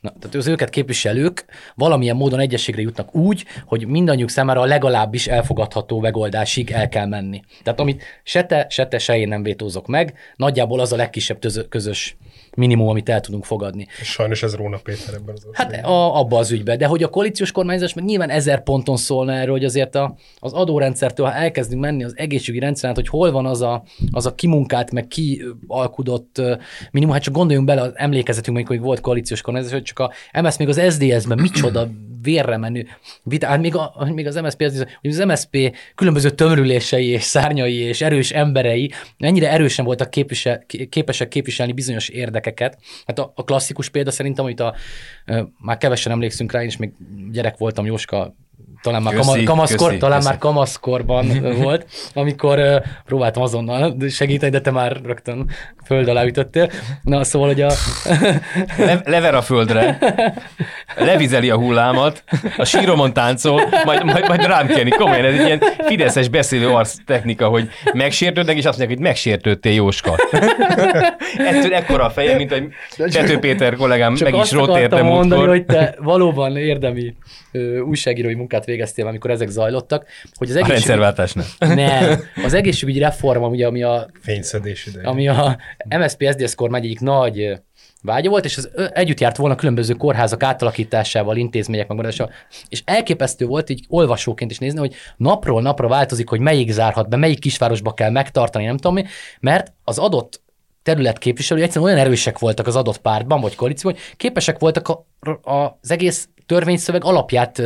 Na, 0.00 0.12
tehát 0.18 0.34
az 0.34 0.46
őket 0.46 0.70
képviselők 0.70 1.44
valamilyen 1.74 2.16
módon 2.16 2.40
egyességre 2.40 2.82
jutnak 2.82 3.14
úgy, 3.14 3.44
hogy 3.66 3.86
mindannyiuk 3.86 4.30
számára 4.30 4.60
a 4.60 4.64
legalábbis 4.64 5.26
elfogadható 5.26 6.00
megoldásig 6.00 6.70
el 6.70 6.88
kell 6.88 7.06
menni. 7.06 7.42
Tehát 7.62 7.80
amit 7.80 8.02
se 8.22 8.44
te, 8.44 8.66
se 8.68 8.86
te, 8.86 8.98
se 8.98 9.18
én 9.18 9.28
nem 9.28 9.42
vétózok 9.42 9.86
meg, 9.86 10.14
nagyjából 10.36 10.80
az 10.80 10.92
a 10.92 10.96
legkisebb 10.96 11.38
közös 11.68 12.16
minimum, 12.56 12.88
amit 12.88 13.08
el 13.08 13.20
tudunk 13.20 13.44
fogadni. 13.44 13.86
Sajnos 14.02 14.42
ez 14.42 14.54
Róna 14.54 14.76
Péter 14.76 15.14
ebben 15.14 15.34
az 15.34 15.46
Hát 15.52 15.84
a, 15.84 16.18
abba 16.18 16.38
az 16.38 16.50
ügyben, 16.50 16.78
de 16.78 16.86
hogy 16.86 17.02
a 17.02 17.08
koalíciós 17.08 17.52
kormányzás 17.52 17.94
meg 17.94 18.04
nyilván 18.04 18.30
ezer 18.30 18.62
ponton 18.62 18.96
szólna 18.96 19.32
erről, 19.32 19.52
hogy 19.52 19.64
azért 19.64 19.94
a, 19.94 20.14
az 20.38 20.52
adórendszertől, 20.52 21.26
ha 21.26 21.32
elkezdünk 21.32 21.80
menni 21.80 22.04
az 22.04 22.14
egészségügyi 22.16 22.64
rendszeren, 22.64 22.94
hogy 22.94 23.08
hol 23.08 23.30
van 23.30 23.46
az 23.46 23.62
a, 23.62 23.82
az 24.10 24.26
a 24.26 24.34
kimunkált, 24.34 24.92
meg 24.92 25.06
kialkudott 25.06 26.42
minimum, 26.90 27.14
hát 27.14 27.22
csak 27.22 27.34
gondoljunk 27.34 27.68
bele 27.68 27.80
az 27.80 27.92
emlékezetünk, 27.94 28.68
hogy 28.68 28.80
volt 28.80 29.00
koalíciós 29.00 29.40
kormányzás, 29.40 29.72
hogy 29.72 29.82
csak 29.82 29.98
a 29.98 30.12
MS 30.42 30.56
még 30.56 30.68
az 30.68 30.80
SZDSZ-ben 30.88 31.38
micsoda 31.40 31.88
vérre 32.22 32.56
menő 32.56 32.86
vita, 33.22 33.46
hát 33.46 33.60
még, 33.60 33.74
a, 33.74 34.08
még 34.14 34.26
az 34.26 34.34
MSZP, 34.34 34.60
az, 34.62 34.86
az 35.02 35.18
MSZP 35.18 35.76
különböző 35.94 36.30
tömörülései 36.30 37.06
és 37.06 37.22
szárnyai 37.22 37.74
és 37.74 38.00
erős 38.00 38.30
emberei 38.30 38.92
ennyire 39.18 39.50
erősen 39.50 39.84
voltak 39.84 40.10
képvisel, 40.10 40.64
képesek 40.88 41.28
képviselni 41.28 41.72
bizonyos 41.72 42.08
érdekeket. 42.08 42.49
Hát 43.06 43.18
a, 43.18 43.32
a 43.34 43.44
klasszikus 43.44 43.88
példa 43.88 44.10
szerintem, 44.10 44.44
amit 44.44 44.60
a, 44.60 44.74
már 45.58 45.76
kevesen 45.76 46.12
emlékszünk 46.12 46.52
rá, 46.52 46.60
én 46.60 46.66
is 46.66 46.76
még 46.76 46.92
gyerek 47.30 47.56
voltam, 47.56 47.86
Jóska 47.86 48.34
talán 48.82 49.02
már, 49.02 49.14
köszi, 49.14 49.42
kamaszkor, 49.42 49.86
köszi, 49.86 49.98
talán 49.98 50.16
köszi. 50.16 50.30
már 50.30 50.38
kamaszkorban 50.38 51.42
volt, 51.62 51.86
amikor 52.14 52.82
próbáltam 53.06 53.42
azonnal 53.42 53.96
segíteni, 54.08 54.50
de 54.50 54.60
te 54.60 54.70
már 54.70 55.00
rögtön 55.04 55.50
föld 55.84 56.08
alá 56.08 56.24
ütöttél. 56.24 56.70
Na, 57.02 57.24
szóval, 57.24 57.48
hogy 57.48 57.60
a... 57.60 57.70
Le, 58.78 59.00
lever 59.04 59.34
a 59.34 59.42
földre, 59.42 59.98
levizeli 60.96 61.50
a 61.50 61.56
hullámat, 61.56 62.24
a 62.56 62.64
síromon 62.64 63.12
táncol, 63.12 63.62
majd, 63.84 64.04
majd, 64.04 64.28
majd 64.28 64.44
rám 64.44 64.66
kérni. 64.66 64.90
Komolyan, 64.90 65.24
ez 65.24 65.34
egy 65.34 65.46
ilyen 65.46 65.62
fideszes 65.86 66.28
beszélő 66.28 66.68
arc 66.68 66.94
technika, 67.06 67.48
hogy 67.48 67.68
megsértődnek, 67.92 68.56
és 68.56 68.64
azt 68.64 68.78
mondják, 68.78 68.98
hogy 68.98 69.06
megsértődtél 69.06 69.72
Jóska. 69.72 70.16
Ettől 71.50 71.74
ekkora 71.74 72.04
a 72.04 72.10
feje, 72.10 72.36
mint 72.36 72.52
hogy 72.52 72.68
Csető 73.10 73.38
Péter 73.38 73.76
kollégám 73.76 74.14
Csak 74.14 74.30
meg 74.30 74.40
is 74.40 74.52
rót 74.52 74.76
érte 74.76 75.02
mondani, 75.02 75.46
hogy 75.46 75.64
te 75.64 75.94
valóban 75.98 76.56
érdemi 76.56 77.14
újságírói 77.84 78.34
munkát 78.50 78.64
végeztél, 78.64 79.06
amikor 79.06 79.30
ezek 79.30 79.48
zajlottak, 79.48 80.06
hogy 80.34 80.50
az 80.50 80.56
egészségügy... 80.56 80.70
A 80.70 80.72
rendszerváltás 80.72 81.32
nem. 81.58 81.74
Nem. 81.74 82.20
Az 82.46 82.54
egészségügyi 82.54 82.98
reform, 82.98 83.42
ugye, 83.42 83.66
ami 83.66 83.82
a... 83.82 84.08
Fényszedés 84.20 84.86
ideje. 84.86 85.08
Ami 85.08 85.28
a 85.28 85.58
MSZP 85.98 86.24
SZDSZ 86.30 86.54
kormány 86.54 86.84
egyik 86.84 87.00
nagy 87.00 87.60
vágya 88.02 88.30
volt, 88.30 88.44
és 88.44 88.56
az 88.56 88.70
együtt 88.92 89.20
járt 89.20 89.36
volna 89.36 89.54
különböző 89.54 89.94
kórházak 89.94 90.42
átalakításával, 90.42 91.36
intézmények 91.36 91.88
megmaradása, 91.88 92.30
és 92.68 92.82
elképesztő 92.84 93.46
volt 93.46 93.70
így 93.70 93.84
olvasóként 93.88 94.50
is 94.50 94.58
nézni, 94.58 94.78
hogy 94.78 94.94
napról 95.16 95.62
napra 95.62 95.88
változik, 95.88 96.28
hogy 96.28 96.40
melyik 96.40 96.70
zárhat 96.70 97.08
be, 97.08 97.16
melyik 97.16 97.38
kisvárosba 97.38 97.92
kell 97.92 98.10
megtartani, 98.10 98.64
nem 98.64 98.76
tudom 98.76 98.94
mi, 98.94 99.04
mert 99.40 99.72
az 99.84 99.98
adott 99.98 100.42
terület 100.82 101.18
képviselői 101.18 101.62
egyszerűen 101.62 101.92
olyan 101.92 102.06
erősek 102.06 102.38
voltak 102.38 102.66
az 102.66 102.76
adott 102.76 102.98
pártban, 102.98 103.40
vagy 103.40 103.54
koalícióban, 103.54 103.98
hogy 104.00 104.16
képesek 104.16 104.58
voltak 104.58 104.88
a, 104.88 105.06
a, 105.50 105.78
az 105.80 105.90
egész 105.90 106.28
törvényszöveg 106.46 107.04
alapját 107.04 107.62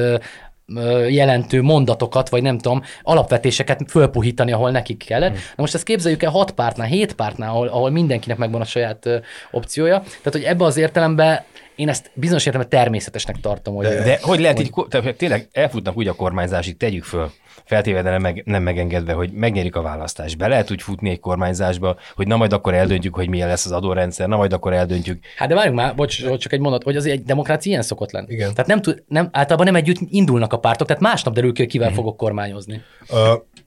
jelentő 1.08 1.62
mondatokat, 1.62 2.28
vagy 2.28 2.42
nem 2.42 2.58
tudom, 2.58 2.82
alapvetéseket 3.02 3.80
fölpuhítani, 3.88 4.52
ahol 4.52 4.70
nekik 4.70 5.04
kellett. 5.04 5.30
Hmm. 5.30 5.38
Na 5.38 5.62
most 5.62 5.74
ezt 5.74 5.84
képzeljük 5.84 6.22
el 6.22 6.30
hat 6.30 6.50
pártnál, 6.50 6.86
hét 6.86 7.14
pártnál, 7.14 7.50
ahol, 7.50 7.68
ahol 7.68 7.90
mindenkinek 7.90 8.36
megvan 8.36 8.60
a 8.60 8.64
saját 8.64 9.08
opciója. 9.50 9.98
Tehát, 10.00 10.32
hogy 10.32 10.42
ebbe 10.42 10.64
az 10.64 10.76
értelemben 10.76 11.42
én 11.76 11.88
ezt 11.88 12.10
bizonyos 12.14 12.46
értelemben 12.46 12.80
természetesnek 12.80 13.36
tartom. 13.40 13.74
Hogy, 13.74 13.86
de, 13.86 14.02
de 14.02 14.18
hogy 14.22 14.40
lehet 14.40 14.56
hogy... 14.56 14.66
így, 14.66 14.86
tehát 14.88 15.16
tényleg 15.16 15.48
elfutnak 15.52 15.96
úgy 15.96 16.08
a 16.08 16.12
kormányzásig, 16.12 16.76
tegyük 16.76 17.04
föl, 17.04 17.30
feltéve 17.64 18.02
nem, 18.02 18.20
meg, 18.20 18.42
nem 18.44 18.62
megengedve, 18.62 19.12
hogy 19.12 19.32
megnyerjük 19.32 19.76
a 19.76 19.82
választást. 19.82 20.38
Be 20.38 20.48
lehet 20.48 20.70
úgy 20.70 20.82
futni 20.82 21.10
egy 21.10 21.20
kormányzásba, 21.20 21.96
hogy 22.14 22.26
na 22.26 22.36
majd 22.36 22.52
akkor 22.52 22.74
eldöntjük, 22.74 23.14
hogy 23.14 23.28
milyen 23.28 23.48
lesz 23.48 23.64
az 23.64 23.72
adórendszer, 23.72 24.28
na 24.28 24.36
majd 24.36 24.52
akkor 24.52 24.72
eldöntjük. 24.72 25.24
Hát 25.36 25.48
de 25.48 25.54
várjunk 25.54 25.76
már, 25.76 25.94
bocs, 25.94 26.26
bocs 26.26 26.40
csak 26.40 26.52
egy 26.52 26.60
mondat, 26.60 26.82
hogy 26.82 26.96
az 26.96 27.06
egy 27.06 27.22
demokrácia 27.22 27.70
ilyen 27.70 27.82
szokott 27.82 28.10
lenni. 28.10 28.32
Igen. 28.32 28.50
Tehát 28.50 28.66
nem 28.66 28.80
tud, 28.80 29.02
nem, 29.08 29.28
általában 29.32 29.66
nem 29.66 29.76
együtt 29.76 29.98
indulnak 30.08 30.52
a 30.52 30.58
pártok, 30.58 30.86
tehát 30.86 31.02
másnap 31.02 31.34
derül 31.34 31.52
ki, 31.52 31.62
hogy 31.62 31.70
kivel 31.70 31.90
mm. 31.90 31.94
fogok 31.94 32.16
kormányozni. 32.16 32.82
Uh, 33.10 33.18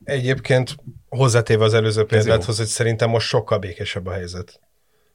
egyébként 0.04 0.76
hozzátéve 1.10 1.64
az 1.64 1.74
előző 1.74 2.06
példáthoz, 2.06 2.58
hogy 2.58 2.66
szerintem 2.66 3.10
most 3.10 3.28
sokkal 3.28 3.58
békésebb 3.58 4.08
a 4.08 4.12
helyzet 4.12 4.60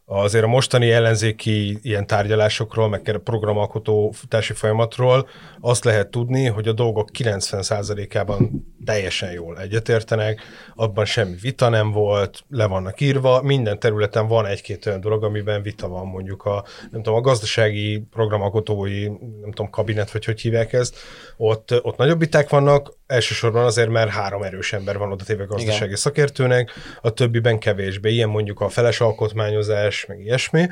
azért 0.04 0.44
a 0.44 0.48
mostani 0.48 0.90
ellenzéki 0.90 1.78
ilyen 1.82 2.06
tárgyalásokról, 2.06 2.88
meg 2.88 3.20
programalkotó 3.24 4.14
társi 4.28 4.52
folyamatról 4.52 5.28
azt 5.60 5.84
lehet 5.84 6.08
tudni, 6.08 6.46
hogy 6.46 6.68
a 6.68 6.72
dolgok 6.72 7.08
90%-ában 7.18 8.66
teljesen 8.84 9.32
jól 9.32 9.58
egyetértenek, 9.58 10.40
abban 10.74 11.04
semmi 11.04 11.36
vita 11.40 11.68
nem 11.68 11.90
volt, 11.90 12.44
le 12.48 12.66
vannak 12.66 13.00
írva, 13.00 13.42
minden 13.42 13.78
területen 13.78 14.26
van 14.26 14.46
egy-két 14.46 14.86
olyan 14.86 15.00
dolog, 15.00 15.24
amiben 15.24 15.62
vita 15.62 15.88
van, 15.88 16.06
mondjuk 16.06 16.44
a, 16.44 16.64
nem 16.90 17.02
tudom, 17.02 17.18
a 17.18 17.20
gazdasági 17.20 18.06
programalkotói, 18.10 19.06
nem 19.40 19.50
tudom, 19.50 19.70
kabinet, 19.70 20.10
vagy 20.10 20.24
hogy 20.24 20.40
hívják 20.40 20.72
ezt, 20.72 20.96
ott, 21.36 21.84
ott 21.84 21.96
nagyobb 21.96 22.18
viták 22.18 22.48
vannak, 22.48 22.92
elsősorban 23.06 23.64
azért, 23.64 23.90
mert 23.90 24.10
három 24.10 24.42
erős 24.42 24.72
ember 24.72 24.98
van 24.98 25.12
oda 25.12 25.24
téve 25.24 25.44
gazdasági 25.44 25.84
Igen. 25.84 25.96
szakértőnek, 25.96 26.70
a 27.00 27.10
többiben 27.10 27.58
kevésbé, 27.58 28.12
ilyen 28.12 28.28
mondjuk 28.28 28.60
a 28.60 28.68
feles 28.68 29.00
alkotmányozás, 29.00 30.06
meg 30.06 30.20
ilyesmi. 30.20 30.66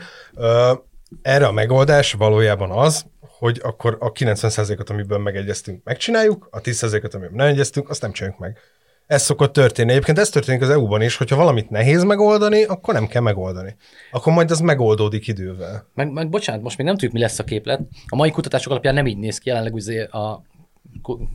Erre 1.22 1.46
a 1.46 1.52
megoldás 1.52 2.12
valójában 2.12 2.70
az, 2.70 3.06
hogy 3.20 3.60
akkor 3.62 3.96
a 4.00 4.12
90%-ot, 4.12 4.90
amiből 4.90 5.18
megegyeztünk, 5.18 5.84
megcsináljuk, 5.84 6.48
a 6.50 6.60
10%-ot, 6.60 7.14
amiben 7.14 7.34
nem 7.34 7.46
egyeztünk, 7.46 7.88
azt 7.90 8.02
nem 8.02 8.12
csináljuk 8.12 8.40
meg. 8.40 8.58
Ez 9.06 9.22
szokott 9.22 9.52
történni. 9.52 9.90
Egyébként 9.90 10.18
ez 10.18 10.28
történik 10.28 10.62
az 10.62 10.70
EU-ban 10.70 11.02
is, 11.02 11.16
hogyha 11.16 11.36
valamit 11.36 11.70
nehéz 11.70 12.04
megoldani, 12.04 12.62
akkor 12.62 12.94
nem 12.94 13.06
kell 13.06 13.22
megoldani. 13.22 13.76
Akkor 14.10 14.32
majd 14.32 14.50
az 14.50 14.60
megoldódik 14.60 15.28
idővel. 15.28 15.86
Meg, 15.94 16.12
meg 16.12 16.28
bocsánat, 16.28 16.62
most 16.62 16.76
még 16.76 16.86
nem 16.86 16.94
tudjuk, 16.94 17.12
mi 17.12 17.20
lesz 17.20 17.38
a 17.38 17.44
képlet. 17.44 17.80
A 18.08 18.16
mai 18.16 18.30
kutatások 18.30 18.72
alapján 18.72 18.94
nem 18.94 19.06
így 19.06 19.18
néz 19.18 19.38
ki, 19.38 19.48
jelenleg 19.48 19.74
ugye 19.74 20.04
a 20.04 20.42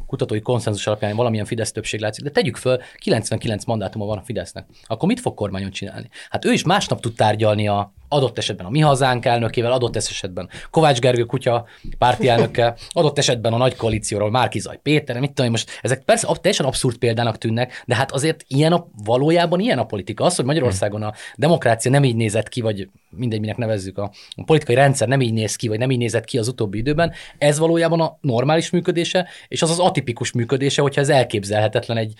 kutatói 0.08 0.42
konszenzus 0.42 0.88
alapján 0.88 1.16
valamilyen 1.16 1.46
Fidesz 1.46 1.72
többség 1.72 2.00
látszik, 2.00 2.24
de 2.24 2.30
tegyük 2.30 2.56
föl, 2.56 2.82
99 2.98 3.66
mandátuma 3.66 4.06
van 4.06 4.18
a 4.18 4.22
Fidesznek. 4.22 4.66
Akkor 4.84 5.08
mit 5.08 5.20
fog 5.20 5.34
kormányon 5.34 5.72
csinálni? 5.72 6.10
Hát 6.30 6.46
ő 6.46 6.52
is 6.52 6.64
másnap 6.64 7.00
tud 7.00 7.16
tárgyalni 7.16 7.68
a 7.68 7.94
adott 8.16 8.38
esetben 8.38 8.66
a 8.66 8.70
Mi 8.70 8.80
Hazánk 8.80 9.26
elnökével, 9.26 9.72
adott 9.72 9.96
esetben 9.96 10.50
Kovács 10.70 11.00
Gergő 11.00 11.24
kutya 11.24 11.66
párti 11.98 12.28
elnökkel, 12.28 12.76
adott 12.90 13.18
esetben 13.18 13.54
a 13.54 13.58
nagy 13.58 13.76
koalícióról 13.76 14.32
Márkizaj 14.32 14.80
Péter, 14.84 15.20
mit 15.20 15.34
tudom, 15.34 15.52
most 15.52 15.80
ezek 15.82 16.04
persze 16.04 16.28
teljesen 16.42 16.66
abszurd 16.66 16.98
példának 16.98 17.38
tűnnek, 17.38 17.84
de 17.86 17.96
hát 17.96 18.12
azért 18.12 18.44
ilyen 18.48 18.74
a, 18.74 18.88
valójában 19.04 19.60
ilyen 19.60 19.80
a 19.80 19.86
politika. 19.86 20.24
Az, 20.24 20.36
hogy 20.36 20.46
Magyarországon 20.46 21.04
a 21.04 21.14
demokrácia 21.36 21.92
nem 21.92 22.04
így 22.04 22.16
nézett 22.16 22.50
ki, 22.50 22.62
vagy 22.62 22.90
mindegy, 23.10 23.40
minek 23.40 23.58
nevezzük, 23.58 23.98
a, 23.98 24.12
a 24.36 24.44
politikai 24.44 24.76
rendszer 24.76 25.08
nem 25.08 25.22
így 25.22 25.34
néz 25.34 25.56
ki, 25.56 25.68
vagy 25.68 25.80
nem 25.80 25.92
így 25.92 25.98
nézett 25.98 26.26
ki 26.26 26.38
az 26.38 26.48
utóbbi 26.48 26.78
időben, 26.78 27.12
ez 27.38 27.60
valójában 27.60 28.02
a 28.02 28.18
normális 28.22 28.70
működése, 28.70 29.28
és 29.48 29.62
az 29.62 29.70
az 29.70 29.80
atipikus 29.80 30.32
működése, 30.32 30.82
hogyha 30.82 31.02
ez 31.02 31.10
elképzelhetetlen 31.10 31.98
egy 31.98 32.14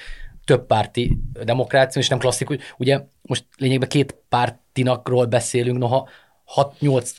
több 0.46 0.66
párti 0.66 1.18
demokrácia, 1.44 2.02
és 2.02 2.08
nem 2.08 2.20
klasszikus. 2.20 2.58
Ugye 2.78 3.02
most 3.28 3.46
lényegben 3.58 3.90
két 3.90 4.16
pártinakról 4.30 5.26
beszélünk, 5.26 5.78
noha 5.78 6.10
6-8 6.82 7.10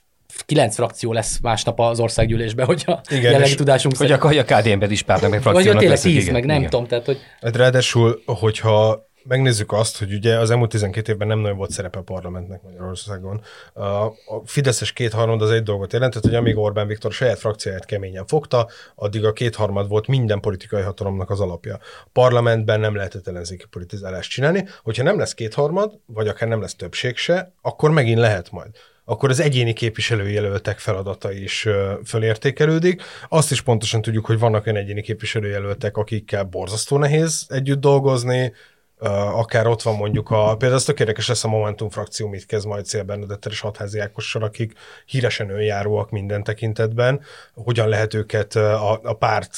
kilenc 0.46 0.74
frakció 0.74 1.12
lesz 1.12 1.38
másnap 1.42 1.80
az 1.80 2.00
országgyűlésben, 2.00 2.66
hogyha 2.66 3.00
igen, 3.08 3.22
jelenlegi 3.22 3.54
tudásunk 3.54 3.96
Hogy 3.96 4.12
a, 4.12 4.18
a 4.38 4.44
KDN-ben 4.44 4.90
is 4.90 5.02
pártnak 5.02 5.30
meg 5.30 5.42
frakciónak 5.42 5.72
Vagy 5.72 5.82
tényleg 5.82 6.00
tíz, 6.00 6.32
meg 6.32 6.44
nem 6.44 6.56
igen. 6.56 6.70
tudom. 6.70 6.86
Tehát, 6.86 7.04
hogy... 7.04 7.18
Hát 7.40 7.56
ráadásul, 7.56 8.22
hogyha 8.26 9.05
megnézzük 9.28 9.72
azt, 9.72 9.98
hogy 9.98 10.12
ugye 10.12 10.38
az 10.38 10.50
elmúlt 10.50 10.70
12 10.70 11.12
évben 11.12 11.28
nem 11.28 11.38
nagyon 11.38 11.56
volt 11.56 11.70
szerepe 11.70 11.98
a 11.98 12.02
parlamentnek 12.02 12.62
Magyarországon. 12.62 13.40
A 13.74 14.06
Fideszes 14.44 14.92
kétharmad 14.92 15.42
az 15.42 15.50
egy 15.50 15.62
dolgot 15.62 15.92
jelentett, 15.92 16.22
hogy 16.22 16.34
amíg 16.34 16.56
Orbán 16.56 16.86
Viktor 16.86 17.12
saját 17.12 17.38
frakcióját 17.38 17.84
keményen 17.84 18.26
fogta, 18.26 18.68
addig 18.94 19.24
a 19.24 19.32
kétharmad 19.32 19.88
volt 19.88 20.06
minden 20.06 20.40
politikai 20.40 20.82
hatalomnak 20.82 21.30
az 21.30 21.40
alapja. 21.40 21.74
A 22.04 22.08
parlamentben 22.12 22.80
nem 22.80 22.94
lehetett 22.94 23.28
ellenzéki 23.28 23.64
politizálást 23.70 24.30
csinálni. 24.30 24.66
Hogyha 24.82 25.02
nem 25.02 25.18
lesz 25.18 25.34
kétharmad, 25.34 25.98
vagy 26.06 26.28
akár 26.28 26.48
nem 26.48 26.60
lesz 26.60 26.74
többség 26.74 27.16
se, 27.16 27.52
akkor 27.62 27.90
megint 27.90 28.18
lehet 28.18 28.50
majd 28.50 28.70
akkor 29.08 29.30
az 29.30 29.40
egyéni 29.40 29.72
képviselőjelöltek 29.72 30.78
feladata 30.78 31.32
is 31.32 31.68
fölértékelődik. 32.04 33.02
Azt 33.28 33.50
is 33.50 33.60
pontosan 33.60 34.02
tudjuk, 34.02 34.26
hogy 34.26 34.38
vannak 34.38 34.66
olyan 34.66 34.78
egyéni 34.78 35.02
képviselőjelöltek, 35.02 35.96
akikkel 35.96 36.44
borzasztó 36.44 36.98
nehéz 36.98 37.46
együtt 37.48 37.80
dolgozni, 37.80 38.52
akár 38.98 39.66
ott 39.66 39.82
van 39.82 39.96
mondjuk 39.96 40.30
a, 40.30 40.56
például 40.56 40.74
az 40.74 40.84
tök 40.84 41.00
érdekes 41.00 41.28
lesz 41.28 41.44
a 41.44 41.48
Momentum 41.48 41.90
frakció, 41.90 42.28
mit 42.28 42.46
kezd 42.46 42.66
majd 42.66 42.84
Cél 42.84 43.02
Bernadettel 43.02 43.52
és 43.52 43.60
Hatházi 43.60 43.98
Ákossal, 43.98 44.42
akik 44.42 44.72
híresen 45.06 45.50
önjáróak 45.50 46.10
minden 46.10 46.44
tekintetben, 46.44 47.20
hogyan 47.54 47.88
lehet 47.88 48.14
őket 48.14 48.54
a, 48.54 49.00
a 49.02 49.12
párt 49.12 49.56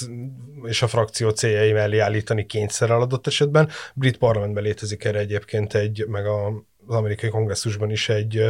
és 0.63 0.83
a 0.83 0.87
frakció 0.87 1.31
céljai 1.31 1.73
mellé 1.73 1.99
állítani 1.99 2.47
kényszerrel 2.47 3.01
adott 3.01 3.27
esetben. 3.27 3.69
Brit 3.95 4.19
parlamentben 4.19 4.63
létezik 4.63 5.05
erre 5.05 5.19
egyébként 5.19 5.75
egy, 5.75 6.05
meg 6.09 6.27
a, 6.27 6.47
az 6.87 6.95
amerikai 6.95 7.29
kongresszusban 7.29 7.91
is 7.91 8.09
egy 8.09 8.45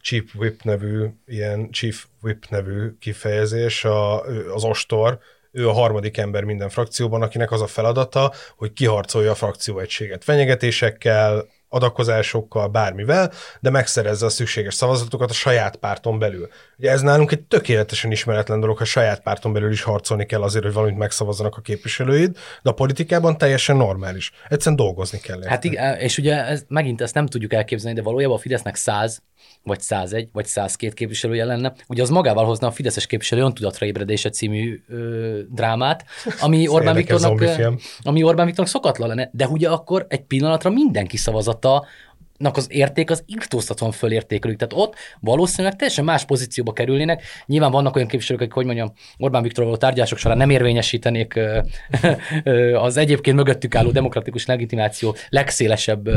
Chief 0.00 0.34
Whip 0.34 0.62
nevű, 0.62 1.06
ilyen 1.26 1.70
Chief 1.70 2.04
Whip 2.22 2.46
nevű 2.48 2.96
kifejezés, 3.00 3.84
a, 3.84 4.20
az 4.54 4.64
ostor, 4.64 5.18
ő 5.52 5.68
a 5.68 5.72
harmadik 5.72 6.16
ember 6.16 6.44
minden 6.44 6.68
frakcióban, 6.68 7.22
akinek 7.22 7.50
az 7.50 7.60
a 7.60 7.66
feladata, 7.66 8.32
hogy 8.56 8.72
kiharcolja 8.72 9.30
a 9.30 9.34
frakció 9.34 9.78
egységet 9.78 10.24
fenyegetésekkel, 10.24 11.46
adakozásokkal, 11.68 12.68
bármivel, 12.68 13.32
de 13.60 13.70
megszerezze 13.70 14.26
a 14.26 14.28
szükséges 14.28 14.74
szavazatokat 14.74 15.30
a 15.30 15.32
saját 15.32 15.76
párton 15.76 16.18
belül. 16.18 16.48
Ugye 16.78 16.90
ez 16.90 17.00
nálunk 17.00 17.32
egy 17.32 17.40
tökéletesen 17.40 18.10
ismeretlen 18.10 18.60
dolog, 18.60 18.78
ha 18.78 18.84
saját 18.84 19.22
párton 19.22 19.52
belül 19.52 19.70
is 19.70 19.82
harcolni 19.82 20.26
kell 20.26 20.42
azért, 20.42 20.64
hogy 20.64 20.72
valamit 20.72 20.98
megszavazzanak 20.98 21.56
a 21.56 21.60
képviselőid, 21.60 22.36
de 22.62 22.70
a 22.70 22.72
politikában 22.72 23.38
teljesen 23.38 23.76
normális. 23.76 24.32
Egyszerűen 24.48 24.76
dolgozni 24.76 25.18
kell. 25.20 25.42
Hát 25.44 25.64
igen, 25.64 25.98
és 25.98 26.18
ugye 26.18 26.44
ez, 26.44 26.64
megint 26.68 27.00
ezt 27.00 27.14
nem 27.14 27.26
tudjuk 27.26 27.52
elképzelni, 27.52 27.96
de 27.96 28.04
valójában 28.04 28.36
a 28.36 28.40
Fidesznek 28.40 28.74
100 28.74 29.22
vagy 29.64 29.80
101, 29.80 30.28
vagy 30.32 30.46
102 30.46 30.94
képviselője 30.94 31.44
lenne, 31.44 31.72
ugye 31.88 32.02
az 32.02 32.10
magával 32.10 32.44
hozna 32.44 32.66
a 32.66 32.70
Fideszes 32.70 33.06
képviselő 33.06 33.42
öntudatra 33.42 33.86
ébredése 33.86 34.30
című 34.30 34.82
ö, 34.88 35.40
drámát, 35.48 36.04
ami 36.40 36.68
Orbán, 36.68 36.94
Viktornak, 36.94 37.44
ami 38.02 38.22
Orbán 38.22 38.46
Viktornak 38.46 38.72
szokatlan 38.72 39.08
lenne, 39.08 39.30
de 39.32 39.46
ugye 39.46 39.68
akkor 39.68 40.06
egy 40.08 40.22
pillanatra 40.22 40.70
mindenki 40.70 41.16
szavazata 41.16 41.86
az 42.50 42.66
érték 42.68 43.10
az 43.10 43.22
irtóztatóan 43.26 43.92
fölértékelődik. 43.92 44.68
Tehát 44.68 44.86
ott 44.86 44.94
valószínűleg 45.20 45.76
teljesen 45.76 46.04
más 46.04 46.24
pozícióba 46.24 46.72
kerülnének. 46.72 47.22
Nyilván 47.46 47.70
vannak 47.70 47.96
olyan 47.96 48.08
képviselők, 48.08 48.42
akik, 48.42 48.54
hogy 48.54 48.64
mondjam, 48.64 48.92
Orbán 49.18 49.42
Viktor 49.42 49.64
való 49.64 49.76
tárgyások 49.76 50.18
során 50.18 50.36
nem 50.36 50.50
érvényesítenék 50.50 51.40
az 52.74 52.96
egyébként 52.96 53.36
mögöttük 53.36 53.74
álló 53.74 53.90
demokratikus 53.90 54.46
legitimáció 54.46 55.16
legszélesebb 55.28 56.08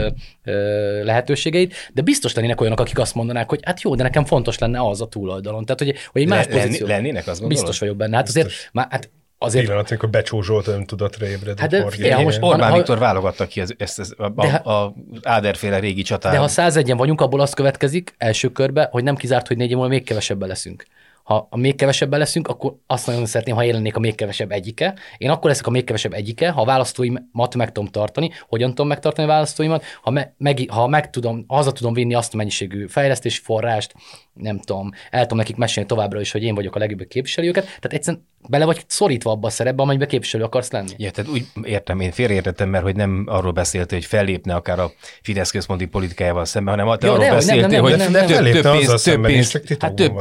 lehetőségeit, 1.04 1.74
de 1.94 2.02
biztos 2.02 2.34
lennének 2.34 2.62
olyanok, 2.62 2.80
akik 2.80 3.00
azt 3.00 3.16
mondanák, 3.16 3.50
hogy 3.50 3.60
hát 3.64 3.82
jó, 3.82 3.96
de 3.96 4.04
nekem 4.04 4.26
fontos 4.26 4.58
lenne 4.58 4.88
az 4.88 5.02
a 5.02 5.08
túloldalon. 5.08 5.66
Tehát, 5.66 5.80
hogy, 5.80 5.96
hogy 6.12 6.22
egy 6.22 6.28
más 6.28 6.46
Le, 6.46 6.62
pozíció. 6.62 6.88
Lennének, 6.88 7.28
azt 7.28 7.48
Biztos 7.48 7.80
vagyok 7.80 7.96
benne. 7.98 8.16
Hát 8.16 8.28
azért, 8.28 8.52
már, 8.72 8.88
hát 8.90 9.10
azért... 9.46 9.66
Pillanat, 9.66 9.90
amikor 9.90 10.10
becsúzsolt 10.10 10.68
öntudatra 10.68 11.28
ébred. 11.28 11.60
Hát 11.60 11.70
de, 11.70 11.90
figyelj, 11.90 12.24
most 12.24 12.38
Orbán 12.42 12.70
ha, 12.70 12.76
Viktor 12.76 12.98
válogatta 12.98 13.48
ki 13.48 13.62
az, 13.62 13.76
ezt, 13.78 14.00
ezt, 14.00 14.12
a, 14.12 14.34
a, 14.36 14.72
a 14.72 14.94
Áderféle 15.24 15.80
régi 15.80 16.02
csatát. 16.02 16.32
De 16.32 16.38
ha 16.38 16.48
101 16.48 16.94
vagyunk, 16.96 17.22
abból 17.22 17.40
az 17.40 17.54
következik 17.54 18.14
első 18.18 18.50
körbe, 18.50 18.88
hogy 18.92 19.04
nem 19.04 19.16
kizárt, 19.16 19.48
hogy 19.48 19.58
négy 19.58 19.72
múlva 19.72 19.88
még 19.88 20.04
kevesebben 20.04 20.48
leszünk 20.48 20.86
ha 21.26 21.48
a 21.50 21.58
még 21.58 21.76
kevesebben 21.76 22.20
leszünk, 22.20 22.48
akkor 22.48 22.76
azt 22.88 23.08
nagyon 23.08 23.26
szeretném, 23.26 23.56
ha 23.56 23.64
jelennék 23.64 23.96
a 23.96 24.00
még 24.00 24.16
kevesebb 24.16 24.52
egyike. 24.52 24.96
Én 25.18 25.30
akkor 25.30 25.50
leszek 25.50 25.68
a 25.68 25.70
még 25.70 25.84
kevesebb 25.84 26.14
egyike, 26.14 26.50
ha 26.50 26.62
a 26.62 26.66
választóimat 26.66 27.56
meg 27.56 27.72
tudom 27.72 27.90
tartani. 27.90 28.32
Hogyan 28.48 28.70
tudom 28.70 28.88
megtartani 28.88 29.28
a 29.28 29.32
választóimat? 29.32 29.84
Ha, 30.02 30.10
me, 30.10 30.34
meg, 30.38 30.66
ha 30.70 30.88
meg 30.88 31.10
tudom, 31.10 31.46
haza 31.48 31.72
tudom 31.72 31.94
vinni 31.94 32.14
azt 32.14 32.34
a 32.34 32.38
mennyiségű 32.38 32.88
fejlesztési 32.88 33.42
forrást, 33.42 33.94
nem 34.34 34.60
tudom, 34.60 34.92
el 35.12 35.22
tudom 35.22 35.38
nekik 35.38 35.56
mesélni 35.56 35.90
továbbra 35.90 36.20
is, 36.20 36.32
hogy 36.32 36.44
én 36.44 36.56
vagyok 36.56 36.76
a 36.76 36.80
legjobb 36.80 37.08
képviselőket. 37.08 37.64
Tehát 37.64 37.94
egyszerűen 37.94 38.28
bele 38.48 38.66
vagy 38.66 38.84
szorítva 38.88 39.32
abba 39.32 39.48
a 39.48 39.50
szerepbe, 39.50 39.82
amelyben 39.82 40.08
képviselő 40.08 40.44
akarsz 40.44 40.72
lenni. 40.72 40.92
Ja, 40.98 41.12
tehát 41.12 41.32
úgy 41.32 41.46
értem, 41.64 42.00
én 42.00 42.12
félreértettem, 42.12 42.70
mert 42.70 42.84
hogy 42.84 42.96
nem 42.96 43.26
arról 43.28 43.52
beszélt, 43.52 43.92
hogy 43.92 44.06
fellépne 44.06 44.56
akár 44.56 44.80
a 44.80 44.92
Fidesz 45.22 45.52
központi 45.52 45.86
politikájával 45.86 46.46
szemben, 46.46 46.80
hanem 46.80 46.98
Jó, 47.02 47.12
arról 47.12 47.30
beszélt, 47.30 47.76
hogy 47.76 47.96
több, 47.96 48.62
több 48.62 48.72
pénz, 48.72 49.02
több 49.02 49.26
pénz, 49.26 49.62
hát 49.80 49.94
több, 49.94 50.14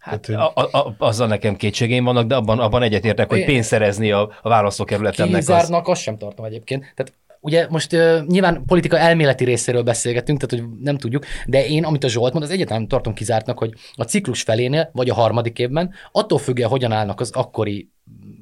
Hát 0.00 0.28
a, 0.28 0.52
a, 0.54 0.94
azzal 0.98 1.26
nekem 1.26 1.56
kétségeim 1.56 2.04
vannak, 2.04 2.26
de 2.26 2.34
abban, 2.34 2.58
abban 2.58 2.82
egyetértek, 2.82 3.28
hogy 3.28 3.44
pénzt 3.44 3.68
szerezni 3.68 4.10
a, 4.10 4.38
a 4.42 4.48
választókerületemnek. 4.48 5.40
Kizárnak, 5.40 5.86
az... 5.86 5.92
azt 5.92 6.02
sem 6.02 6.18
tartom 6.18 6.44
egyébként. 6.44 6.92
Tehát 6.94 7.12
ugye 7.40 7.66
most 7.68 7.92
uh, 7.92 8.26
nyilván 8.26 8.64
politika 8.66 8.98
elméleti 8.98 9.44
részéről 9.44 9.82
beszélgetünk, 9.82 10.40
tehát 10.40 10.64
hogy 10.64 10.78
nem 10.82 10.98
tudjuk, 10.98 11.24
de 11.46 11.66
én, 11.66 11.84
amit 11.84 12.04
a 12.04 12.08
Zsolt 12.08 12.32
mond, 12.32 12.44
az 12.44 12.50
egyáltalán 12.50 12.88
tartom 12.88 13.14
kizártnak, 13.14 13.58
hogy 13.58 13.72
a 13.94 14.04
ciklus 14.04 14.42
felénél, 14.42 14.90
vagy 14.92 15.08
a 15.08 15.14
harmadik 15.14 15.58
évben, 15.58 15.90
attól 16.12 16.38
függően, 16.38 16.68
hogyan 16.68 16.92
állnak 16.92 17.20
az 17.20 17.30
akkori 17.30 17.90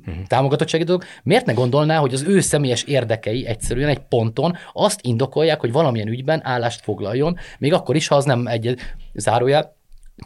uh-huh. 0.06 0.24
támogatottsági 0.26 0.84
dolgok, 0.84 1.06
miért 1.22 1.46
ne 1.46 1.52
gondolná, 1.52 1.98
hogy 1.98 2.14
az 2.14 2.22
ő 2.22 2.40
személyes 2.40 2.82
érdekei 2.82 3.46
egyszerűen 3.46 3.88
egy 3.88 4.02
ponton 4.08 4.56
azt 4.72 5.00
indokolják, 5.02 5.60
hogy 5.60 5.72
valamilyen 5.72 6.08
ügyben 6.08 6.40
állást 6.44 6.80
foglaljon, 6.80 7.36
még 7.58 7.72
akkor 7.72 7.96
is, 7.96 8.08
ha 8.08 8.14
az 8.14 8.24
nem 8.24 8.46
egy 8.46 8.76
zárójel, 9.14 9.76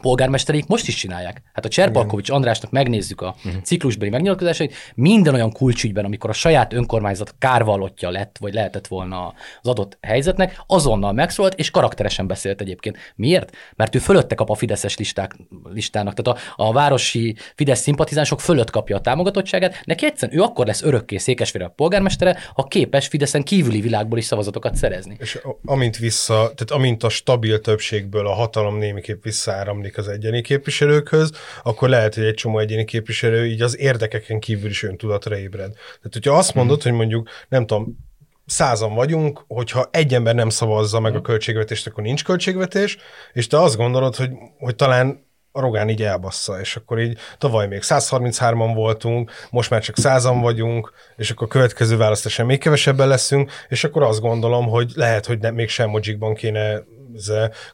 polgármestereik 0.01 0.67
most 0.67 0.87
is 0.87 0.95
csinálják. 0.95 1.41
Hát 1.53 1.65
a 1.65 1.69
Cserpalkovics 1.69 2.29
Andrásnak 2.29 2.71
megnézzük 2.71 3.21
a 3.21 3.35
uh-huh. 3.37 3.61
ciklusbeli 3.61 4.09
megnyilatkozásait, 4.09 4.73
minden 4.95 5.33
olyan 5.33 5.51
kulcsügyben, 5.51 6.05
amikor 6.05 6.29
a 6.29 6.33
saját 6.33 6.73
önkormányzat 6.73 7.35
kárvallottja 7.39 8.09
lett, 8.09 8.37
vagy 8.39 8.53
lehetett 8.53 8.87
volna 8.87 9.33
az 9.61 9.67
adott 9.67 9.97
helyzetnek, 10.01 10.61
azonnal 10.67 11.11
megszólalt, 11.11 11.53
és 11.53 11.71
karakteresen 11.71 12.27
beszélt 12.27 12.61
egyébként. 12.61 12.97
Miért? 13.15 13.55
Mert 13.75 13.95
ő 13.95 13.99
fölötte 13.99 14.35
kap 14.35 14.49
a 14.49 14.55
Fideszes 14.55 14.97
listák, 14.97 15.35
listának, 15.63 16.13
tehát 16.13 16.39
a, 16.39 16.63
a 16.63 16.73
városi 16.73 17.35
Fidesz 17.55 17.81
szimpatizánsok 17.81 18.41
fölött 18.41 18.69
kapja 18.69 18.95
a 18.95 19.01
támogatottságát, 19.01 19.81
neki 19.83 20.05
egyszerűen 20.05 20.39
ő 20.39 20.41
akkor 20.41 20.65
lesz 20.65 20.81
örökké 20.81 21.17
Székesfélre 21.17 21.67
a 21.67 21.73
polgármestere, 21.75 22.37
ha 22.53 22.63
képes 22.63 23.07
Fideszen 23.07 23.43
kívüli 23.43 23.81
világból 23.81 24.17
is 24.17 24.25
szavazatokat 24.25 24.75
szerezni. 24.75 25.15
És 25.19 25.39
amint 25.65 25.97
vissza, 25.97 26.33
tehát 26.33 26.71
amint 26.71 27.03
a 27.03 27.09
stabil 27.09 27.59
többségből 27.59 28.27
a 28.27 28.33
hatalom 28.33 28.77
némiképp 28.77 29.23
visszaáram 29.23 29.81
áramlik 29.83 29.97
az 29.97 30.07
egyéni 30.07 30.41
képviselőkhöz, 30.41 31.31
akkor 31.63 31.89
lehet, 31.89 32.15
hogy 32.15 32.23
egy 32.23 32.33
csomó 32.33 32.59
egyéni 32.59 32.85
képviselő 32.85 33.45
így 33.45 33.61
az 33.61 33.79
érdekeken 33.79 34.39
kívül 34.39 34.69
is 34.69 34.83
öntudatra 34.83 35.37
ébred. 35.37 35.71
Tehát, 35.73 36.13
hogyha 36.13 36.37
azt 36.37 36.53
mondod, 36.53 36.81
hmm. 36.81 36.91
hogy 36.91 36.99
mondjuk, 36.99 37.29
nem 37.49 37.65
tudom, 37.65 37.97
százan 38.45 38.93
vagyunk, 38.93 39.43
hogyha 39.47 39.89
egy 39.91 40.13
ember 40.13 40.35
nem 40.35 40.49
szavazza 40.49 40.99
meg 40.99 41.15
a 41.15 41.21
költségvetést, 41.21 41.87
akkor 41.87 42.03
nincs 42.03 42.23
költségvetés, 42.23 42.97
és 43.33 43.47
te 43.47 43.57
azt 43.61 43.77
gondolod, 43.77 44.15
hogy, 44.15 44.31
hogy 44.59 44.75
talán 44.75 45.25
a 45.55 45.59
Rogán 45.59 45.89
így 45.89 46.03
elbassza, 46.03 46.59
és 46.59 46.75
akkor 46.75 46.99
így 46.99 47.17
tavaly 47.37 47.67
még 47.67 47.79
133-an 47.83 48.71
voltunk, 48.75 49.31
most 49.49 49.69
már 49.69 49.81
csak 49.81 49.95
100-an 50.01 50.37
vagyunk, 50.41 50.93
és 51.17 51.31
akkor 51.31 51.47
a 51.47 51.49
következő 51.49 51.97
választáson 51.97 52.45
még 52.45 52.59
kevesebben 52.59 53.07
leszünk, 53.07 53.51
és 53.67 53.83
akkor 53.83 54.03
azt 54.03 54.21
gondolom, 54.21 54.67
hogy 54.67 54.91
lehet, 54.95 55.25
hogy 55.25 55.39
nem, 55.39 55.53
még 55.53 55.69
sem 55.69 55.89
mojikban 55.89 56.33
kéne 56.33 56.83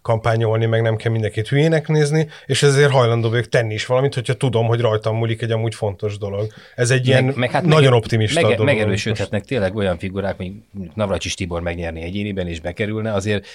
kampányolni, 0.02 0.66
meg 0.66 0.82
nem 0.82 0.96
kell 0.96 1.12
mindenkit 1.12 1.48
hülyének 1.48 1.88
nézni, 1.88 2.28
és 2.46 2.64
ezért 2.64 2.92
hajlandó 2.92 3.30
vagyok 3.30 3.50
tenni 3.50 3.74
is 3.74 3.86
valamit, 3.86 4.14
hogyha 4.14 4.34
tudom, 4.34 4.68
hogy 4.68 4.80
rajtam 4.80 5.16
múlik 5.16 5.42
egy 5.42 5.52
amúgy 5.52 5.76
fontos 5.76 6.18
dolog. 6.18 6.48
Ez 6.76 6.92
egy 6.92 6.98
meg, 6.98 7.08
ilyen 7.08 7.34
meg, 7.36 7.52
hát 7.52 7.64
nagyon 7.64 7.90
meg, 7.90 8.00
optimista 8.00 8.42
meg, 8.42 8.52
dolog. 8.52 8.66
Megerősödhetnek 8.66 9.46
tényleg 9.46 9.76
olyan 9.76 9.98
figurák, 9.98 10.38
hogy 10.38 10.52
Navracsis 10.94 11.34
Tibor 11.34 11.62
megnyerni 11.62 12.02
egyéniben 12.02 12.48
és 12.48 12.60
bekerülne, 12.60 13.14
azért 13.14 13.48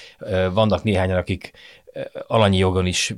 vannak 0.53 0.83
néhányan, 0.83 1.17
akik 1.17 1.51
alanyi 2.27 2.59
jogon 2.59 2.87
is 2.87 3.15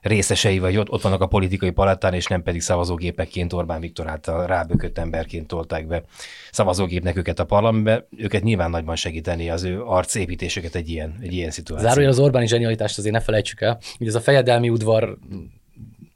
részesei, 0.00 0.58
vagy 0.58 0.76
ott, 0.76 0.90
ott 0.90 1.02
vannak 1.02 1.20
a 1.20 1.26
politikai 1.26 1.70
palettán, 1.70 2.14
és 2.14 2.26
nem 2.26 2.42
pedig 2.42 2.60
szavazógépekként 2.60 3.52
Orbán 3.52 3.80
Viktor 3.80 4.08
által 4.08 4.46
rábökött 4.46 4.98
emberként 4.98 5.46
tolták 5.46 5.86
be 5.86 6.02
szavazógépnek 6.50 7.16
őket 7.16 7.38
a 7.38 7.44
parlamentbe. 7.44 8.06
Őket 8.16 8.42
nyilván 8.42 8.70
nagyban 8.70 8.96
segíteni 8.96 9.50
az 9.50 9.62
ő 9.62 9.82
arcépítésüket 9.82 10.74
egy 10.74 10.88
ilyen, 10.88 11.18
egy 11.22 11.32
ilyen 11.32 11.50
szituáció. 11.50 11.88
Zárójel 11.88 12.10
az 12.10 12.18
Orbáni 12.18 12.46
zsenialitást 12.46 12.98
azért 12.98 13.14
ne 13.14 13.20
felejtsük 13.20 13.60
el. 13.60 13.78
Ugye 13.98 14.08
ez 14.08 14.14
a 14.14 14.20
fejedelmi 14.20 14.68
udvar 14.68 15.18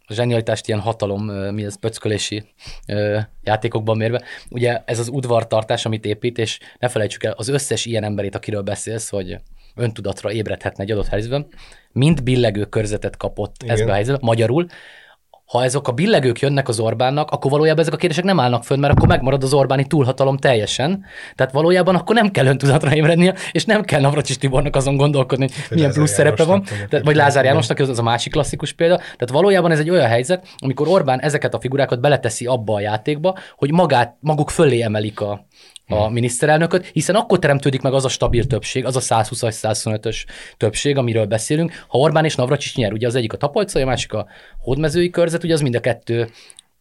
zsenialitást 0.09 0.69
ilyen 0.69 0.81
hatalom, 0.81 1.25
mi 1.25 1.65
ez 1.65 1.79
pöckölési 1.79 2.45
játékokban 3.43 3.97
mérve. 3.97 4.23
Ugye 4.51 4.83
ez 4.85 4.99
az 4.99 5.09
udvartartás, 5.09 5.85
amit 5.85 6.05
épít, 6.05 6.39
és 6.39 6.59
ne 6.79 6.89
felejtsük 6.89 7.25
el, 7.25 7.33
az 7.37 7.49
összes 7.49 7.85
ilyen 7.85 8.05
emberét, 8.05 8.35
akiről 8.35 8.63
beszélsz, 8.63 9.09
hogy 9.09 9.39
öntudatra 9.75 10.33
ébredhetne 10.33 10.85
egy 10.85 10.91
adott 10.91 11.07
helyzetben, 11.07 11.47
mind 11.95 12.23
billegő 12.23 12.65
körzetet 12.65 13.17
kapott 13.17 13.55
Igen. 13.63 13.75
ezbe 13.75 13.91
a 13.91 13.95
helyzetbe, 13.95 14.27
magyarul, 14.27 14.67
ha 15.45 15.65
ezek 15.65 15.89
a 15.89 15.93
billegők 15.93 16.41
jönnek 16.41 16.69
az 16.69 16.81
Orbánnak, 16.81 17.31
akkor 17.31 17.51
valójában 17.51 17.81
ezek 17.81 17.95
a 17.95 17.97
kérdések 17.97 18.25
nem 18.25 18.41
állnak 18.41 18.65
fönn, 18.65 18.79
mert 18.79 18.95
akkor 18.95 19.09
megmarad 19.09 19.43
az 19.43 19.53
Orbáni 19.53 19.87
túlhatalom 19.87 20.37
teljesen. 20.37 21.05
Tehát 21.35 21.53
valójában 21.53 21.95
akkor 21.95 22.15
nem 22.15 22.31
kell 22.31 22.47
öntudatra 22.47 22.95
ébrednie, 22.95 23.35
és 23.53 23.65
nem 23.65 23.83
kell 23.83 24.01
Navracsis 24.01 24.39
Tibornak 24.39 24.77
azon 24.77 24.97
gondolkodni, 24.97 25.49
hogy 25.69 25.77
milyen 25.77 25.93
plusz 25.93 26.11
szerepe 26.11 26.45
van. 26.45 26.63
Tehát, 26.89 27.05
vagy 27.05 27.17
Lázár 27.17 27.45
Jánosnak, 27.45 27.79
ez 27.79 27.89
az 27.89 27.99
a 27.99 28.03
másik 28.03 28.33
klasszikus 28.33 28.73
példa. 28.73 28.97
Tehát 28.97 29.31
valójában 29.31 29.71
ez 29.71 29.79
egy 29.79 29.91
olyan 29.91 30.09
helyzet, 30.09 30.47
amikor 30.59 30.89
Orbán 30.89 31.21
ezeket 31.21 31.55
a 31.55 31.61
figurákat 31.61 32.01
beleteszi 32.01 32.47
abba 32.47 32.75
a 32.75 32.81
játékba, 32.81 33.39
hogy 33.57 33.73
magát, 33.73 34.17
maguk 34.21 34.51
fölé 34.51 34.83
emelik 34.83 35.21
a, 35.21 35.47
a 35.89 36.05
hmm. 36.05 36.13
miniszterelnököt, 36.13 36.87
hiszen 36.87 37.15
akkor 37.15 37.39
teremtődik 37.39 37.83
meg 37.83 37.93
az 37.93 38.05
a 38.05 38.09
stabil 38.09 38.47
többség, 38.47 38.85
az 38.85 38.97
a 38.97 39.01
120-as, 39.01 39.57
125-ös 39.63 40.25
többség, 40.57 40.97
amiről 40.97 41.27
beszélünk. 41.27 41.73
Ha 41.89 41.99
Orbán 41.99 42.25
és 42.25 42.35
Navracsics 42.35 42.77
nyer, 42.77 42.93
ugye 42.93 43.07
az 43.07 43.15
egyik 43.15 43.33
a 43.33 43.37
tapolcai, 43.37 43.83
a 43.83 43.87
másik 43.87 44.13
a 44.13 44.27
hódmezői 44.59 45.11
körzet, 45.11 45.45
ugye 45.45 45.55
az 45.55 45.61
mind 45.61 45.75
a 45.75 45.81
kettő 45.81 46.29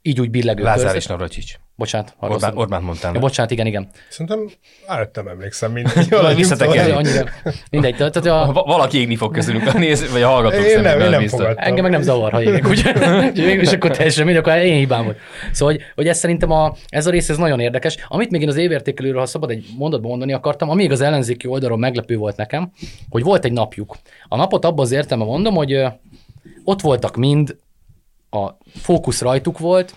így 0.06 0.20
úgy 0.20 0.30
billegő 0.30 0.64
Lázár 0.64 0.78
körzet. 0.78 1.02
és 1.02 1.06
Navracsics. 1.06 1.54
Bocsánat. 1.76 2.16
Orbán, 2.20 2.58
Orbán 2.58 2.82
mondtál. 2.82 3.14
Ja, 3.14 3.20
bocsánat, 3.20 3.52
igen, 3.52 3.66
igen. 3.66 3.88
Szerintem 4.10 4.50
álltam 4.86 5.28
emlékszem 5.28 5.72
mindegy. 5.82 6.36
Visszatekerni. 6.36 6.92
Annyira, 6.92 7.24
mindegy. 7.72 7.96
Tehát, 7.96 8.16
a... 8.16 8.52
Valaki 8.66 8.98
égni 8.98 9.16
fog 9.16 9.34
közülünk 9.34 9.68
a 9.68 9.78
néz, 9.78 10.12
vagy 10.12 10.22
a 10.22 10.28
hallgatók 10.28 10.66
én 10.66 10.82
nem, 10.82 11.00
én 11.00 11.10
nem 11.10 11.28
fogadtam. 11.28 11.64
Engem 11.64 11.84
meg 11.84 11.92
nem 11.92 12.02
zavar, 12.02 12.32
ha 12.32 12.42
égek, 12.42 12.68
ugye? 12.68 12.94
Végül 13.32 13.68
akkor 13.68 13.92
teljesen 13.92 14.26
mindegy, 14.26 14.44
akkor 14.44 14.58
én 14.64 14.78
hibám 14.78 15.04
volt. 15.04 15.18
Szóval, 15.52 15.74
hogy, 15.74 15.84
hogy 15.96 16.08
ez 16.08 16.18
szerintem 16.18 16.52
a, 16.52 16.76
ez 16.88 17.08
a 17.08 17.10
rész 17.10 17.30
ez 17.30 17.38
nagyon 17.38 17.60
érdekes. 17.60 17.98
Amit 18.08 18.30
még 18.30 18.42
én 18.42 18.48
az 18.48 18.58
évértékelőről, 18.58 19.20
ha 19.20 19.26
szabad 19.26 19.50
egy 19.50 19.66
mondatban 19.78 20.10
mondani 20.10 20.34
akartam, 20.34 20.70
ami 20.70 20.90
az 20.90 21.02
ellenzéki 21.02 21.48
oldalról 21.48 21.78
meglepő 21.78 22.18
volt 22.18 22.36
nekem, 22.36 22.72
hogy 23.10 23.24
volt 23.24 23.46
egy 23.46 23.54
napjuk. 23.54 23.98
A 24.28 24.36
napot 24.36 24.66
abban 24.66 24.86
az 24.86 24.92
értelme 24.92 25.24
mondom, 25.24 25.56
hogy 25.56 25.86
ott 26.64 26.82
voltak 26.82 27.16
mind, 27.16 27.56
a 28.34 28.58
fókusz 28.76 29.22
rajtuk 29.22 29.60
volt, 29.60 29.96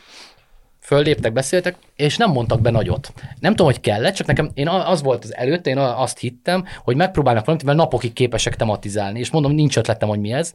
fölléptek, 0.86 1.32
beszéltek, 1.32 1.76
és 1.96 2.16
nem 2.16 2.30
mondtak 2.30 2.60
be 2.60 2.70
nagyot. 2.70 3.12
Nem 3.40 3.50
tudom, 3.50 3.66
hogy 3.66 3.80
kellett, 3.80 4.14
csak 4.14 4.26
nekem 4.26 4.50
én 4.54 4.68
az 4.68 5.02
volt 5.02 5.24
az 5.24 5.36
előtte, 5.36 5.70
én 5.70 5.78
azt 5.78 6.18
hittem, 6.18 6.64
hogy 6.84 6.96
megpróbálnak 6.96 7.44
valamit, 7.44 7.66
mert 7.66 7.78
napokig 7.78 8.12
képesek 8.12 8.56
tematizálni, 8.56 9.18
és 9.18 9.30
mondom, 9.30 9.52
nincs 9.52 9.76
ötletem, 9.76 10.08
hogy 10.08 10.20
mi 10.20 10.32
ez. 10.32 10.54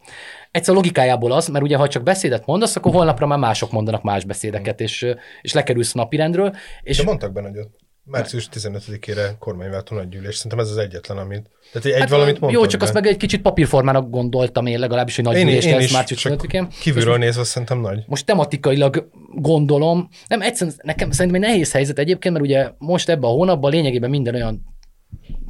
Egyszer 0.52 0.76
logikájából 0.76 1.32
az, 1.32 1.48
mert 1.48 1.64
ugye 1.64 1.78
ha 1.78 1.88
csak 1.88 2.04
beszédet 2.04 2.46
mondasz, 2.46 2.76
akkor 2.76 2.94
holnapra 2.94 3.28
már 3.28 3.40
mások 3.40 3.72
mondanak 3.72 4.04
más 4.04 4.24
beszédeket, 4.24 4.80
és, 4.80 5.06
és 5.42 5.54
lekerülsz 5.54 5.96
a 5.96 5.98
napirendről. 5.98 6.56
És... 6.82 6.98
De 6.98 7.04
mondtak 7.04 7.32
be 7.32 7.42
nagyot. 7.42 7.70
Március 8.04 8.50
15-ére 8.54 9.30
kormányváltó 9.40 9.96
nagygyűlés. 9.96 10.36
Szerintem 10.36 10.60
ez 10.60 10.70
az 10.70 10.78
egyetlen, 10.78 11.18
amit... 11.18 11.50
Tehát 11.72 11.88
egy 11.88 12.00
hát, 12.00 12.10
valamit 12.10 12.40
mondtam. 12.40 12.62
Jó, 12.62 12.68
csak 12.68 12.80
be. 12.80 12.86
azt 12.86 12.94
meg 12.94 13.06
egy 13.06 13.18
kicsit 13.18 13.42
papírformának 13.42 14.10
gondoltam 14.10 14.66
én 14.66 14.80
legalábbis, 14.80 15.16
hogy 15.16 15.26
nagygyűlés 15.26 15.66
én, 15.66 15.72
én 15.72 15.78
lesz 15.78 15.92
március 15.92 16.26
15-én. 16.30 16.68
Kívülről 16.80 17.18
nézve 17.18 17.44
szerintem 17.44 17.80
nagy. 17.80 18.04
Most 18.08 18.26
tematikailag 18.26 19.10
gondolom, 19.36 20.10
nem 20.28 20.42
egyszerűen 20.42 20.76
nekem 20.84 21.12
szerintem 21.12 21.44
egy 21.44 21.50
nehéz 21.50 21.72
helyzet 21.72 22.00
egyébként, 22.00 22.34
mert 22.34 22.46
ugye 22.46 22.72
most 22.78 23.10
ebben 23.10 23.30
a 23.30 23.34
hónapban 23.34 23.72
lényegében 23.72 24.10
minden 24.10 24.36
olyan 24.36 24.71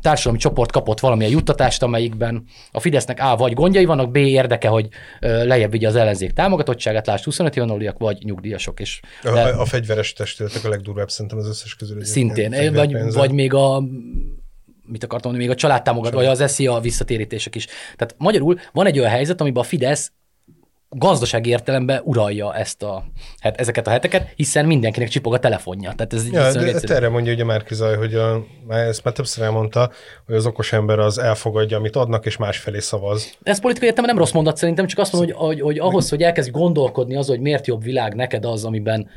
társadalmi 0.02 0.40
csoport 0.40 0.72
kapott 0.72 1.00
valamilyen 1.00 1.32
juttatást, 1.32 1.84
amelyikben 1.84 2.44
a 2.72 2.80
Fidesznek 2.80 3.20
A 3.20 3.36
vagy 3.36 3.54
gondjai 3.54 3.86
vannak, 3.86 4.12
B 4.12 4.16
érdeke, 4.16 4.68
hogy 4.68 4.88
lejjebb 5.20 5.72
vigye 5.72 5.88
az 5.88 5.96
ellenzék 5.96 6.32
támogatottságát, 6.32 7.08
lásd 7.08 7.24
25 7.24 7.56
éven 7.56 7.96
vagy 7.98 8.18
nyugdíjasok. 8.24 8.80
És 8.80 9.00
a, 9.24 9.32
le... 9.32 9.44
a, 9.44 9.62
a 9.62 9.66
fegyveres 9.66 10.14
testületek 10.14 10.64
a 10.64 10.70
legdurvább 10.70 11.10
szerintem 11.10 11.38
az 11.38 11.48
összes 11.48 11.76
közül. 11.76 12.04
Szintén, 12.04 12.74
vagy, 12.74 13.14
vagy 13.14 13.32
még 13.32 13.54
a 13.54 13.84
mit 14.86 15.04
akartam 15.04 15.32
mondani, 15.32 15.50
még 15.50 15.50
a 15.50 15.60
családtámogat, 15.60 16.14
vagy 16.14 16.26
az 16.26 16.52
SZIA 16.52 16.80
visszatérítések 16.80 17.56
is. 17.56 17.66
Tehát 17.96 18.16
magyarul 18.18 18.60
van 18.74 18.86
egy 18.86 19.00
olyan 19.00 19.12
helyzet, 19.12 19.42
amiben 19.42 19.64
a 19.64 19.66
Fidesz 19.66 20.12
gazdasági 20.96 21.50
értelemben 21.50 22.02
uralja 22.04 22.56
ezt 22.56 22.84
a, 22.84 23.04
hát 23.40 23.60
ezeket 23.60 23.88
a 23.88 23.90
heteket, 23.90 24.34
hiszen 24.36 24.66
mindenkinek 24.66 25.10
csipog 25.10 25.34
a 25.34 25.40
telefonja. 25.40 25.94
Tehát 25.96 26.14
ez 26.14 26.32
ja, 26.32 26.52
de 26.52 26.74
ezt 26.74 26.90
erre 26.90 27.10
mondja 27.10 27.34
ugye 27.34 27.44
Márki 27.44 27.74
Zaj, 27.74 27.96
hogy 27.96 28.14
a, 28.14 28.46
ezt 28.68 29.04
már 29.04 29.14
többször 29.14 29.44
elmondta, 29.44 29.92
hogy 30.26 30.36
az 30.36 30.46
okos 30.46 30.74
ember 30.74 31.00
az 31.00 31.18
elfogadja, 31.18 31.78
amit 31.78 31.96
adnak, 31.96 32.26
és 32.26 32.38
másfelé 32.38 32.80
szavaz. 32.80 33.38
Ez 33.44 33.60
politikai 33.60 33.88
értelemben 33.88 34.16
nem 34.16 34.26
rossz 34.26 34.34
mondat 34.34 34.58
szerintem, 34.58 34.88
csak 34.88 35.00
azt 35.00 35.14
mondom, 35.14 35.36
hogy, 35.36 35.48
hogy, 35.48 35.62
hogy 35.62 35.80
ahhoz, 35.80 36.10
hogy 36.10 36.22
elkezd 36.22 36.52
gondolkodni 36.52 37.16
az, 37.16 37.28
hogy 37.28 37.40
miért 37.40 37.68
jobb 37.68 37.84
világ 37.84 38.16
neked 38.16 38.46
az, 38.46 38.66
amiben 38.66 39.10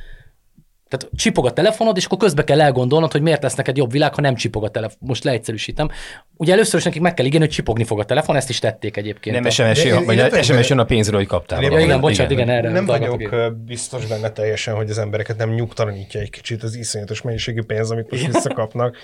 tehát 0.97 1.17
csipog 1.17 1.47
a 1.47 1.53
telefonod, 1.53 1.97
és 1.97 2.05
akkor 2.05 2.19
közbe 2.19 2.45
kell 2.45 2.61
elgondolnod, 2.61 3.13
hogy 3.13 3.23
miért 3.23 3.43
lesz 3.43 3.55
neked 3.55 3.77
jobb 3.77 3.91
világ, 3.91 4.15
ha 4.15 4.21
nem 4.21 4.35
csipog 4.35 4.65
a 4.65 4.69
telefon. 4.69 4.99
Most 5.01 5.25
leegyszerűsítem. 5.25 5.89
Ugye 6.37 6.53
először 6.53 6.79
is 6.79 6.85
nekik 6.85 7.01
meg 7.01 7.15
kell 7.15 7.25
igényelni, 7.25 7.47
hogy 7.47 7.57
csipogni 7.57 7.85
fog 7.85 8.01
a 8.01 8.05
telefon, 8.05 8.37
ezt 8.37 8.49
is 8.49 8.59
tették 8.59 8.97
egyébként. 8.97 9.41
Nem 9.41 9.51
SMS, 9.51 9.85
jön, 9.85 10.05
vagy 10.05 10.45
SMS 10.45 10.69
jön 10.69 10.79
a 10.79 10.85
pénzről, 10.85 11.19
hogy 11.19 11.29
kaptál. 11.29 11.63
Ja, 11.63 11.79
igen, 11.79 12.01
bocsánat, 12.01 12.33
igen, 12.33 12.45
igen, 12.45 12.57
erre. 12.57 12.71
Nem 12.71 12.87
vagyok 12.87 13.55
biztos 13.65 14.07
benne 14.07 14.31
teljesen, 14.31 14.75
hogy 14.75 14.91
az 14.91 14.99
embereket 14.99 15.37
nem 15.37 15.51
nyugtalanítja 15.51 16.21
egy 16.21 16.31
kicsit 16.31 16.63
az 16.63 16.75
iszonyatos 16.75 17.23
mennyiségű 17.23 17.63
pénz, 17.63 17.91
amit 17.91 18.11
most 18.11 18.27
visszakapnak. 18.27 18.97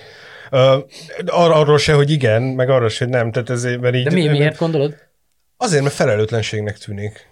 Uh, 0.51 0.61
ar- 1.27 1.55
arról 1.55 1.79
se, 1.79 1.93
hogy 1.93 2.11
igen, 2.11 2.43
meg 2.43 2.71
arról 2.71 2.89
se, 2.89 3.05
hogy 3.05 3.13
nem. 3.15 3.31
Tehát 3.31 3.51
ez, 3.51 3.65
mert 3.65 3.95
így, 3.95 4.05
De 4.05 4.13
mi, 4.13 4.29
miért 4.29 4.59
gondolod? 4.59 4.95
Azért, 5.57 5.83
mert 5.83 5.95
felelőtlenségnek 5.95 6.79
tűnik. 6.79 7.30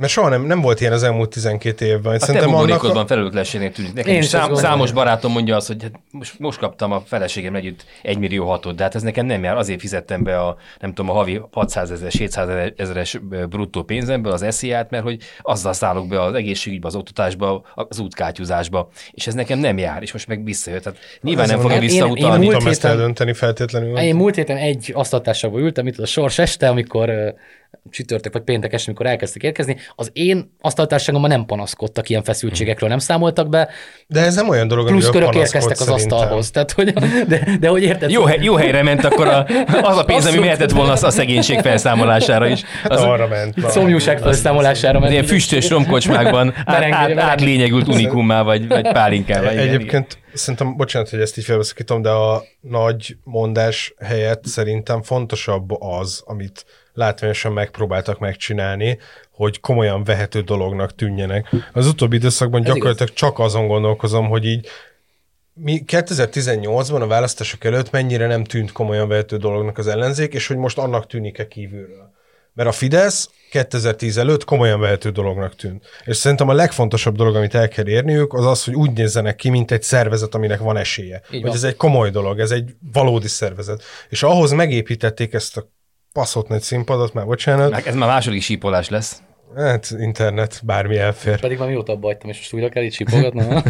Mert 0.00 0.12
soha 0.12 0.28
nem, 0.28 0.42
nem 0.42 0.60
volt 0.60 0.80
ilyen 0.80 0.92
az 0.92 1.02
elmúlt 1.02 1.30
12 1.30 1.86
évben. 1.86 2.14
A 2.14 2.18
Szerintem 2.18 2.50
te 2.50 2.56
annak 2.56 2.82
a... 2.82 3.06
felelőtlenségnek 3.06 3.72
tűnik. 3.72 3.92
Nekem 3.92 4.14
Én 4.14 4.22
szám, 4.22 4.54
számos 4.54 4.92
barátom 4.92 5.32
mondja 5.32 5.56
azt, 5.56 5.66
hogy 5.66 5.82
hát 5.82 5.92
most, 6.10 6.38
most 6.38 6.58
kaptam 6.58 6.92
a 6.92 7.02
feleségem 7.06 7.54
együtt 7.54 7.84
1 8.02 8.18
millió 8.18 8.48
hatot, 8.48 8.76
de 8.76 8.82
hát 8.82 8.94
ez 8.94 9.02
nekem 9.02 9.26
nem 9.26 9.42
jár. 9.42 9.56
Azért 9.56 9.80
fizettem 9.80 10.22
be 10.22 10.40
a, 10.40 10.56
nem 10.78 10.94
tudom, 10.94 11.10
a 11.10 11.14
havi 11.14 11.40
600 11.52 11.90
ezer, 11.90 12.10
700 12.10 12.72
ezeres 12.76 13.20
bruttó 13.48 13.82
pénzemből 13.82 14.32
az 14.32 14.42
esziát, 14.42 14.90
mert 14.90 15.02
hogy 15.02 15.22
azzal 15.42 15.72
szállok 15.72 16.08
be 16.08 16.22
az 16.22 16.34
egészségügybe, 16.34 16.86
az 16.86 16.94
oktatásba, 16.94 17.64
az 17.74 17.98
útkátyúzásba, 17.98 18.88
és 19.10 19.26
ez 19.26 19.34
nekem 19.34 19.58
nem 19.58 19.78
jár, 19.78 20.02
és 20.02 20.12
most 20.12 20.26
meg 20.26 20.44
visszajött. 20.44 20.82
Tehát 20.82 20.98
nyilván 21.22 21.48
nem 21.48 21.60
fogja 21.60 21.78
visszautalni. 21.78 22.44
Én, 22.44 22.50
én 22.50 22.50
múlt 22.50 22.68
héten, 22.68 22.90
eldönteni 22.90 23.32
feltétlenül. 23.32 23.98
Én 23.98 24.14
múlt 24.14 24.34
héten 24.34 24.56
egy 24.56 24.90
asztaltásával 24.94 25.60
ültem 25.60 25.86
itt 25.86 25.98
a 25.98 26.06
sors 26.06 26.38
este, 26.38 26.68
amikor 26.68 27.34
csütörtök 27.90 28.32
vagy 28.32 28.42
péntek 28.42 28.72
este, 28.72 28.86
amikor 28.86 29.06
elkezdtek 29.06 29.42
érkezni, 29.42 29.76
az 29.94 30.10
én 30.12 30.54
asztaltárságomban 30.60 31.30
nem 31.30 31.44
panaszkodtak 31.44 32.08
ilyen 32.08 32.22
feszültségekről, 32.22 32.88
nem 32.88 32.98
számoltak 32.98 33.48
be. 33.48 33.68
De 34.06 34.20
ez 34.20 34.34
nem 34.34 34.48
olyan 34.48 34.68
dolog, 34.68 34.86
Plusz 34.86 35.10
körök 35.10 35.34
érkeztek 35.34 35.80
az 35.80 35.88
asztalhoz. 35.88 36.50
Tehát, 36.50 36.72
hogy, 36.72 36.92
de, 37.28 37.56
de 37.60 37.68
hogy 37.68 37.82
érted? 37.82 38.10
Jó, 38.10 38.24
hely, 38.24 38.38
jó 38.40 38.54
helyre 38.54 38.82
ment 38.82 39.04
akkor 39.04 39.28
a, 39.28 39.46
az 39.82 39.96
a 39.96 40.04
pénz, 40.04 40.26
ami 40.26 40.38
mehetett 40.38 40.70
volna 40.70 40.92
a 40.92 41.10
szegénység 41.10 41.58
felszámolására 41.58 42.46
is. 42.46 42.62
Hát 42.82 42.92
az 42.92 43.00
arra 43.00 43.28
ment. 43.28 43.70
Szomjúság 43.70 44.18
felszámolására 44.18 44.98
ment. 44.98 45.12
Ilyen 45.12 45.24
füstös 45.24 45.68
romkocsmákban 45.68 46.54
át, 46.64 46.92
át, 46.92 47.18
átlényegült 47.18 47.88
unikummá, 47.88 48.42
vagy, 48.42 48.68
vagy 48.68 48.92
pálinkával. 48.92 49.48
Egyébként 49.48 50.18
szerintem, 50.32 50.76
bocsánat, 50.76 51.08
hogy 51.08 51.20
ezt 51.20 51.38
így 51.38 51.44
felveszakítom, 51.44 52.02
de 52.02 52.10
a 52.10 52.44
nagy 52.60 53.16
mondás 53.24 53.94
helyett 54.04 54.44
szerintem 54.44 55.02
fontosabb 55.02 55.70
az, 55.80 56.22
amit 56.24 56.64
látványosan 56.92 57.52
megpróbáltak 57.52 58.18
megcsinálni, 58.18 58.98
hogy 59.30 59.60
komolyan 59.60 60.04
vehető 60.04 60.40
dolognak 60.40 60.94
tűnjenek. 60.94 61.48
Az 61.72 61.86
utóbbi 61.86 62.16
időszakban 62.16 62.62
gyakorlatilag 62.62 63.12
csak 63.12 63.38
azon 63.38 63.66
gondolkozom, 63.66 64.28
hogy 64.28 64.44
így 64.44 64.68
mi 65.52 65.82
2018-ban 65.86 67.00
a 67.00 67.06
választások 67.06 67.64
előtt 67.64 67.90
mennyire 67.90 68.26
nem 68.26 68.44
tűnt 68.44 68.72
komolyan 68.72 69.08
vehető 69.08 69.36
dolognak 69.36 69.78
az 69.78 69.86
ellenzék, 69.86 70.34
és 70.34 70.46
hogy 70.46 70.56
most 70.56 70.78
annak 70.78 71.06
tűnik-e 71.06 71.48
kívülről. 71.48 72.10
Mert 72.52 72.68
a 72.68 72.72
Fidesz 72.72 73.30
2010 73.50 74.18
előtt 74.18 74.44
komolyan 74.44 74.80
vehető 74.80 75.10
dolognak 75.10 75.56
tűnt. 75.56 75.84
És 76.04 76.16
szerintem 76.16 76.48
a 76.48 76.52
legfontosabb 76.52 77.16
dolog, 77.16 77.36
amit 77.36 77.54
el 77.54 77.68
kell 77.68 77.88
érniük, 77.88 78.32
az 78.32 78.46
az, 78.46 78.64
hogy 78.64 78.74
úgy 78.74 78.92
nézzenek 78.92 79.36
ki, 79.36 79.48
mint 79.48 79.70
egy 79.70 79.82
szervezet, 79.82 80.34
aminek 80.34 80.58
van 80.58 80.76
esélye. 80.76 81.22
Így 81.30 81.42
hogy 81.42 81.54
ez 81.54 81.64
egy 81.64 81.76
komoly 81.76 82.10
dolog, 82.10 82.38
ez 82.38 82.50
egy 82.50 82.74
valódi 82.92 83.28
szervezet. 83.28 83.82
És 84.08 84.22
ahhoz 84.22 84.50
megépítették 84.50 85.32
ezt 85.32 85.56
a 85.56 85.68
passzott 86.12 86.48
nagy 86.48 86.62
színpadot, 86.62 87.12
már 87.12 87.26
bocsánat. 87.26 87.86
Ez 87.86 87.94
már 87.94 88.08
második 88.08 88.42
sípolás 88.42 88.88
lesz. 88.88 89.22
Hát 89.56 89.90
internet, 89.98 90.60
bármi 90.64 90.96
elfér. 90.96 91.40
Pedig 91.40 91.58
már 91.58 91.68
mióta 91.68 91.92
abba 91.92 92.06
hagytam, 92.06 92.30
és 92.30 92.36
most 92.36 92.52
újra 92.52 92.68
kell 92.68 92.82
itt 92.82 92.92
csipogatnom. 92.92 93.46
uh, 93.46 93.62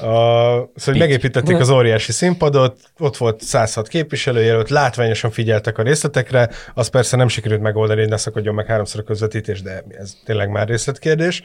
szóval 0.74 0.98
megépítették 0.98 1.58
az 1.58 1.70
óriási 1.70 2.12
színpadot, 2.12 2.80
ott 2.98 3.16
volt 3.16 3.40
106 3.42 3.88
képviselőjelölt, 3.88 4.70
látványosan 4.70 5.30
figyeltek 5.30 5.78
a 5.78 5.82
részletekre, 5.82 6.50
az 6.74 6.88
persze 6.88 7.16
nem 7.16 7.28
sikerült 7.28 7.60
megoldani, 7.60 8.00
hogy 8.00 8.08
ne 8.08 8.16
szakadjon 8.16 8.54
meg 8.54 8.66
háromszor 8.66 9.00
a 9.00 9.04
közvetítés, 9.04 9.62
de 9.62 9.84
ez 9.98 10.14
tényleg 10.24 10.50
már 10.50 10.68
részletkérdés. 10.68 11.42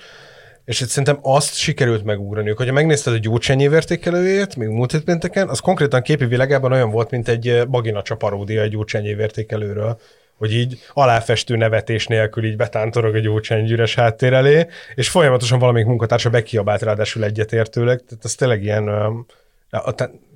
És 0.68 0.82
itt 0.82 0.88
szerintem 0.88 1.20
azt 1.22 1.55
sikerült 1.55 2.03
megugrani. 2.03 2.49
Hogyha 2.49 2.74
megnézted 2.74 3.13
a 3.13 3.18
Gyurcsányi 3.18 3.63
értékelőjét, 3.63 4.55
még 4.55 4.68
múlt 4.68 4.91
hét 4.91 5.03
pénteken, 5.03 5.49
az 5.49 5.59
konkrétan 5.59 6.01
képi 6.01 6.26
világában 6.26 6.72
olyan 6.72 6.91
volt, 6.91 7.09
mint 7.09 7.28
egy 7.28 7.68
Bagina 7.70 8.01
paródia 8.18 8.61
egy 8.61 8.70
Gyurcsányi 8.70 9.07
értékelőről 9.07 9.99
hogy 10.38 10.53
így 10.53 10.80
aláfestő 10.93 11.55
nevetés 11.55 12.07
nélkül 12.07 12.45
így 12.45 12.55
betántorog 12.55 13.15
egy 13.15 13.24
gyógycsány 13.24 13.72
üres 13.72 13.95
háttér 13.95 14.34
elé, 14.34 14.68
és 14.95 15.09
folyamatosan 15.09 15.59
valamelyik 15.59 15.88
munkatársa 15.88 16.30
bekiabált 16.30 16.82
ráadásul 16.82 17.24
egyetértőleg, 17.24 18.03
tehát 18.07 18.26
ez 18.26 18.36
tényleg 18.36 18.63
ilyen, 18.63 18.89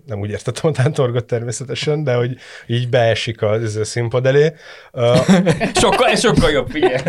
nem 0.05 0.19
úgy 0.19 0.29
értettem 0.29 0.69
a 0.69 0.73
tántorgot 0.73 1.25
természetesen, 1.25 2.03
de 2.03 2.13
hogy 2.13 2.35
így 2.67 2.89
beesik 2.89 3.41
az, 3.41 3.75
a 3.75 3.83
színpad 3.83 4.25
elé. 4.25 4.53
sokkal, 5.73 6.15
sokkal 6.15 6.51
jobb, 6.51 6.69
figyelj. 6.69 7.01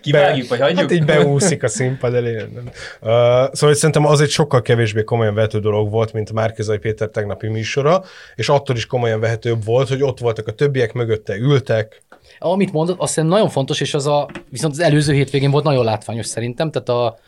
Kivágjuk, 0.00 0.48
vagy 0.48 0.60
hagyjuk? 0.60 0.80
Hát 0.80 0.92
így 0.92 1.04
beúszik 1.04 1.62
a 1.62 1.68
színpad 1.68 2.14
elé. 2.14 2.34
Nem. 2.34 2.70
Uh, 3.00 3.10
szóval 3.52 3.74
szerintem 3.74 4.06
az 4.06 4.20
egy 4.20 4.30
sokkal 4.30 4.62
kevésbé 4.62 5.02
komolyan 5.02 5.34
vehető 5.34 5.58
dolog 5.58 5.90
volt, 5.90 6.12
mint 6.12 6.30
a 6.30 6.32
Márkizai 6.32 6.78
Péter 6.78 7.08
tegnapi 7.08 7.48
műsora, 7.48 8.04
és 8.34 8.48
attól 8.48 8.76
is 8.76 8.86
komolyan 8.86 9.20
vehetőbb 9.20 9.64
volt, 9.64 9.88
hogy 9.88 10.02
ott 10.02 10.18
voltak 10.18 10.46
a 10.46 10.52
többiek, 10.52 10.92
mögötte 10.92 11.36
ültek, 11.36 12.04
amit 12.38 12.72
mondott, 12.72 12.98
azt 12.98 13.14
hiszem 13.14 13.28
nagyon 13.28 13.48
fontos, 13.48 13.80
és 13.80 13.94
az 13.94 14.06
a, 14.06 14.28
viszont 14.50 14.72
az 14.72 14.80
előző 14.80 15.12
hétvégén 15.12 15.50
volt 15.50 15.64
nagyon 15.64 15.84
látványos 15.84 16.26
szerintem, 16.26 16.70
tehát 16.70 16.88
a 16.88 17.18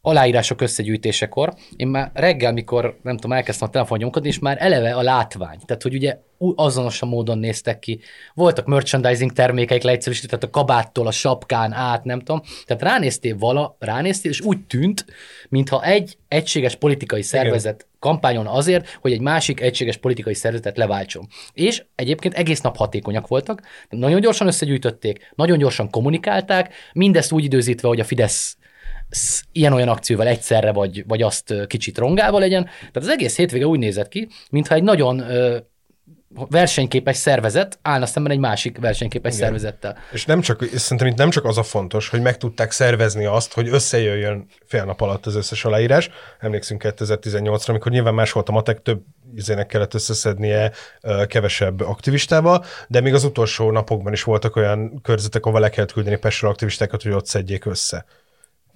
aláírások 0.00 0.60
összegyűjtésekor, 0.60 1.54
én 1.76 1.88
már 1.88 2.10
reggel, 2.14 2.52
mikor 2.52 2.98
nem 3.02 3.14
tudom, 3.16 3.32
elkezdtem 3.32 3.68
a 3.68 3.70
telefon 3.70 3.98
nyomkodni, 3.98 4.28
és 4.28 4.38
már 4.38 4.56
eleve 4.60 4.94
a 4.94 5.02
látvány, 5.02 5.58
tehát 5.66 5.82
hogy 5.82 5.94
ugye 5.94 6.18
azonosan 6.54 7.08
módon 7.08 7.38
néztek 7.38 7.78
ki. 7.78 8.00
Voltak 8.34 8.66
merchandising 8.66 9.32
termékeik 9.32 9.82
leegyszerűsített, 9.82 10.40
tehát 10.40 10.54
a 10.54 10.58
kabáttól 10.58 11.06
a 11.06 11.10
sapkán 11.10 11.72
át, 11.72 12.04
nem 12.04 12.18
tudom. 12.18 12.42
Tehát 12.66 12.82
ránéztél 12.82 13.36
vala, 13.38 13.76
ránéztél, 13.78 14.30
és 14.30 14.40
úgy 14.40 14.66
tűnt, 14.66 15.04
mintha 15.48 15.84
egy 15.84 16.18
egységes 16.28 16.74
politikai 16.74 17.22
szervezet 17.22 17.74
Igen. 17.74 17.86
kampányon 17.98 18.46
azért, 18.46 18.98
hogy 19.00 19.12
egy 19.12 19.20
másik 19.20 19.60
egységes 19.60 19.96
politikai 19.96 20.34
szervezetet 20.34 20.76
leváltson. 20.76 21.26
És 21.52 21.84
egyébként 21.94 22.34
egész 22.34 22.60
nap 22.60 22.76
hatékonyak 22.76 23.26
voltak, 23.26 23.62
nagyon 23.88 24.20
gyorsan 24.20 24.46
összegyűjtötték, 24.46 25.32
nagyon 25.34 25.58
gyorsan 25.58 25.90
kommunikálták, 25.90 26.74
mindezt 26.92 27.32
úgy 27.32 27.44
időzítve, 27.44 27.88
hogy 27.88 28.00
a 28.00 28.04
Fidesz 28.04 28.57
ilyen-olyan 29.52 29.88
akcióval 29.88 30.26
egyszerre, 30.26 30.72
vagy, 30.72 31.04
vagy 31.06 31.22
azt 31.22 31.54
kicsit 31.66 31.98
rongálva 31.98 32.38
legyen. 32.38 32.64
Tehát 32.64 32.96
az 32.96 33.08
egész 33.08 33.36
hétvége 33.36 33.66
úgy 33.66 33.78
nézett 33.78 34.08
ki, 34.08 34.28
mintha 34.50 34.74
egy 34.74 34.82
nagyon 34.82 35.24
versenyképes 36.34 37.16
szervezet 37.16 37.78
állna 37.82 38.06
szemben 38.06 38.32
egy 38.32 38.38
másik 38.38 38.78
versenyképes 38.78 39.34
Igen. 39.34 39.44
szervezettel. 39.44 39.96
És 40.12 40.24
nem 40.24 40.40
csak, 40.40 40.62
és 40.72 40.80
szerintem 40.80 41.06
itt 41.06 41.16
nem 41.16 41.30
csak 41.30 41.44
az 41.44 41.58
a 41.58 41.62
fontos, 41.62 42.08
hogy 42.08 42.22
meg 42.22 42.36
tudták 42.36 42.70
szervezni 42.70 43.24
azt, 43.24 43.52
hogy 43.52 43.68
összejöjjön 43.68 44.46
fél 44.66 44.84
nap 44.84 45.00
alatt 45.00 45.26
az 45.26 45.34
összes 45.34 45.64
aláírás. 45.64 46.10
Emlékszünk 46.38 46.82
2018-ra, 46.84 47.68
amikor 47.68 47.92
nyilván 47.92 48.14
más 48.14 48.32
volt 48.32 48.48
a 48.48 48.52
matek, 48.52 48.82
több 48.82 49.02
izének 49.34 49.66
kellett 49.66 49.94
összeszednie 49.94 50.72
kevesebb 51.26 51.80
aktivistával, 51.80 52.64
de 52.88 53.00
még 53.00 53.14
az 53.14 53.24
utolsó 53.24 53.70
napokban 53.70 54.12
is 54.12 54.22
voltak 54.22 54.56
olyan 54.56 55.00
körzetek, 55.02 55.46
ahol 55.46 55.60
le 55.60 55.70
kellett 55.70 55.92
küldeni 55.92 56.16
Pestről 56.16 56.50
aktivistákat, 56.50 57.02
hogy 57.02 57.12
ott 57.12 57.26
szedjék 57.26 57.64
össze. 57.64 58.04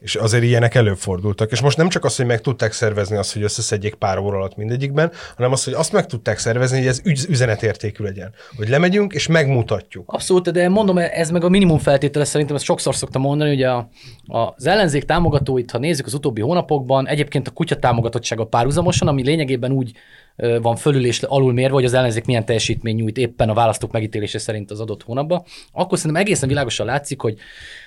És 0.02 0.14
azért 0.14 0.42
ilyenek 0.42 0.74
előfordultak. 0.74 1.50
És 1.50 1.60
most 1.60 1.76
nem 1.76 1.88
csak 1.88 2.04
az, 2.04 2.16
hogy 2.16 2.26
meg 2.26 2.40
tudták 2.40 2.72
szervezni 2.72 3.16
azt, 3.16 3.32
hogy 3.32 3.42
összeszedjék 3.42 3.94
pár 3.94 4.18
óra 4.18 4.36
alatt 4.36 4.56
mindegyikben, 4.56 5.12
hanem 5.36 5.52
azt, 5.52 5.64
hogy 5.64 5.72
azt 5.72 5.92
meg 5.92 6.06
tudták 6.06 6.38
szervezni, 6.38 6.78
hogy 6.78 6.86
ez 6.86 7.00
üzenetértékű 7.28 8.04
legyen. 8.04 8.32
Hogy 8.56 8.68
lemegyünk 8.68 9.12
és 9.12 9.26
megmutatjuk. 9.26 10.12
Abszolút, 10.12 10.52
de 10.52 10.68
mondom, 10.68 10.98
ez 10.98 11.30
meg 11.30 11.44
a 11.44 11.48
minimum 11.48 11.78
feltétele 11.78 12.24
szerintem, 12.24 12.56
ezt 12.56 12.64
sokszor 12.64 12.94
szoktam 12.94 13.22
mondani, 13.22 13.50
hogy 13.50 13.62
a, 13.62 13.88
az 14.26 14.66
ellenzék 14.66 15.04
támogatóit, 15.04 15.70
ha 15.70 15.78
nézzük 15.78 16.06
az 16.06 16.14
utóbbi 16.14 16.40
hónapokban, 16.40 17.08
egyébként 17.08 17.48
a 17.48 17.50
kutya 17.50 17.76
támogatottsága 17.76 18.44
párhuzamosan, 18.44 19.08
ami 19.08 19.22
lényegében 19.22 19.72
úgy 19.72 19.92
van 20.36 20.76
fölül 20.76 21.06
és 21.06 21.22
alul 21.22 21.52
mérve, 21.52 21.74
hogy 21.74 21.84
az 21.84 21.94
ellenzék 21.94 22.24
milyen 22.24 22.44
teljesítmény 22.44 22.96
nyújt 22.96 23.16
éppen 23.16 23.48
a 23.48 23.54
választók 23.54 23.92
megítélése 23.92 24.38
szerint 24.38 24.70
az 24.70 24.80
adott 24.80 25.02
hónapban, 25.02 25.42
akkor 25.72 25.98
szerintem 25.98 26.22
egészen 26.22 26.48
világosan 26.48 26.86
látszik, 26.86 27.20
hogy 27.20 27.38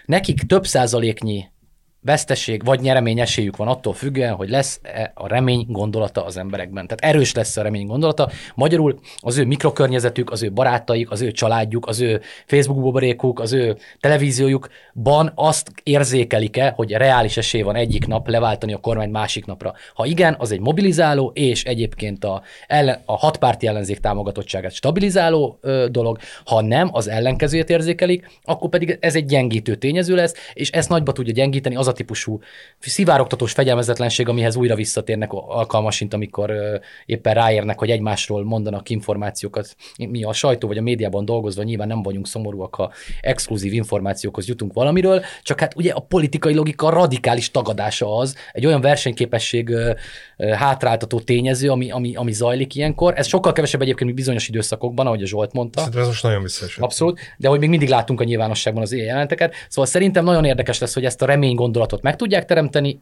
nekik 0.05 0.41
több 0.41 0.66
százaléknyi 0.66 1.45
veszteség 2.06 2.66
vagy 2.66 2.80
nyeremény 2.80 3.20
esélyük 3.20 3.58
van 3.58 3.68
attól 3.68 3.93
függően, 3.93 4.34
hogy 4.34 4.49
lesz 4.49 4.80
-e 4.84 5.12
a 5.14 5.28
remény 5.28 5.66
gondolata 5.70 6.26
az 6.26 6.38
emberekben. 6.38 6.88
Tehát 6.88 7.16
erős 7.16 7.34
lesz 7.34 7.58
a 7.58 7.62
remény 7.62 7.86
gondolata. 7.86 8.30
Magyarul 8.56 8.99
az 9.18 9.38
ő 9.38 9.45
mikrokörnyezetük, 9.45 10.32
az 10.32 10.43
ő 10.43 10.51
barátaik, 10.51 11.12
az 11.12 11.22
ő 11.22 11.32
családjuk, 11.32 11.88
az 11.88 11.99
ő 11.99 12.22
Facebook 12.45 12.82
buborékuk, 12.82 13.39
az 13.39 13.53
ő 13.53 13.78
televíziójukban 13.99 15.32
azt 15.36 15.72
érzékelik-e, 15.84 16.74
hogy 16.76 16.91
reális 16.91 17.38
esély 17.38 17.62
van 17.62 17.76
egyik 17.76 18.08
nap 18.08 18.28
leváltani 18.28 18.74
a 18.74 18.78
kormányt 18.78 19.12
másik 19.12 19.45
napra. 19.45 19.74
Ha 19.93 20.06
igen, 20.06 20.36
az 20.39 20.51
egy 20.51 20.60
mobilizáló, 20.60 21.32
és 21.34 21.64
egyébként 21.64 22.24
a, 22.24 22.41
ellen, 22.68 23.01
a 23.06 23.18
hatpárti 23.18 23.68
ellenzék 23.68 23.99
támogatottságát 23.99 24.74
stabilizáló 24.74 25.58
ö, 25.62 25.88
dolog. 25.91 26.18
Ha 26.45 26.62
nem, 26.62 26.89
az 26.91 27.08
ellenkezőjét 27.08 27.70
érzékelik, 27.70 28.30
akkor 28.43 28.70
pedig 28.70 28.97
ez 28.99 29.16
egy 29.16 29.26
gyengítő 29.26 29.76
tényező 29.76 30.16
lesz, 30.16 30.34
és 30.53 30.70
ezt 30.70 30.89
nagyba 30.89 31.12
tudja 31.12 31.34
gyengíteni 31.34 31.76
az 31.76 31.88
a 31.88 31.93
típusú 31.96 32.39
szivárogtatós 32.80 33.52
fegyelmezetlenség, 33.52 34.28
amihez 34.28 34.56
újra 34.56 34.76
visszatérnek 34.76 35.30
alkalmasint, 35.32 36.14
amikor 36.14 36.54
éppen 37.06 37.34
ráérnek, 37.34 37.80
hogy 37.80 37.89
egymásról 37.89 38.43
mondanak 38.43 38.89
információkat. 38.89 39.76
Mi 39.98 40.24
a 40.24 40.34
sajtó 40.34 40.68
vagy 40.68 40.78
a 40.78 40.82
médiában 40.82 41.26
dolgozva 41.26 41.64
nyilván 41.64 41.88
nem 41.88 42.04
vagyunk 42.04 42.28
szomorúak, 42.28 42.76
ha 42.76 42.91
exkluzív 43.22 43.74
információkhoz 43.74 44.48
jutunk 44.48 44.74
valamiről, 44.74 45.24
csak 45.43 45.60
hát 45.60 45.76
ugye 45.76 45.91
a 45.91 46.00
politikai 46.00 46.54
logika 46.54 46.89
radikális 46.89 47.52
tagadása 47.52 48.18
az, 48.18 48.36
egy 48.52 48.66
olyan 48.66 48.82
versenyképesség 48.82 49.76
hátráltató 50.38 51.20
tényező, 51.20 51.70
ami, 51.70 51.91
ami, 51.91 52.16
ami 52.16 52.32
zajlik 52.32 52.76
ilyenkor. 52.76 53.14
Ez 53.18 53.28
sokkal 53.28 53.52
kevesebb 53.52 53.82
egyébként, 53.82 54.06
mint 54.06 54.16
bizonyos 54.16 54.48
időszakokban, 54.48 55.06
ahogy 55.06 55.22
a 55.22 55.26
Zsolt 55.26 55.54
mondta. 55.54 55.80
Szerintem 55.80 56.02
ez 56.02 56.08
most 56.08 56.24
nagyon 56.24 56.41
visszaesett. 56.41 56.84
Abszolút, 56.84 57.20
de 57.38 57.48
hogy 57.48 57.60
még 57.60 57.70
mindig 57.70 57.89
látunk 57.89 58.22
a 58.22 58.24
nyilvánosságban 58.24 58.84
az 58.84 58.91
ilyen 58.91 59.06
jelenteket. 59.06 59.54
Szóval 59.70 59.86
szerintem 59.86 60.24
nagyon 60.24 60.46
érdekes 60.46 60.80
lesz, 60.80 60.93
hogy 60.93 61.06
ezt 61.06 61.22
a 61.22 61.26
remény 61.26 61.56
gondolatot 61.86 62.01
meg 62.01 62.15
tudják 62.15 62.45
teremteni, 62.45 63.01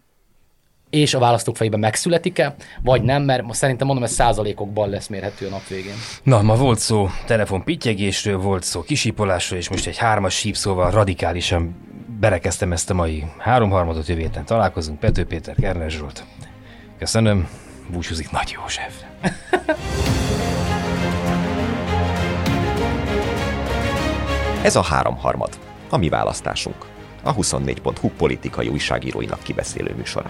és 0.90 1.14
a 1.14 1.20
választók 1.20 1.58
fejében 1.58 1.80
megszületik-e, 1.80 2.56
vagy 2.84 3.02
nem, 3.02 3.24
mert 3.24 3.44
most 3.44 3.60
szerintem 3.60 3.88
mondom, 3.88 4.06
ez 4.06 4.12
százalékokban 4.12 4.90
lesz 4.90 5.08
mérhető 5.08 5.48
a 5.48 5.50
nap 5.50 5.68
végén. 5.68 5.94
Na, 6.24 6.42
ma 6.42 6.56
volt 6.56 6.80
szó 6.80 7.10
telefon 7.26 7.64
pittyegésről, 7.64 8.38
volt 8.38 8.64
szó 8.64 8.82
kisípolásról, 8.82 9.60
és 9.60 9.70
most 9.70 9.88
egy 9.88 9.98
hármas 9.98 10.36
sípszóval 10.36 10.92
radikálisan 10.92 11.76
berekeztem 12.20 12.72
ezt 12.72 12.90
a 12.90 12.94
mai 12.94 13.24
háromharmadot 13.38 14.08
jövő 14.08 14.22
héten 14.22 14.46
találkozunk. 14.46 15.00
Pető 15.00 15.26
Péter, 15.26 15.56
Kerner 15.56 15.90
Zsolt. 15.90 16.24
Köszönöm, 17.00 17.50
búcsúzik 17.92 18.32
Nagy 18.32 18.56
József. 18.56 18.94
Ez 24.62 24.76
a 24.76 24.84
háromharmad, 24.84 25.58
a 25.90 25.98
mi 25.98 26.10
választásunk. 26.10 26.93
A 27.24 27.36
24.hu 27.36 28.10
politikai 28.18 28.68
újságíróinak 28.68 29.44
kibeszélő 29.44 29.94
műsora. 29.98 30.30